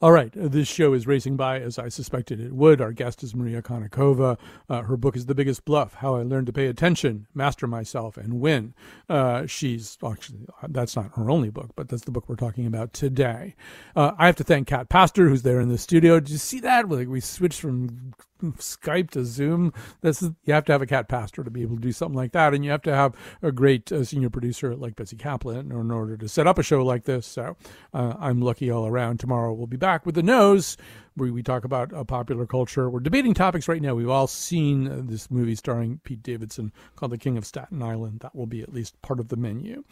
All 0.01 0.11
right, 0.11 0.35
uh, 0.35 0.47
this 0.47 0.67
show 0.67 0.93
is 0.93 1.05
racing 1.05 1.37
by 1.37 1.59
as 1.59 1.77
I 1.77 1.87
suspected 1.89 2.39
it 2.39 2.53
would. 2.53 2.81
Our 2.81 2.91
guest 2.91 3.21
is 3.21 3.35
Maria 3.35 3.61
Konnikova. 3.61 4.39
Uh, 4.67 4.81
her 4.81 4.97
book 4.97 5.15
is 5.15 5.27
The 5.27 5.35
Biggest 5.35 5.63
Bluff 5.63 5.93
How 5.93 6.15
I 6.15 6.23
Learned 6.23 6.47
to 6.47 6.53
Pay 6.53 6.65
Attention, 6.65 7.27
Master 7.35 7.67
Myself, 7.67 8.17
and 8.17 8.41
Win. 8.41 8.73
Uh, 9.07 9.45
she's 9.45 9.99
actually, 10.03 10.47
that's 10.69 10.95
not 10.95 11.11
her 11.15 11.29
only 11.29 11.51
book, 11.51 11.73
but 11.75 11.87
that's 11.87 12.05
the 12.05 12.11
book 12.11 12.27
we're 12.27 12.35
talking 12.35 12.65
about 12.65 12.93
today. 12.93 13.55
Uh, 13.95 14.13
I 14.17 14.25
have 14.25 14.37
to 14.37 14.43
thank 14.43 14.67
Kat 14.67 14.89
Pastor, 14.89 15.29
who's 15.29 15.43
there 15.43 15.61
in 15.61 15.69
the 15.69 15.77
studio. 15.77 16.19
Did 16.19 16.31
you 16.31 16.39
see 16.39 16.61
that? 16.61 16.89
Like 16.89 17.07
we 17.07 17.19
switched 17.19 17.61
from 17.61 18.15
Skype 18.41 19.11
to 19.11 19.23
Zoom. 19.23 19.73
This 20.01 20.21
is 20.21 20.31
you 20.43 20.53
have 20.53 20.65
to 20.65 20.71
have 20.71 20.81
a 20.81 20.87
cat 20.87 21.07
pastor 21.07 21.43
to 21.43 21.51
be 21.51 21.61
able 21.61 21.75
to 21.75 21.81
do 21.81 21.91
something 21.91 22.15
like 22.15 22.31
that, 22.33 22.53
and 22.53 22.63
you 22.63 22.71
have 22.71 22.81
to 22.83 22.95
have 22.95 23.15
a 23.41 23.51
great 23.51 23.91
uh, 23.91 24.03
senior 24.03 24.29
producer 24.29 24.75
like 24.75 24.95
Betsy 24.95 25.15
Kaplan 25.15 25.71
in 25.71 25.91
order 25.91 26.17
to 26.17 26.27
set 26.27 26.47
up 26.47 26.57
a 26.57 26.63
show 26.63 26.83
like 26.83 27.05
this. 27.05 27.25
So 27.25 27.55
uh, 27.93 28.15
I'm 28.19 28.41
lucky 28.41 28.69
all 28.69 28.87
around. 28.87 29.19
Tomorrow 29.19 29.53
we'll 29.53 29.67
be 29.67 29.77
back 29.77 30.05
with 30.05 30.15
the 30.15 30.23
nose 30.23 30.77
where 31.15 31.31
we 31.31 31.43
talk 31.43 31.65
about 31.65 31.93
uh, 31.93 32.03
popular 32.03 32.45
culture. 32.45 32.89
We're 32.89 32.99
debating 33.01 33.33
topics 33.33 33.67
right 33.67 33.81
now. 33.81 33.95
We've 33.95 34.09
all 34.09 34.27
seen 34.27 34.87
uh, 34.87 35.01
this 35.03 35.29
movie 35.29 35.55
starring 35.55 35.99
Pete 36.03 36.23
Davidson 36.23 36.71
called 36.95 37.11
The 37.11 37.17
King 37.17 37.37
of 37.37 37.45
Staten 37.45 37.81
Island. 37.81 38.21
That 38.21 38.35
will 38.35 38.47
be 38.47 38.61
at 38.61 38.73
least 38.73 39.01
part 39.01 39.19
of 39.19 39.27
the 39.27 39.35
menu. 39.35 39.83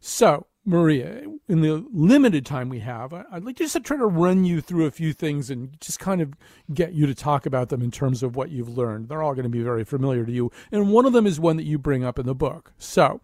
So 0.00 0.46
Maria, 0.66 1.22
in 1.48 1.60
the 1.60 1.84
limited 1.92 2.46
time 2.46 2.68
we 2.70 2.78
have, 2.80 3.12
I'd 3.12 3.44
like 3.44 3.56
just 3.56 3.74
to 3.74 3.80
try 3.80 3.98
to 3.98 4.06
run 4.06 4.44
you 4.44 4.60
through 4.60 4.86
a 4.86 4.90
few 4.90 5.12
things 5.12 5.50
and 5.50 5.78
just 5.80 5.98
kind 5.98 6.22
of 6.22 6.32
get 6.72 6.94
you 6.94 7.06
to 7.06 7.14
talk 7.14 7.44
about 7.44 7.68
them 7.68 7.82
in 7.82 7.90
terms 7.90 8.22
of 8.22 8.34
what 8.34 8.50
you've 8.50 8.76
learned. 8.76 9.08
They're 9.08 9.22
all 9.22 9.34
going 9.34 9.44
to 9.44 9.50
be 9.50 9.62
very 9.62 9.84
familiar 9.84 10.24
to 10.24 10.32
you. 10.32 10.50
And 10.72 10.90
one 10.90 11.04
of 11.04 11.12
them 11.12 11.26
is 11.26 11.38
one 11.38 11.56
that 11.58 11.64
you 11.64 11.78
bring 11.78 12.02
up 12.02 12.18
in 12.18 12.24
the 12.24 12.34
book. 12.34 12.72
So, 12.78 13.20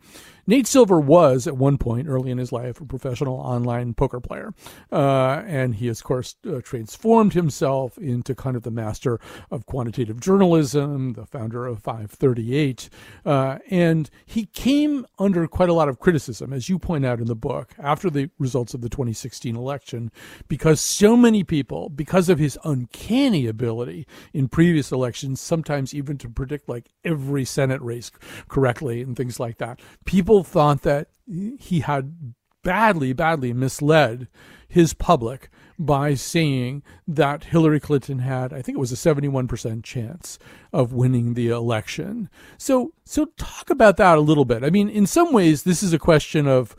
Nate 0.50 0.66
Silver 0.66 0.98
was 0.98 1.46
at 1.46 1.56
one 1.56 1.78
point 1.78 2.08
early 2.08 2.32
in 2.32 2.38
his 2.38 2.50
life 2.50 2.80
a 2.80 2.84
professional 2.84 3.36
online 3.36 3.94
poker 3.94 4.18
player, 4.18 4.52
uh, 4.90 5.44
and 5.46 5.76
he, 5.76 5.86
of 5.86 6.02
course, 6.02 6.34
uh, 6.44 6.60
transformed 6.60 7.34
himself 7.34 7.96
into 7.98 8.34
kind 8.34 8.56
of 8.56 8.64
the 8.64 8.70
master 8.72 9.20
of 9.52 9.64
quantitative 9.66 10.18
journalism, 10.18 11.12
the 11.12 11.24
founder 11.24 11.68
of 11.68 11.80
538, 11.84 12.90
uh, 13.24 13.58
and 13.70 14.10
he 14.26 14.46
came 14.46 15.06
under 15.20 15.46
quite 15.46 15.68
a 15.68 15.72
lot 15.72 15.88
of 15.88 16.00
criticism, 16.00 16.52
as 16.52 16.68
you 16.68 16.80
point 16.80 17.06
out 17.06 17.20
in 17.20 17.26
the 17.26 17.36
book, 17.36 17.70
after 17.78 18.10
the 18.10 18.28
results 18.40 18.74
of 18.74 18.80
the 18.80 18.88
2016 18.88 19.54
election, 19.54 20.10
because 20.48 20.80
so 20.80 21.16
many 21.16 21.44
people, 21.44 21.88
because 21.90 22.28
of 22.28 22.40
his 22.40 22.58
uncanny 22.64 23.46
ability 23.46 24.04
in 24.32 24.48
previous 24.48 24.90
elections, 24.90 25.40
sometimes 25.40 25.94
even 25.94 26.18
to 26.18 26.28
predict 26.28 26.68
like 26.68 26.88
every 27.04 27.44
Senate 27.44 27.80
race 27.82 28.10
correctly 28.48 29.00
and 29.00 29.16
things 29.16 29.38
like 29.38 29.58
that, 29.58 29.78
people 30.04 30.39
thought 30.44 30.82
that 30.82 31.08
he 31.26 31.80
had 31.80 32.34
badly, 32.62 33.12
badly 33.12 33.52
misled 33.52 34.28
his 34.68 34.94
public 34.94 35.48
by 35.78 36.14
saying 36.14 36.82
that 37.08 37.44
Hillary 37.44 37.80
Clinton 37.80 38.18
had, 38.18 38.52
I 38.52 38.60
think 38.60 38.76
it 38.76 38.80
was 38.80 38.92
a 38.92 39.14
71% 39.14 39.82
chance 39.82 40.38
of 40.72 40.92
winning 40.92 41.34
the 41.34 41.48
election. 41.48 42.28
So, 42.58 42.92
so 43.04 43.26
talk 43.38 43.70
about 43.70 43.96
that 43.96 44.18
a 44.18 44.20
little 44.20 44.44
bit. 44.44 44.62
I 44.62 44.70
mean, 44.70 44.90
in 44.90 45.06
some 45.06 45.32
ways, 45.32 45.62
this 45.62 45.82
is 45.82 45.92
a 45.94 45.98
question 45.98 46.46
of, 46.46 46.76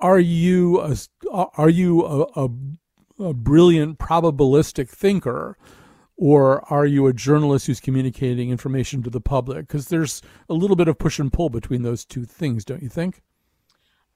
are 0.00 0.18
you 0.18 0.80
a, 0.80 0.96
are 1.32 1.70
you 1.70 2.04
a, 2.04 2.26
a, 2.34 2.48
a 3.20 3.34
brilliant 3.34 3.98
probabilistic 3.98 4.88
thinker 4.88 5.56
or 6.16 6.64
are 6.72 6.86
you 6.86 7.06
a 7.06 7.12
journalist 7.12 7.66
who's 7.66 7.80
communicating 7.80 8.50
information 8.50 9.02
to 9.02 9.10
the 9.10 9.20
public? 9.20 9.66
Because 9.66 9.88
there's 9.88 10.22
a 10.48 10.54
little 10.54 10.76
bit 10.76 10.88
of 10.88 10.98
push 10.98 11.18
and 11.18 11.32
pull 11.32 11.50
between 11.50 11.82
those 11.82 12.04
two 12.04 12.24
things, 12.24 12.64
don't 12.64 12.82
you 12.82 12.88
think? 12.88 13.22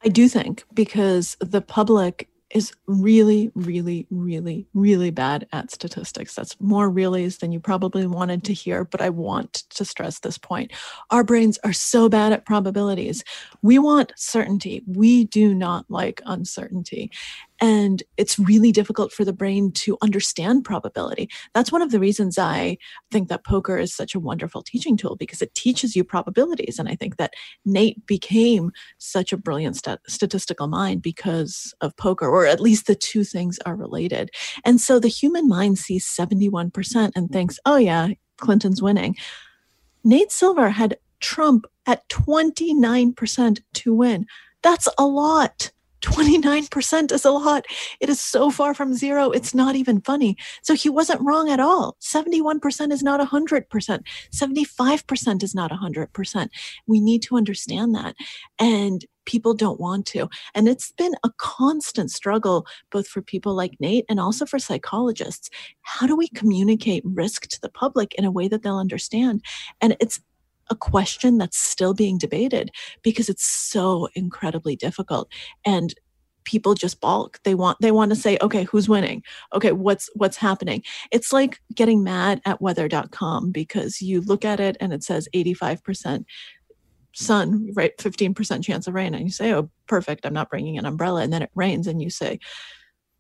I 0.05 0.09
do 0.09 0.29
think 0.29 0.65
because 0.73 1.37
the 1.41 1.61
public 1.61 2.29
is 2.51 2.73
really, 2.87 3.51
really, 3.55 4.07
really, 4.11 4.67
really 4.73 5.11
bad 5.11 5.47
at 5.53 5.71
statistics. 5.71 6.35
That's 6.35 6.59
more 6.61 6.91
reallys 6.91 7.41
than 7.41 7.53
you 7.53 7.61
probably 7.61 8.07
wanted 8.07 8.43
to 8.45 8.55
hear, 8.55 8.85
but 8.85 9.03
I 9.03 9.11
want 9.11 9.53
to 9.71 9.85
stress 9.85 10.21
this 10.21 10.39
point. 10.39 10.73
Our 11.11 11.25
brains 11.25 11.59
are 11.65 11.75
so 11.75 12.09
bad 12.09 12.33
at 12.33 12.47
probabilities. 12.47 13.23
We 13.61 13.79
want 13.79 14.15
certainty. 14.17 14.83
We 14.87 15.25
do 15.25 15.55
not 15.55 15.85
like 15.91 16.23
uncertainty. 16.25 17.11
And 17.61 18.03
it's 18.17 18.39
really 18.39 18.73
difficult 18.73 19.13
for 19.13 19.25
the 19.25 19.33
brain 19.33 19.73
to 19.73 19.99
understand 20.03 20.65
probability. 20.65 21.29
That's 21.55 21.73
one 21.73 21.83
of 21.83 21.91
the 21.91 21.99
reasons 21.99 22.39
I 22.39 22.79
think 23.11 23.29
that 23.29 23.45
poker 23.45 23.79
is 23.79 23.95
such 23.95 24.15
a 24.15 24.21
wonderful 24.21 24.63
teaching 24.63 24.97
tool 24.97 25.17
because 25.17 25.43
it 25.43 25.55
teaches 25.55 25.97
you 25.97 26.05
probabilities. 26.05 26.79
And 26.79 26.89
I 26.89 26.95
think 26.95 27.17
that 27.17 27.35
Nate 27.65 28.05
became 28.07 28.71
such 28.99 29.33
a 29.33 29.37
brilliant 29.37 29.77
stat- 29.77 30.01
statistical 30.07 30.69
mind 30.69 31.03
because 31.03 31.75
of 31.81 31.97
poker, 31.97 32.29
or 32.29 32.47
at 32.47 32.61
least 32.61 32.87
the 32.87 32.95
two 32.95 33.25
things 33.25 33.59
are 33.67 33.77
related. 33.77 34.31
And 34.65 34.81
so 34.81 34.99
the 34.99 35.09
human 35.09 35.49
mind 35.49 35.79
sees 35.79 36.07
71% 36.07 37.11
and 37.15 37.31
thinks, 37.31 37.59
oh, 37.67 37.77
yeah, 37.77 38.09
Clinton's 38.39 38.83
winning. 38.83 39.17
Nate 40.05 40.33
Silver 40.33 40.71
had 40.71 40.97
Trump 41.21 41.67
at 41.87 42.09
29% 42.09 43.61
to 43.75 43.95
win. 43.95 44.27
That's 44.63 44.89
a 44.99 45.07
lot. 45.07 45.73
29% 46.03 47.13
is 47.13 47.25
a 47.25 47.31
lot. 47.31 47.65
It 48.01 48.09
is 48.09 48.21
so 48.21 48.51
far 48.51 48.75
from 48.75 48.95
zero. 48.95 49.31
It's 49.31 49.55
not 49.55 49.77
even 49.77 50.01
funny. 50.01 50.37
So 50.63 50.75
he 50.75 50.89
wasn't 50.89 51.23
wrong 51.23 51.51
at 51.51 51.61
all. 51.61 51.97
71% 52.01 52.93
is 52.93 53.03
not 53.03 53.21
100%. 53.21 54.01
75% 54.35 55.43
is 55.43 55.55
not 55.55 55.71
100%. 55.71 56.49
We 56.87 57.01
need 57.01 57.23
to 57.23 57.37
understand 57.37 57.95
that. 57.95 58.15
And 58.59 59.05
people 59.29 59.53
don't 59.53 59.79
want 59.79 60.07
to. 60.07 60.29
And 60.55 60.67
it's 60.69 60.91
been 60.93 61.15
a 61.23 61.31
constant 61.37 62.11
struggle, 62.11 62.67
both 62.91 63.07
for 63.07 63.21
people 63.21 63.55
like 63.55 63.77
Nate 63.79 64.07
and 64.09 64.19
also 64.19 64.47
for 64.47 64.59
psychologists. 64.59 65.51
How 65.83 66.07
do 66.07 66.17
we 66.17 66.29
communicate 66.29 67.03
risk 67.05 67.47
to 67.49 67.61
the 67.61 67.69
public 67.69 68.15
in 68.15 68.25
a 68.25 68.31
way 68.31 68.49
that 68.49 68.63
they'll 68.63 68.79
understand? 68.79 69.43
And 69.83 69.97
it's 70.01 70.21
a 70.71 70.77
question 70.77 71.39
that's 71.39 71.59
still 71.59 71.95
being 71.95 72.19
debated 72.19 72.71
because 73.03 73.29
it's 73.29 73.45
so 73.45 74.09
incredibly 74.15 74.77
difficult 74.77 75.31
and 75.65 75.95
people 76.45 76.73
just 76.73 77.01
balk. 77.01 77.39
They 77.45 77.55
want 77.55 77.79
they 77.81 77.91
want 77.91 78.11
to 78.11 78.17
say 78.17 78.39
okay 78.41 78.65
who's 78.65 78.89
winning? 78.89 79.23
Okay 79.53 79.73
what's 79.73 80.09
what's 80.15 80.39
happening? 80.39 80.83
It's 81.13 81.33
like 81.33 81.61
getting 81.75 82.03
mad 82.03 82.41
at 82.47 82.61
weather.com 82.63 83.51
because 83.51 84.01
you 84.01 84.23
look 84.23 84.45
at 84.45 84.59
it 84.59 84.77
and 84.81 84.93
it 84.93 85.05
says 85.05 85.29
85% 85.35 86.25
sun 87.15 87.71
right 87.75 87.97
15% 87.99 88.63
chance 88.63 88.87
of 88.87 88.95
rain 88.95 89.13
and 89.13 89.25
you 89.25 89.31
say 89.31 89.53
oh 89.53 89.69
perfect 89.89 90.25
i'm 90.25 90.33
not 90.33 90.51
bringing 90.51 90.79
an 90.79 90.87
umbrella 90.87 91.23
and 91.23 91.33
then 91.33 91.43
it 91.43 91.51
rains 91.57 91.89
and 91.89 92.01
you 92.01 92.11
say 92.11 92.39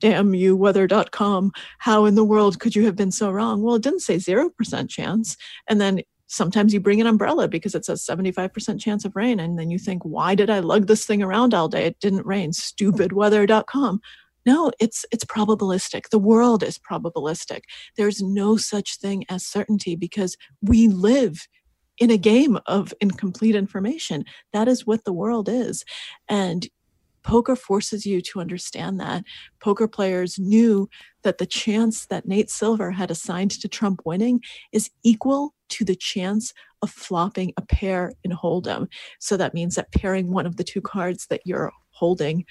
damn 0.01 0.34
you 0.34 0.57
weather.com 0.57 1.51
how 1.78 2.05
in 2.05 2.14
the 2.14 2.24
world 2.24 2.61
could 2.61 2.76
you 2.76 2.84
have 2.84 2.94
been 2.94 3.11
so 3.11 3.30
wrong? 3.30 3.62
Well 3.62 3.76
it 3.76 3.82
didn't 3.82 4.01
say 4.01 4.16
0% 4.16 4.88
chance 4.88 5.36
and 5.68 5.80
then 5.80 6.03
sometimes 6.29 6.72
you 6.72 6.81
bring 6.81 7.01
an 7.01 7.07
umbrella 7.07 7.49
because 7.49 7.74
it 7.74 7.85
says 7.85 8.05
75% 8.05 8.81
chance 8.81 9.05
of 9.05 9.16
rain 9.16 9.41
and 9.41 9.59
then 9.59 9.70
you 9.70 9.79
think 9.79 10.05
why 10.05 10.35
did 10.35 10.51
i 10.51 10.61
lug 10.61 10.87
this 10.87 11.05
thing 11.05 11.22
around 11.22 11.55
all 11.55 11.68
day? 11.68 11.85
It 11.87 11.99
didn't 12.01 12.26
rain. 12.26 12.53
Stupidweather.com 12.53 14.01
no 14.47 14.70
it's 14.81 15.05
it's 15.12 15.24
probabilistic. 15.24 16.09
The 16.09 16.18
world 16.18 16.62
is 16.62 16.79
probabilistic. 16.79 17.62
There's 17.97 18.22
no 18.22 18.57
such 18.57 18.99
thing 18.99 19.24
as 19.29 19.45
certainty 19.45 19.95
because 19.95 20.37
we 20.62 20.89
live 20.89 21.47
in 21.99 22.11
a 22.11 22.16
game 22.16 22.59
of 22.66 22.95
incomplete 23.01 23.55
information. 23.55 24.24
That 24.53 24.68
is 24.68 24.87
what 24.87 25.05
the 25.05 25.12
world 25.12 25.49
is. 25.49 25.85
And 26.29 26.68
poker 27.22 27.56
forces 27.56 28.06
you 28.06 28.20
to 28.22 28.40
understand 28.40 28.98
that. 29.00 29.24
Poker 29.60 29.88
players 29.88 30.38
knew 30.38 30.88
that 31.22 31.38
the 31.38 31.46
chance 31.46 32.06
that 32.06 32.26
Nate 32.26 32.50
Silver 32.50 32.90
had 32.90 33.10
assigned 33.10 33.50
to 33.52 33.68
Trump 33.68 34.02
winning 34.04 34.40
is 34.72 34.90
equal 35.02 35.54
to 35.70 35.84
the 35.84 35.96
chance 35.96 36.52
of 36.82 36.90
flopping 36.90 37.52
a 37.56 37.62
pair 37.62 38.12
in 38.24 38.30
Hold'em. 38.30 38.88
So 39.18 39.36
that 39.36 39.54
means 39.54 39.74
that 39.74 39.92
pairing 39.92 40.30
one 40.30 40.46
of 40.46 40.56
the 40.56 40.64
two 40.64 40.80
cards 40.80 41.26
that 41.28 41.42
you're 41.44 41.72
holding 41.90 42.44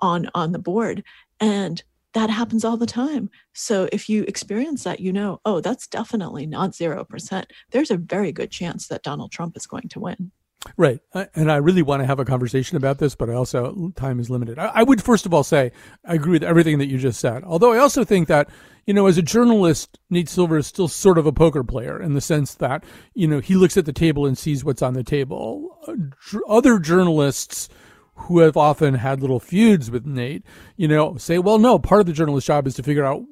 on 0.00 0.30
on 0.34 0.52
the 0.52 0.58
board 0.58 1.02
and 1.40 1.82
that 2.14 2.30
happens 2.30 2.64
all 2.64 2.76
the 2.76 2.86
time. 2.86 3.28
So 3.54 3.88
if 3.92 4.08
you 4.08 4.22
experience 4.22 4.84
that, 4.84 5.00
you 5.00 5.12
know, 5.12 5.40
oh, 5.44 5.60
that's 5.60 5.88
definitely 5.88 6.46
not 6.46 6.70
0%. 6.70 7.44
There's 7.72 7.90
a 7.90 7.96
very 7.96 8.30
good 8.32 8.50
chance 8.52 8.86
that 8.86 9.02
Donald 9.02 9.32
Trump 9.32 9.56
is 9.56 9.66
going 9.66 9.88
to 9.88 10.00
win. 10.00 10.30
Right. 10.76 11.00
And 11.34 11.52
I 11.52 11.56
really 11.56 11.82
want 11.82 12.02
to 12.02 12.06
have 12.06 12.18
a 12.18 12.24
conversation 12.24 12.76
about 12.76 12.98
this, 12.98 13.14
but 13.14 13.28
I 13.28 13.34
also, 13.34 13.92
time 13.96 14.18
is 14.18 14.30
limited. 14.30 14.58
I, 14.58 14.82
would 14.82 15.02
first 15.02 15.26
of 15.26 15.34
all 15.34 15.44
say, 15.44 15.72
I 16.06 16.14
agree 16.14 16.32
with 16.32 16.42
everything 16.42 16.78
that 16.78 16.86
you 16.86 16.98
just 16.98 17.20
said. 17.20 17.44
Although 17.44 17.72
I 17.72 17.78
also 17.78 18.02
think 18.02 18.28
that, 18.28 18.48
you 18.86 18.94
know, 18.94 19.06
as 19.06 19.18
a 19.18 19.22
journalist, 19.22 19.98
Nate 20.10 20.28
Silver 20.28 20.58
is 20.58 20.66
still 20.66 20.88
sort 20.88 21.18
of 21.18 21.26
a 21.26 21.32
poker 21.32 21.64
player 21.64 22.00
in 22.00 22.14
the 22.14 22.20
sense 22.20 22.54
that, 22.54 22.82
you 23.14 23.28
know, 23.28 23.40
he 23.40 23.56
looks 23.56 23.76
at 23.76 23.84
the 23.84 23.92
table 23.92 24.26
and 24.26 24.38
sees 24.38 24.64
what's 24.64 24.82
on 24.82 24.94
the 24.94 25.04
table. 25.04 25.78
Uh, 25.86 26.38
other 26.48 26.78
journalists, 26.78 27.68
who 28.16 28.38
have 28.40 28.56
often 28.56 28.94
had 28.94 29.20
little 29.20 29.40
feuds 29.40 29.90
with 29.90 30.06
Nate, 30.06 30.44
you 30.76 30.88
know, 30.88 31.16
say, 31.16 31.38
well, 31.38 31.58
no, 31.58 31.78
part 31.78 32.00
of 32.00 32.06
the 32.06 32.12
journalist's 32.12 32.46
job 32.46 32.66
is 32.66 32.74
to 32.74 32.82
figure 32.82 33.04
out 33.04 33.22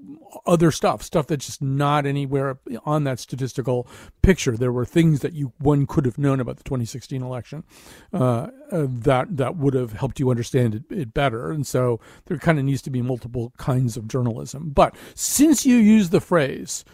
other 0.46 0.70
stuff, 0.70 1.02
stuff 1.02 1.26
that's 1.26 1.46
just 1.46 1.62
not 1.62 2.06
anywhere 2.06 2.58
on 2.84 3.04
that 3.04 3.18
statistical 3.18 3.86
picture. 4.22 4.56
There 4.56 4.72
were 4.72 4.84
things 4.84 5.20
that 5.20 5.34
you 5.34 5.52
one 5.58 5.86
could 5.86 6.04
have 6.04 6.18
known 6.18 6.40
about 6.40 6.56
the 6.56 6.64
2016 6.64 7.22
election 7.22 7.64
uh, 8.12 8.48
uh, 8.70 8.86
that 8.88 9.36
that 9.36 9.56
would 9.56 9.74
have 9.74 9.92
helped 9.92 10.18
you 10.18 10.30
understand 10.30 10.74
it, 10.74 10.84
it 10.90 11.14
better. 11.14 11.50
And 11.50 11.66
so 11.66 12.00
there 12.26 12.38
kind 12.38 12.58
of 12.58 12.64
needs 12.64 12.82
to 12.82 12.90
be 12.90 13.02
multiple 13.02 13.52
kinds 13.58 13.96
of 13.96 14.08
journalism. 14.08 14.70
But 14.70 14.96
since 15.14 15.66
you 15.66 15.76
use 15.76 16.10
the 16.10 16.20
phrase 16.20 16.84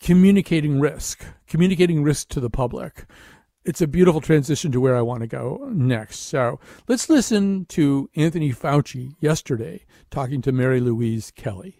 communicating 0.00 0.78
risk, 0.78 1.24
communicating 1.46 2.02
risk 2.02 2.28
to 2.28 2.40
the 2.40 2.50
public, 2.50 3.06
it's 3.68 3.82
a 3.82 3.86
beautiful 3.86 4.22
transition 4.22 4.72
to 4.72 4.80
where 4.80 4.96
I 4.96 5.02
want 5.02 5.20
to 5.20 5.26
go 5.26 5.68
next. 5.70 6.20
So 6.20 6.58
let's 6.88 7.10
listen 7.10 7.66
to 7.66 8.08
Anthony 8.16 8.50
Fauci 8.50 9.14
yesterday 9.20 9.84
talking 10.10 10.40
to 10.42 10.52
Mary 10.52 10.80
Louise 10.80 11.30
Kelly. 11.36 11.76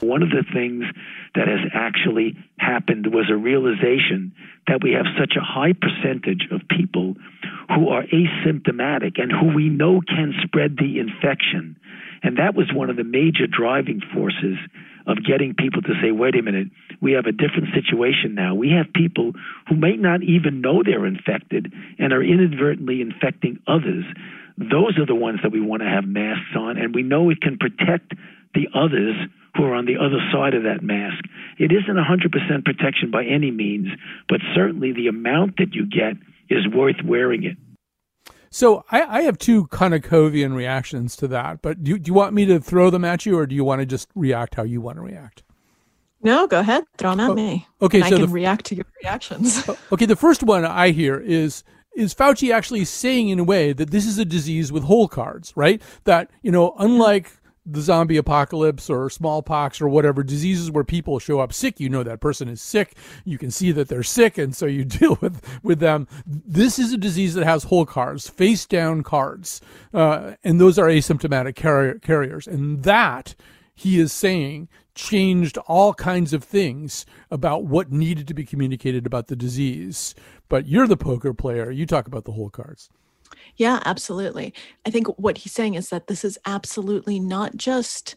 One 0.00 0.22
of 0.22 0.30
the 0.30 0.42
things 0.54 0.84
that 1.34 1.48
has 1.48 1.60
actually 1.74 2.34
happened 2.58 3.12
was 3.12 3.26
a 3.30 3.36
realization 3.36 4.32
that 4.66 4.80
we 4.82 4.92
have 4.92 5.04
such 5.20 5.34
a 5.36 5.44
high 5.44 5.74
percentage 5.74 6.48
of 6.50 6.62
people 6.70 7.14
who 7.68 7.90
are 7.90 8.04
asymptomatic 8.04 9.20
and 9.20 9.30
who 9.30 9.54
we 9.54 9.68
know 9.68 10.00
can 10.08 10.32
spread 10.42 10.78
the 10.78 10.98
infection. 10.98 11.76
And 12.22 12.38
that 12.38 12.54
was 12.54 12.72
one 12.72 12.88
of 12.88 12.96
the 12.96 13.04
major 13.04 13.46
driving 13.46 14.00
forces 14.14 14.56
of 15.06 15.24
getting 15.24 15.54
people 15.54 15.82
to 15.82 15.94
say, 16.02 16.10
wait 16.10 16.36
a 16.36 16.42
minute, 16.42 16.68
we 17.00 17.12
have 17.12 17.26
a 17.26 17.32
different 17.32 17.74
situation 17.74 18.34
now. 18.34 18.54
We 18.54 18.70
have 18.70 18.92
people 18.92 19.32
who 19.68 19.76
may 19.76 19.96
not 19.96 20.22
even 20.22 20.60
know 20.60 20.82
they're 20.82 21.06
infected 21.06 21.72
and 21.98 22.12
are 22.12 22.22
inadvertently 22.22 23.00
infecting 23.00 23.58
others. 23.66 24.04
Those 24.58 24.98
are 24.98 25.06
the 25.06 25.14
ones 25.14 25.40
that 25.42 25.52
we 25.52 25.60
want 25.60 25.82
to 25.82 25.88
have 25.88 26.04
masks 26.04 26.54
on, 26.56 26.78
and 26.78 26.94
we 26.94 27.02
know 27.02 27.30
it 27.30 27.40
can 27.40 27.58
protect 27.58 28.12
the 28.54 28.68
others 28.74 29.16
who 29.56 29.64
are 29.64 29.74
on 29.74 29.86
the 29.86 29.96
other 29.96 30.20
side 30.32 30.54
of 30.54 30.62
that 30.64 30.82
mask. 30.82 31.24
It 31.58 31.72
isn't 31.72 31.96
100% 31.96 32.64
protection 32.64 33.10
by 33.10 33.24
any 33.24 33.50
means, 33.50 33.88
but 34.28 34.40
certainly 34.54 34.92
the 34.92 35.08
amount 35.08 35.56
that 35.58 35.74
you 35.74 35.86
get 35.86 36.14
is 36.48 36.66
worth 36.68 37.02
wearing 37.04 37.44
it. 37.44 37.56
So 38.52 38.84
I, 38.90 39.02
I 39.02 39.22
have 39.22 39.38
two 39.38 39.66
Konnikovian 39.68 40.54
reactions 40.54 41.16
to 41.16 41.28
that, 41.28 41.62
but 41.62 41.82
do, 41.82 41.98
do 41.98 42.06
you 42.06 42.12
want 42.12 42.34
me 42.34 42.44
to 42.44 42.60
throw 42.60 42.90
them 42.90 43.02
at 43.02 43.24
you, 43.24 43.38
or 43.38 43.46
do 43.46 43.54
you 43.54 43.64
want 43.64 43.80
to 43.80 43.86
just 43.86 44.08
react 44.14 44.56
how 44.56 44.62
you 44.62 44.82
want 44.82 44.98
to 44.98 45.02
react? 45.02 45.42
No, 46.22 46.46
go 46.46 46.60
ahead. 46.60 46.84
Throw 46.98 47.12
them 47.12 47.20
at 47.20 47.30
oh, 47.30 47.34
me. 47.34 47.66
Okay, 47.80 48.00
so 48.00 48.06
I 48.06 48.10
can 48.10 48.20
the, 48.20 48.28
react 48.28 48.66
to 48.66 48.74
your 48.74 48.84
reactions. 49.02 49.66
okay, 49.92 50.04
the 50.04 50.16
first 50.16 50.42
one 50.42 50.66
I 50.66 50.90
hear 50.90 51.18
is 51.18 51.64
is 51.96 52.14
Fauci 52.14 52.52
actually 52.52 52.84
saying 52.84 53.30
in 53.30 53.38
a 53.38 53.44
way 53.44 53.72
that 53.72 53.90
this 53.90 54.06
is 54.06 54.18
a 54.18 54.24
disease 54.24 54.70
with 54.70 54.84
hole 54.84 55.08
cards, 55.08 55.54
right? 55.56 55.80
That 56.04 56.30
you 56.42 56.52
know, 56.52 56.74
unlike 56.78 57.32
the 57.64 57.80
zombie 57.80 58.16
apocalypse 58.16 58.90
or 58.90 59.08
smallpox 59.08 59.80
or 59.80 59.88
whatever 59.88 60.22
diseases 60.22 60.70
where 60.70 60.82
people 60.82 61.18
show 61.18 61.38
up 61.38 61.52
sick 61.52 61.78
you 61.78 61.88
know 61.88 62.02
that 62.02 62.20
person 62.20 62.48
is 62.48 62.60
sick. 62.60 62.96
You 63.24 63.38
can 63.38 63.50
see 63.50 63.72
that 63.72 63.88
they're 63.88 64.02
sick 64.02 64.38
and 64.38 64.54
so 64.54 64.66
you 64.66 64.84
deal 65.00 65.18
with 65.20 65.40
with 65.62 65.78
them. 65.78 66.08
This 66.26 66.78
is 66.78 66.92
a 66.92 66.98
disease 66.98 67.34
that 67.34 67.44
has 67.44 67.64
hole 67.64 67.86
cards 67.86 68.28
face 68.28 68.66
down 68.66 69.02
cards 69.02 69.60
uh, 69.94 70.32
and 70.42 70.60
those 70.60 70.78
are 70.78 70.86
asymptomatic 70.86 71.54
carrier, 71.54 71.98
carriers. 71.98 72.46
And 72.46 72.82
that 72.82 73.34
he 73.74 73.98
is 73.98 74.12
saying 74.12 74.68
changed 74.94 75.56
all 75.66 75.94
kinds 75.94 76.32
of 76.32 76.44
things 76.44 77.06
about 77.30 77.64
what 77.64 77.90
needed 77.90 78.28
to 78.28 78.34
be 78.34 78.44
communicated 78.44 79.06
about 79.06 79.28
the 79.28 79.36
disease. 79.36 80.14
But 80.48 80.66
you're 80.66 80.86
the 80.86 80.96
poker 80.96 81.32
player. 81.32 81.70
You 81.70 81.86
talk 81.86 82.06
about 82.06 82.24
the 82.24 82.32
hole 82.32 82.50
cards 82.50 82.90
yeah, 83.56 83.80
absolutely. 83.84 84.54
I 84.86 84.90
think 84.90 85.06
what 85.18 85.38
he's 85.38 85.52
saying 85.52 85.74
is 85.74 85.88
that 85.90 86.06
this 86.06 86.24
is 86.24 86.38
absolutely 86.46 87.20
not 87.20 87.56
just 87.56 88.16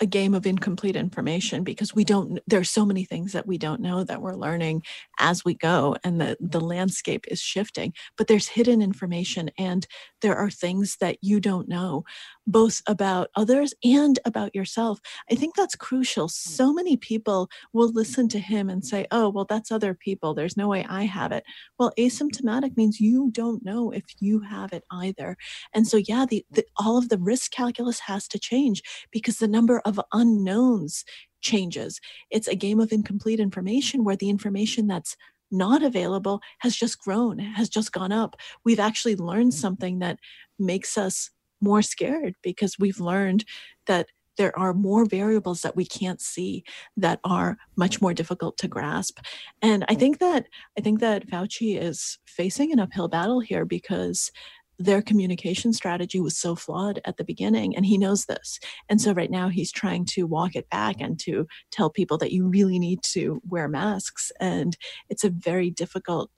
a 0.00 0.06
game 0.06 0.34
of 0.34 0.46
incomplete 0.46 0.96
information 0.96 1.62
because 1.62 1.94
we 1.94 2.04
don't 2.04 2.40
there's 2.46 2.70
so 2.70 2.84
many 2.84 3.04
things 3.04 3.32
that 3.32 3.46
we 3.46 3.56
don't 3.56 3.80
know 3.80 4.02
that 4.02 4.20
we're 4.20 4.34
learning 4.34 4.82
as 5.20 5.44
we 5.44 5.54
go 5.54 5.96
and 6.02 6.20
the 6.20 6.36
the 6.40 6.60
landscape 6.60 7.24
is 7.28 7.40
shifting 7.40 7.92
but 8.16 8.26
there's 8.26 8.48
hidden 8.48 8.82
information 8.82 9.50
and 9.58 9.86
there 10.20 10.34
are 10.34 10.50
things 10.50 10.96
that 11.00 11.18
you 11.20 11.38
don't 11.40 11.68
know 11.68 12.04
both 12.46 12.82
about 12.86 13.28
others 13.36 13.74
and 13.84 14.18
about 14.24 14.54
yourself. 14.54 14.98
I 15.30 15.34
think 15.34 15.54
that's 15.54 15.76
crucial. 15.76 16.24
Hmm. 16.24 16.28
So 16.28 16.72
many 16.72 16.96
people 16.96 17.48
will 17.72 17.90
listen 17.90 18.28
to 18.28 18.38
him 18.38 18.68
and 18.68 18.84
say, 18.84 19.06
oh, 19.10 19.28
well, 19.28 19.46
that's 19.48 19.70
other 19.70 19.94
people. 19.94 20.34
There's 20.34 20.56
no 20.56 20.68
way 20.68 20.84
I 20.88 21.04
have 21.04 21.32
it. 21.32 21.44
Well, 21.78 21.92
asymptomatic 21.98 22.76
means 22.76 23.00
you 23.00 23.30
don't 23.32 23.64
know 23.64 23.90
if 23.90 24.04
you 24.20 24.40
have 24.40 24.72
it 24.72 24.84
either. 24.90 25.36
And 25.74 25.86
so, 25.86 25.96
yeah, 25.96 26.26
the, 26.28 26.44
the 26.50 26.64
all 26.76 26.98
of 26.98 27.08
the 27.08 27.18
risk 27.18 27.52
calculus 27.52 28.00
has 28.00 28.26
to 28.28 28.38
change 28.38 28.82
because 29.10 29.38
the 29.38 29.48
number 29.48 29.80
of 29.84 30.00
unknowns 30.12 31.04
changes. 31.40 32.00
It's 32.30 32.48
a 32.48 32.54
game 32.54 32.80
of 32.80 32.92
incomplete 32.92 33.40
information 33.40 34.04
where 34.04 34.16
the 34.16 34.30
information 34.30 34.86
that's 34.86 35.16
not 35.50 35.82
available 35.82 36.40
has 36.60 36.74
just 36.74 36.98
grown, 36.98 37.38
has 37.38 37.68
just 37.68 37.92
gone 37.92 38.12
up. 38.12 38.36
We've 38.64 38.80
actually 38.80 39.16
learned 39.16 39.52
hmm. 39.52 39.58
something 39.58 39.98
that 40.00 40.18
makes 40.58 40.96
us 40.96 41.30
more 41.62 41.82
scared 41.82 42.34
because 42.42 42.78
we've 42.78 43.00
learned 43.00 43.44
that 43.86 44.06
there 44.38 44.58
are 44.58 44.72
more 44.72 45.04
variables 45.04 45.60
that 45.60 45.76
we 45.76 45.84
can't 45.84 46.20
see 46.20 46.64
that 46.96 47.20
are 47.22 47.58
much 47.76 48.00
more 48.00 48.14
difficult 48.14 48.56
to 48.58 48.68
grasp. 48.68 49.18
And 49.60 49.84
i 49.88 49.94
think 49.94 50.18
that 50.18 50.46
i 50.78 50.80
think 50.80 51.00
that 51.00 51.28
fauci 51.28 51.80
is 51.80 52.18
facing 52.26 52.72
an 52.72 52.80
uphill 52.80 53.08
battle 53.08 53.40
here 53.40 53.64
because 53.64 54.30
their 54.78 55.02
communication 55.02 55.72
strategy 55.72 56.20
was 56.20 56.36
so 56.36 56.56
flawed 56.56 57.00
at 57.04 57.16
the 57.16 57.24
beginning 57.24 57.76
and 57.76 57.86
he 57.86 57.98
knows 57.98 58.24
this. 58.24 58.58
And 58.88 59.00
so 59.00 59.12
right 59.12 59.30
now 59.30 59.48
he's 59.48 59.70
trying 59.70 60.04
to 60.06 60.26
walk 60.26 60.56
it 60.56 60.68
back 60.70 60.96
and 60.98 61.18
to 61.20 61.46
tell 61.70 61.90
people 61.90 62.18
that 62.18 62.32
you 62.32 62.48
really 62.48 62.78
need 62.78 63.02
to 63.04 63.40
wear 63.48 63.68
masks 63.68 64.32
and 64.40 64.76
it's 65.08 65.24
a 65.24 65.30
very 65.30 65.70
difficult 65.70 66.30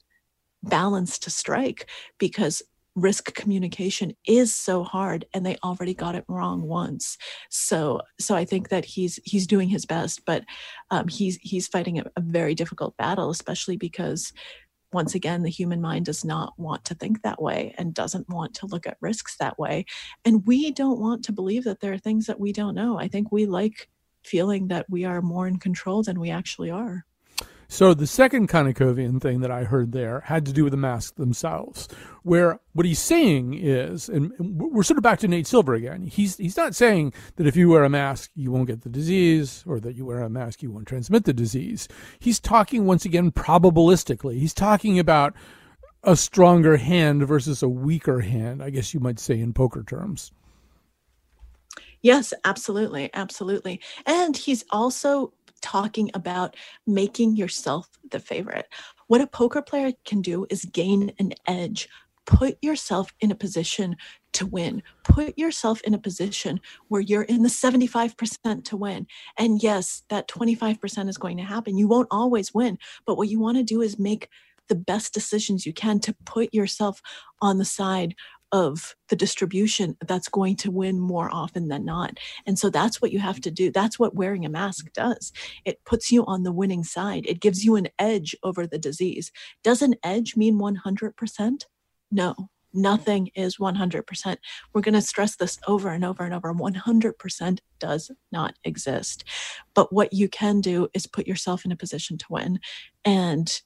balance 0.62 1.18
to 1.20 1.31
strike 1.31 1.89
because 2.18 2.62
risk 2.95 3.34
communication 3.34 4.14
is 4.26 4.55
so 4.55 4.84
hard 4.84 5.24
and 5.34 5.45
they 5.45 5.57
already 5.64 5.95
got 5.95 6.14
it 6.14 6.24
wrong 6.28 6.62
once. 6.62 7.18
So 7.51 8.01
so 8.20 8.34
i 8.34 8.45
think 8.45 8.68
that 8.68 8.84
he's 8.84 9.18
he's 9.24 9.47
doing 9.47 9.68
his 9.68 9.86
best 9.86 10.24
but 10.24 10.45
um, 10.90 11.09
he's 11.09 11.36
he's 11.36 11.68
fighting 11.68 11.99
a, 11.99 12.05
a 12.16 12.20
very 12.20 12.55
difficult 12.55 12.97
battle 12.97 13.30
especially 13.30 13.76
because 13.76 14.32
once 14.95 15.14
again 15.14 15.42
the 15.42 15.51
human 15.51 15.80
mind 15.80 16.07
does 16.07 16.24
not 16.24 16.55
want 16.57 16.84
to 16.84 16.95
think 16.95 17.20
that 17.22 17.42
way 17.42 17.74
and 17.76 17.92
doesn't 17.92 18.28
want 18.28 18.55
to 18.55 18.66
look 18.66 18.86
at 18.86 18.97
risks 19.01 19.36
that 19.36 19.59
way. 19.59 19.84
And 20.24 20.47
we 20.47 20.70
don't 20.70 21.01
want 21.01 21.24
to 21.24 21.32
believe 21.32 21.64
that 21.64 21.80
there 21.80 21.92
are 21.92 21.99
things 21.99 22.26
that 22.26 22.38
we 22.38 22.53
don't 22.53 22.76
know. 22.76 22.99
I 22.99 23.09
think 23.09 23.32
we 23.32 23.45
like 23.45 23.88
feeling 24.22 24.68
that 24.68 24.86
we 24.88 25.05
are 25.05 25.20
more 25.20 25.49
in 25.49 25.59
control 25.59 26.05
than 26.05 26.20
we 26.20 26.30
actually 26.30 26.70
are 26.70 27.05
so 27.75 27.93
the 27.93 28.07
second 28.07 28.49
Konnikovian 28.49 29.20
thing 29.20 29.41
that 29.41 29.51
I 29.51 29.64
heard 29.64 29.91
there 29.91 30.20
had 30.20 30.47
to 30.47 30.53
do 30.53 30.62
with 30.62 30.70
the 30.70 30.77
masks 30.77 31.11
themselves, 31.11 31.89
where 32.22 32.61
what 32.72 32.87
he's 32.87 33.01
saying 33.01 33.55
is, 33.55 34.09
and 34.09 34.33
we're 34.39 34.85
sort 34.85 34.97
of 34.97 35.03
back 35.03 35.18
to 35.18 35.29
Nate 35.29 35.49
Silver 35.49 35.75
again. 35.75 36.07
He's 36.07 36.37
he's 36.37 36.57
not 36.57 36.77
saying 36.77 37.12
that 37.35 37.49
if 37.49 37.57
you 37.57 37.68
wear 37.68 37.83
a 37.83 37.91
mask 37.91 38.31
you 38.37 38.53
won't 38.53 38.68
get 38.68 38.83
the 38.83 38.89
disease, 38.89 39.64
or 39.66 39.81
that 39.81 39.97
you 39.97 40.07
wear 40.07 40.20
a 40.20 40.31
mask 40.31 40.62
you 40.62 40.70
won't 40.70 40.87
transmit 40.87 41.25
the 41.25 41.33
disease. 41.33 41.89
He's 42.20 42.39
talking 42.39 42.87
once 42.87 43.05
again 43.05 43.33
probabilistically. 43.33 44.39
He's 44.39 44.55
talking 44.55 45.01
about 45.01 45.35
a 46.05 46.14
stronger 46.14 46.77
hand 46.77 47.27
versus 47.27 47.61
a 47.61 47.68
weaker 47.68 48.20
hand, 48.20 48.62
I 48.62 48.70
guess 48.70 48.95
you 48.95 49.01
might 49.01 49.18
say 49.18 49.41
in 49.41 49.53
poker 49.53 49.83
terms. 49.83 50.31
Yes, 52.03 52.33
absolutely, 52.45 53.11
absolutely. 53.14 53.81
And 54.07 54.37
he's 54.37 54.62
also 54.70 55.33
talking 55.65 56.11
about 56.15 56.55
making 56.87 57.37
yourself 57.37 57.89
the 58.11 58.21
favorite. 58.21 58.69
What 59.09 59.23
a 59.23 59.27
poker 59.27 59.62
player 59.62 59.93
can 60.05 60.21
do 60.21 60.47
is 60.51 60.65
gain 60.67 61.12
an 61.19 61.33
edge 61.47 61.89
put 62.27 62.57
yourself 62.62 63.12
in 63.21 63.31
a 63.31 63.35
position 63.35 63.97
to 64.33 64.47
win. 64.47 64.83
Put 65.05 65.39
yourself 65.39 65.81
in 65.83 65.95
a 65.95 65.99
position 65.99 66.61
where 66.89 67.01
you're 67.01 67.23
in 67.23 67.43
the 67.43 67.49
75% 67.49 68.65
to 68.65 68.77
win. 68.77 69.07
And 69.39 69.62
yes, 69.62 70.03
that 70.09 70.29
25% 70.29 71.09
is 71.09 71.19
going 71.19 71.37
to 71.37 71.43
happen. 71.43 71.79
You 71.79 71.89
won't 71.89 72.09
always 72.11 72.53
win, 72.55 72.79
but 73.07 73.17
what 73.17 73.29
you 73.29 73.41
want 73.41 73.59
to 73.59 73.62
do 73.62 73.83
is 73.83 73.99
make 73.99 74.29
the 74.69 74.75
best 74.75 75.12
decisions 75.12 75.67
you 75.67 75.75
can 75.75 76.01
to 76.01 76.17
put 76.25 76.53
yourself 76.55 77.03
on 77.43 77.59
the 77.59 77.65
side 77.67 78.15
of 78.55 78.95
the 79.09 79.17
distribution 79.17 79.97
that's 80.07 80.29
going 80.29 80.55
to 80.55 80.71
win 80.71 81.01
more 81.01 81.29
often 81.33 81.67
than 81.67 81.85
not. 81.85 82.19
And 82.47 82.57
so 82.57 82.71
that's 82.71 83.03
what 83.03 83.11
you 83.11 83.19
have 83.19 83.41
to 83.41 83.51
do. 83.51 83.73
That's 83.73 83.99
what 83.99 84.15
wearing 84.15 84.47
a 84.47 84.49
mask 84.49 84.93
does. 84.93 85.33
It 85.65 85.85
puts 85.85 86.13
you 86.13 86.25
on 86.27 86.45
the 86.45 86.53
winning 86.53 86.85
side, 86.85 87.27
it 87.27 87.41
gives 87.41 87.65
you 87.65 87.75
an 87.75 87.89
edge 87.99 88.37
over 88.45 88.65
the 88.65 88.79
disease. 88.79 89.33
Does 89.65 89.83
an 89.83 89.97
edge 90.05 90.37
mean 90.37 90.57
100%? 90.59 91.65
No. 92.13 92.35
Nothing 92.77 93.31
is 93.37 93.57
100%. 93.59 94.37
We're 94.73 94.81
going 94.81 94.95
to 94.95 95.03
stress 95.03 95.37
this 95.37 95.59
over 95.67 95.91
and 95.91 96.05
over 96.05 96.25
and 96.25 96.35
over. 96.35 96.53
100% 96.53 97.59
does 97.81 98.11
not 98.33 98.55
exist. 98.65 99.25
But 99.75 99.93
what 99.93 100.13
you 100.13 100.29
can 100.29 100.61
do 100.61 100.89
is 100.93 101.07
put 101.07 101.27
yourself 101.27 101.65
in 101.65 101.73
a 101.73 101.77
position 101.77 102.19
to 102.19 102.27
win. 102.31 102.59
And 103.05 103.61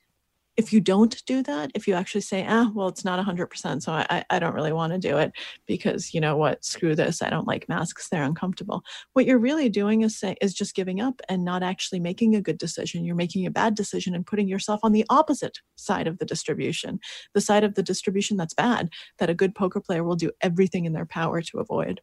if 0.59 0.73
you 0.73 0.81
don't 0.81 1.25
do 1.25 1.41
that, 1.45 1.71
if 1.77 1.87
you 1.87 1.95
actually 1.95 2.21
say, 2.21 2.45
ah, 2.47 2.69
well, 2.75 2.89
it's 2.89 3.05
not 3.05 3.25
100%, 3.25 3.81
so 3.81 3.93
I, 3.93 4.25
I 4.29 4.41
don't 4.41 4.55
really 4.55 4.73
want 4.73 4.93
to 4.93 4.99
do 4.99 5.17
it 5.17 5.31
because 5.67 6.13
you 6.13 6.21
know 6.21 6.37
what, 6.37 6.65
screw 6.65 6.97
this, 6.97 7.23
I 7.23 7.31
don't 7.31 7.47
like 7.47 7.69
masks, 7.69 8.09
they're 8.09 8.25
uncomfortable. 8.25 8.83
What 9.13 9.25
you're 9.25 9.39
really 9.39 9.69
doing 9.69 10.03
is 10.03 10.19
say, 10.19 10.35
is 10.43 10.53
just 10.53 10.75
giving 10.75 11.01
up 11.01 11.23
and 11.29 11.45
not 11.45 11.63
actually 11.63 12.01
making 12.01 12.35
a 12.35 12.43
good 12.43 12.59
decision. 12.59 13.05
You're 13.05 13.15
making 13.15 13.47
a 13.47 13.53
bad 13.53 13.77
decision 13.77 14.17
and 14.17 14.27
putting 14.27 14.49
yourself 14.49 14.81
on 14.83 14.91
the 14.91 15.07
opposite 15.09 15.61
side 15.77 16.09
of 16.09 16.19
the 16.19 16.27
distribution, 16.27 16.99
the 17.35 17.41
side 17.41 17.63
of 17.63 17.77
the 17.77 17.83
distribution 17.83 18.37
that's 18.37 18.55
bad, 18.55 18.91
that 19.19 19.31
a 19.31 19.35
good 19.35 19.55
poker 19.55 19.81
player 19.81 20.03
will 20.03 20.17
do 20.17 20.33
everything 20.41 20.87
in 20.87 20.93
their 20.93 21.07
power 21.07 21.41
to 21.41 21.61
avoid. 21.61 22.01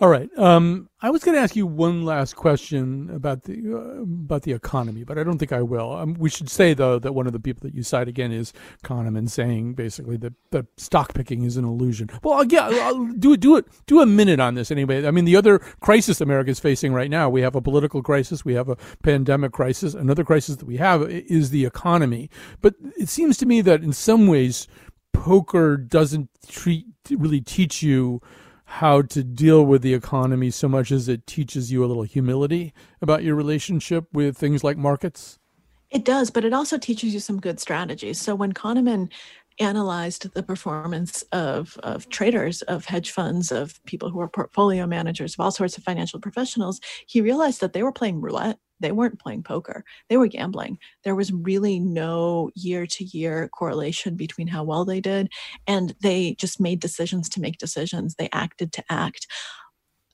All 0.00 0.08
right. 0.08 0.30
Um, 0.38 0.88
I 1.00 1.10
was 1.10 1.24
going 1.24 1.36
to 1.36 1.40
ask 1.40 1.56
you 1.56 1.66
one 1.66 2.04
last 2.04 2.36
question 2.36 3.10
about 3.10 3.42
the 3.42 3.74
uh, 3.74 4.02
about 4.02 4.42
the 4.42 4.52
economy, 4.52 5.02
but 5.02 5.18
I 5.18 5.24
don't 5.24 5.38
think 5.38 5.52
I 5.52 5.60
will. 5.60 5.92
Um, 5.92 6.14
we 6.14 6.30
should 6.30 6.48
say 6.48 6.72
though 6.72 7.00
that 7.00 7.14
one 7.14 7.26
of 7.26 7.32
the 7.32 7.40
people 7.40 7.68
that 7.68 7.74
you 7.74 7.82
cite 7.82 8.06
again 8.06 8.30
is 8.30 8.52
Kahneman, 8.84 9.28
saying 9.28 9.74
basically 9.74 10.16
that, 10.18 10.34
that 10.52 10.66
stock 10.76 11.14
picking 11.14 11.42
is 11.42 11.56
an 11.56 11.64
illusion. 11.64 12.10
Well, 12.22 12.44
yeah, 12.44 12.68
I'll 12.68 13.06
do 13.06 13.32
it. 13.32 13.40
Do 13.40 13.56
it. 13.56 13.66
Do 13.86 14.00
a 14.00 14.06
minute 14.06 14.38
on 14.38 14.54
this 14.54 14.70
anyway. 14.70 15.04
I 15.04 15.10
mean, 15.10 15.24
the 15.24 15.34
other 15.34 15.58
crisis 15.80 16.20
America 16.20 16.52
is 16.52 16.60
facing 16.60 16.92
right 16.92 17.10
now. 17.10 17.28
We 17.28 17.42
have 17.42 17.56
a 17.56 17.60
political 17.60 18.00
crisis. 18.00 18.44
We 18.44 18.54
have 18.54 18.68
a 18.68 18.76
pandemic 19.02 19.50
crisis. 19.50 19.94
Another 19.94 20.22
crisis 20.22 20.56
that 20.56 20.66
we 20.66 20.76
have 20.76 21.02
is 21.10 21.50
the 21.50 21.64
economy. 21.64 22.30
But 22.60 22.74
it 22.96 23.08
seems 23.08 23.36
to 23.38 23.46
me 23.46 23.62
that 23.62 23.82
in 23.82 23.92
some 23.92 24.28
ways, 24.28 24.68
poker 25.12 25.76
doesn't 25.76 26.28
treat 26.46 26.86
really 27.10 27.40
teach 27.40 27.82
you 27.82 28.20
how 28.68 29.00
to 29.00 29.24
deal 29.24 29.64
with 29.64 29.80
the 29.80 29.94
economy 29.94 30.50
so 30.50 30.68
much 30.68 30.92
as 30.92 31.08
it 31.08 31.26
teaches 31.26 31.72
you 31.72 31.82
a 31.82 31.86
little 31.86 32.02
humility 32.02 32.74
about 33.00 33.24
your 33.24 33.34
relationship 33.34 34.04
with 34.12 34.36
things 34.36 34.62
like 34.62 34.76
markets? 34.76 35.38
It 35.90 36.04
does, 36.04 36.30
but 36.30 36.44
it 36.44 36.52
also 36.52 36.76
teaches 36.76 37.14
you 37.14 37.20
some 37.20 37.40
good 37.40 37.58
strategies. 37.58 38.20
So 38.20 38.34
when 38.34 38.52
Kahneman 38.52 39.10
analyzed 39.58 40.32
the 40.34 40.42
performance 40.42 41.22
of, 41.32 41.78
of 41.82 42.10
traders, 42.10 42.60
of 42.62 42.84
hedge 42.84 43.10
funds, 43.10 43.50
of 43.50 43.82
people 43.86 44.10
who 44.10 44.20
are 44.20 44.28
portfolio 44.28 44.86
managers, 44.86 45.32
of 45.32 45.40
all 45.40 45.50
sorts 45.50 45.78
of 45.78 45.82
financial 45.82 46.20
professionals, 46.20 46.78
he 47.06 47.22
realized 47.22 47.62
that 47.62 47.72
they 47.72 47.82
were 47.82 47.90
playing 47.90 48.20
roulette 48.20 48.58
they 48.80 48.92
weren't 48.92 49.18
playing 49.18 49.42
poker 49.42 49.84
they 50.08 50.16
were 50.16 50.26
gambling. 50.26 50.78
There 51.04 51.14
was 51.14 51.32
really 51.32 51.78
no 51.78 52.50
year 52.54 52.86
to 52.86 53.04
year 53.04 53.48
correlation 53.48 54.16
between 54.16 54.48
how 54.48 54.64
well 54.64 54.84
they 54.84 55.00
did 55.00 55.30
and 55.66 55.94
they 56.02 56.34
just 56.34 56.60
made 56.60 56.80
decisions 56.80 57.28
to 57.30 57.40
make 57.40 57.58
decisions. 57.58 58.14
They 58.14 58.28
acted 58.32 58.72
to 58.74 58.84
act 58.90 59.26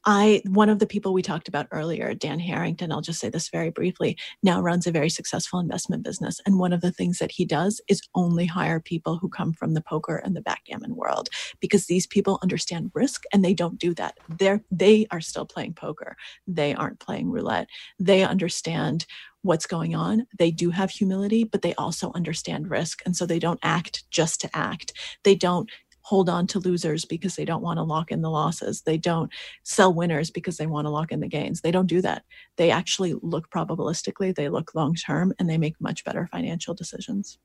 I, 0.06 0.42
one 0.46 0.68
of 0.68 0.78
the 0.78 0.86
people 0.86 1.12
we 1.12 1.22
talked 1.22 1.48
about 1.48 1.66
earlier, 1.70 2.14
Dan 2.14 2.38
Harrington, 2.38 2.92
I'll 2.92 3.00
just 3.00 3.20
say 3.20 3.30
this 3.30 3.48
very 3.48 3.70
briefly, 3.70 4.18
now 4.42 4.60
runs 4.60 4.86
a 4.86 4.92
very 4.92 5.08
successful 5.08 5.58
investment 5.58 6.02
business. 6.02 6.40
And 6.44 6.58
one 6.58 6.72
of 6.72 6.82
the 6.82 6.92
things 6.92 7.18
that 7.18 7.32
he 7.32 7.44
does 7.44 7.80
is 7.88 8.02
only 8.14 8.46
hire 8.46 8.80
people 8.80 9.16
who 9.18 9.28
come 9.28 9.52
from 9.52 9.74
the 9.74 9.80
poker 9.80 10.16
and 10.16 10.36
the 10.36 10.42
backgammon 10.42 10.94
world 10.94 11.28
because 11.60 11.86
these 11.86 12.06
people 12.06 12.38
understand 12.42 12.90
risk 12.94 13.24
and 13.32 13.44
they 13.44 13.54
don't 13.54 13.78
do 13.78 13.94
that. 13.94 14.18
They're, 14.28 14.62
they 14.70 15.06
are 15.10 15.20
still 15.20 15.46
playing 15.46 15.74
poker. 15.74 16.16
They 16.46 16.74
aren't 16.74 17.00
playing 17.00 17.30
roulette. 17.30 17.68
They 17.98 18.24
understand 18.24 19.06
what's 19.42 19.66
going 19.66 19.94
on. 19.94 20.26
They 20.38 20.50
do 20.50 20.70
have 20.70 20.90
humility, 20.90 21.44
but 21.44 21.62
they 21.62 21.74
also 21.74 22.12
understand 22.14 22.70
risk. 22.70 23.02
And 23.04 23.14
so 23.14 23.26
they 23.26 23.38
don't 23.38 23.60
act 23.62 24.10
just 24.10 24.40
to 24.40 24.50
act. 24.54 24.92
They 25.22 25.34
don't 25.34 25.70
hold 26.04 26.28
on 26.28 26.46
to 26.46 26.58
losers 26.60 27.06
because 27.06 27.34
they 27.34 27.46
don't 27.46 27.62
want 27.62 27.78
to 27.78 27.82
lock 27.82 28.12
in 28.12 28.20
the 28.20 28.30
losses. 28.30 28.82
They 28.82 28.98
don't 28.98 29.32
sell 29.62 29.92
winners 29.92 30.30
because 30.30 30.58
they 30.58 30.66
want 30.66 30.84
to 30.84 30.90
lock 30.90 31.10
in 31.10 31.20
the 31.20 31.28
gains. 31.28 31.62
They 31.62 31.70
don't 31.70 31.86
do 31.86 32.02
that. 32.02 32.24
They 32.56 32.70
actually 32.70 33.14
look 33.22 33.50
probabilistically, 33.50 34.34
they 34.34 34.50
look 34.50 34.74
long 34.74 34.94
term, 34.94 35.32
and 35.38 35.48
they 35.48 35.56
make 35.56 35.80
much 35.80 36.04
better 36.04 36.28
financial 36.30 36.74
decisions. 36.74 37.38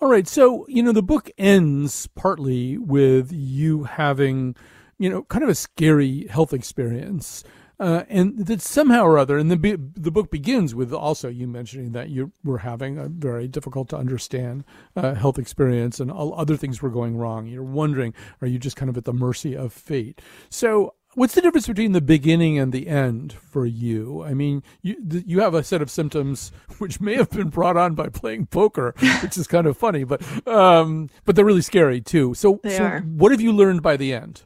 All 0.00 0.08
right. 0.08 0.26
So, 0.26 0.66
you 0.66 0.82
know, 0.82 0.92
the 0.92 1.02
book 1.02 1.30
ends 1.36 2.08
partly 2.16 2.78
with 2.78 3.32
you 3.32 3.84
having, 3.84 4.56
you 4.98 5.10
know, 5.10 5.24
kind 5.24 5.44
of 5.44 5.50
a 5.50 5.54
scary 5.54 6.26
health 6.28 6.54
experience. 6.54 7.44
Uh, 7.80 8.04
and 8.10 8.46
that 8.46 8.60
somehow 8.60 9.02
or 9.02 9.16
other, 9.16 9.38
and 9.38 9.50
the 9.50 9.56
the 9.96 10.10
book 10.10 10.30
begins 10.30 10.74
with 10.74 10.92
also 10.92 11.28
you 11.30 11.48
mentioning 11.48 11.92
that 11.92 12.10
you 12.10 12.30
were 12.44 12.58
having 12.58 12.98
a 12.98 13.08
very 13.08 13.48
difficult 13.48 13.88
to 13.88 13.96
understand 13.96 14.64
uh, 14.96 15.14
health 15.14 15.38
experience, 15.38 15.98
and 15.98 16.10
all 16.10 16.38
other 16.38 16.58
things 16.58 16.82
were 16.82 16.90
going 16.90 17.16
wrong. 17.16 17.46
You're 17.46 17.62
wondering, 17.62 18.12
are 18.42 18.46
you 18.46 18.58
just 18.58 18.76
kind 18.76 18.90
of 18.90 18.98
at 18.98 19.06
the 19.06 19.14
mercy 19.14 19.56
of 19.56 19.72
fate? 19.72 20.20
So, 20.50 20.92
what's 21.14 21.34
the 21.34 21.40
difference 21.40 21.66
between 21.66 21.92
the 21.92 22.02
beginning 22.02 22.58
and 22.58 22.70
the 22.70 22.86
end 22.86 23.32
for 23.32 23.64
you? 23.64 24.22
I 24.24 24.34
mean, 24.34 24.62
you 24.82 24.96
you 25.24 25.40
have 25.40 25.54
a 25.54 25.64
set 25.64 25.80
of 25.80 25.90
symptoms 25.90 26.52
which 26.78 27.00
may 27.00 27.14
have 27.14 27.30
been 27.30 27.48
brought 27.48 27.78
on 27.78 27.94
by 27.94 28.10
playing 28.10 28.48
poker, 28.48 28.94
which 29.22 29.38
is 29.38 29.46
kind 29.46 29.66
of 29.66 29.78
funny, 29.78 30.04
but 30.04 30.20
um, 30.46 31.08
but 31.24 31.34
they're 31.34 31.46
really 31.46 31.62
scary 31.62 32.02
too. 32.02 32.34
So, 32.34 32.60
so 32.62 32.98
what 33.06 33.32
have 33.32 33.40
you 33.40 33.52
learned 33.52 33.82
by 33.82 33.96
the 33.96 34.12
end? 34.12 34.42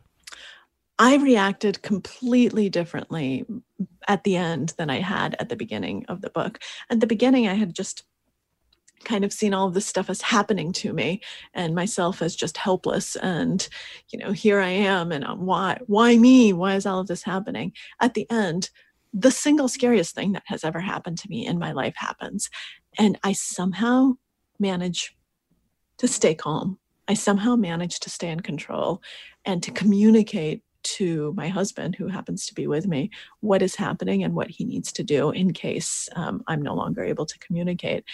I 0.99 1.17
reacted 1.17 1.83
completely 1.83 2.69
differently 2.69 3.45
at 4.07 4.25
the 4.25 4.37
end 4.37 4.75
than 4.79 4.91
I 4.91 5.01
had 5.01 5.35
at 5.41 5.49
the 5.49 5.57
beginning 5.57 6.05
of 6.09 6.21
the 6.21 6.31
book. 6.31 6.61
At 6.91 7.01
the 7.01 7.07
beginning, 7.07 7.49
I 7.49 7.55
had 7.55 7.75
just 7.75 8.05
kind 9.05 9.25
of 9.25 9.33
seen 9.33 9.53
all 9.53 9.67
of 9.69 9.75
this 9.75 9.87
stuff 9.87 10.09
as 10.09 10.23
happening 10.23 10.73
to 10.73 10.93
me 10.93 11.21
and 11.53 11.75
myself 11.75 12.23
as 12.23 12.35
just 12.35 12.57
helpless 12.57 13.17
and 13.17 13.69
you 14.09 14.19
know 14.19 14.33
here 14.33 14.61
i 14.61 14.71
am 14.71 15.13
and 15.13 15.25
I'm, 15.27 15.45
why 15.45 15.79
why 15.87 16.17
me? 16.17 16.55
Why 16.55 16.75
is 16.75 16.87
all 16.87 17.01
of 17.01 17.07
this 17.07 17.23
happening? 17.23 17.73
At 18.01 18.15
the 18.15 18.27
end 18.31 18.71
the 19.13 19.31
single 19.31 19.69
scariest 19.69 20.15
thing 20.15 20.33
that 20.33 20.43
has 20.47 20.65
ever 20.65 20.81
happened 20.81 21.19
to 21.19 21.29
me 21.29 21.47
in 21.47 21.59
my 21.59 21.73
life 21.73 21.95
happens. 21.97 22.51
And 22.99 23.19
i 23.23 23.33
somehow 23.33 24.15
manage 24.59 25.17
to 25.99 26.09
stay 26.09 26.35
calm. 26.35 26.79
I 27.07 27.15
somehow 27.15 27.55
manage 27.57 28.01
to 28.01 28.11
stay 28.11 28.31
in 28.31 28.41
control 28.41 29.03
and 29.45 29.63
to 29.63 29.71
communicate 29.71 30.63
to 30.85 31.33
my 31.37 31.49
husband, 31.49 31.97
who 31.97 32.09
happens 32.09 32.47
to 32.47 32.55
be 32.55 32.67
with 32.67 32.87
me, 32.87 33.11
what 33.41 33.63
is 33.63 33.75
happening 33.75 34.23
and 34.23 34.35
what 34.35 34.51
he 34.51 34.65
needs 34.65 34.93
to 34.93 35.03
do 35.03 35.31
in 35.31 35.53
case 35.53 36.09
um, 36.17 36.43
I'm 36.47 36.63
no 36.63 36.75
longer 36.75 37.03
able 37.03 37.27
to 37.27 37.39
communicate. 37.39 38.05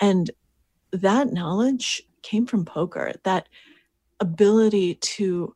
And 0.00 0.30
that 0.92 1.32
knowledge 1.32 2.02
came 2.22 2.46
from 2.46 2.64
poker, 2.64 3.12
that 3.24 3.48
ability 4.20 4.94
to 4.94 5.54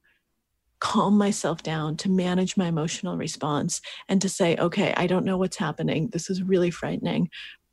calm 0.81 1.19
myself 1.19 1.63
down, 1.63 1.97
to 1.99 2.09
manage 2.09 2.57
my 2.57 2.67
emotional 2.67 3.17
response, 3.17 3.81
and 4.09 4.23
to 4.23 4.29
say, 4.29 4.57
okay, 4.57 4.95
I 4.97 5.07
don't 5.07 5.27
know 5.27 5.37
what's 5.37 5.59
happening. 5.59 6.09
This 6.09 6.31
is 6.31 6.43
really 6.43 6.71
frightening, 6.71 7.29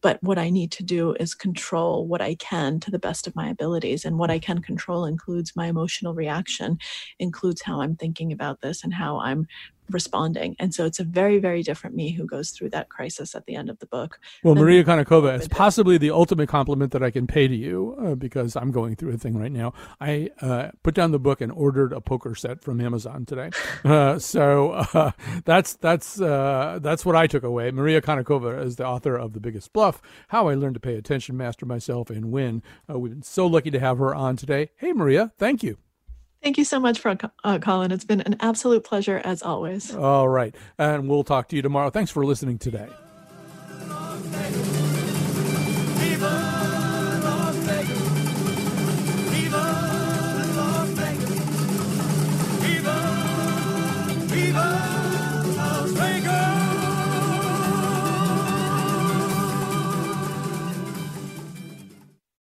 but 0.07 0.23
what 0.23 0.39
I 0.39 0.49
need 0.49 0.71
to 0.71 0.83
do 0.83 1.15
is 1.19 1.35
control 1.35 2.07
what 2.07 2.21
I 2.21 2.35
can 2.35 2.79
to 2.79 2.89
the 2.89 2.97
best 2.97 3.27
of 3.27 3.35
my 3.35 3.49
abilities. 3.49 4.05
And 4.05 4.17
what 4.17 4.31
I 4.31 4.39
can 4.39 4.61
control 4.61 5.03
includes 5.03 5.51
my 5.53 5.65
emotional 5.67 6.13
reaction, 6.13 6.77
includes 7.19 7.61
how 7.61 7.81
I'm 7.81 7.97
thinking 7.97 8.31
about 8.31 8.61
this 8.61 8.85
and 8.85 8.93
how 8.93 9.19
I'm 9.19 9.47
responding. 9.89 10.55
And 10.59 10.73
so 10.73 10.85
it's 10.85 10.99
a 10.99 11.03
very, 11.03 11.39
very 11.39 11.63
different 11.63 11.95
me 11.95 12.11
who 12.11 12.25
goes 12.25 12.51
through 12.51 12.69
that 12.71 12.89
crisis 12.89 13.35
at 13.35 13.45
the 13.45 13.55
end 13.55 13.69
of 13.69 13.79
the 13.79 13.85
book. 13.85 14.19
Well, 14.43 14.55
Maria 14.55 14.83
Konnikova, 14.83 15.35
it's 15.35 15.47
possibly 15.47 15.97
the 15.97 16.11
ultimate 16.11 16.49
compliment 16.49 16.91
that 16.91 17.03
I 17.03 17.11
can 17.11 17.27
pay 17.27 17.47
to 17.47 17.55
you 17.55 17.95
uh, 18.03 18.15
because 18.15 18.55
I'm 18.55 18.71
going 18.71 18.95
through 18.95 19.13
a 19.13 19.17
thing 19.17 19.37
right 19.37 19.51
now. 19.51 19.73
I 19.99 20.29
uh, 20.41 20.69
put 20.83 20.95
down 20.95 21.11
the 21.11 21.19
book 21.19 21.41
and 21.41 21.51
ordered 21.51 21.93
a 21.93 22.01
poker 22.01 22.35
set 22.35 22.63
from 22.63 22.81
Amazon 22.81 23.25
today. 23.25 23.51
Uh, 23.83 24.19
so 24.19 24.71
uh, 24.71 25.11
that's 25.45 25.75
that's 25.75 26.19
uh, 26.19 26.79
that's 26.81 27.05
what 27.05 27.15
I 27.15 27.27
took 27.27 27.43
away. 27.43 27.71
Maria 27.71 28.01
Konnikova 28.01 28.63
is 28.63 28.75
the 28.75 28.85
author 28.85 29.15
of 29.15 29.33
The 29.33 29.39
Biggest 29.39 29.71
Bluff: 29.73 30.01
How 30.29 30.49
I 30.49 30.55
Learned 30.55 30.75
to 30.75 30.79
Pay 30.79 30.95
Attention, 30.95 31.37
Master 31.37 31.65
Myself, 31.65 32.09
and 32.09 32.31
Win. 32.31 32.61
Uh, 32.89 32.99
we've 32.99 33.11
been 33.11 33.21
so 33.21 33.47
lucky 33.47 33.71
to 33.71 33.79
have 33.79 33.97
her 33.99 34.13
on 34.13 34.35
today. 34.35 34.69
Hey, 34.77 34.93
Maria, 34.93 35.31
thank 35.37 35.63
you. 35.63 35.77
Thank 36.43 36.57
you 36.57 36.63
so 36.63 36.79
much 36.79 36.99
for 36.99 37.17
uh, 37.43 37.59
Colin. 37.59 37.91
It's 37.91 38.05
been 38.05 38.21
an 38.21 38.37
absolute 38.39 38.83
pleasure 38.83 39.21
as 39.23 39.41
always. 39.41 39.93
All 39.93 40.29
right. 40.29 40.55
And 40.77 41.09
we'll 41.09 41.23
talk 41.23 41.49
to 41.49 41.55
you 41.55 41.61
tomorrow. 41.61 41.89
Thanks 41.89 42.11
for 42.11 42.25
listening 42.25 42.57
today. 42.59 42.87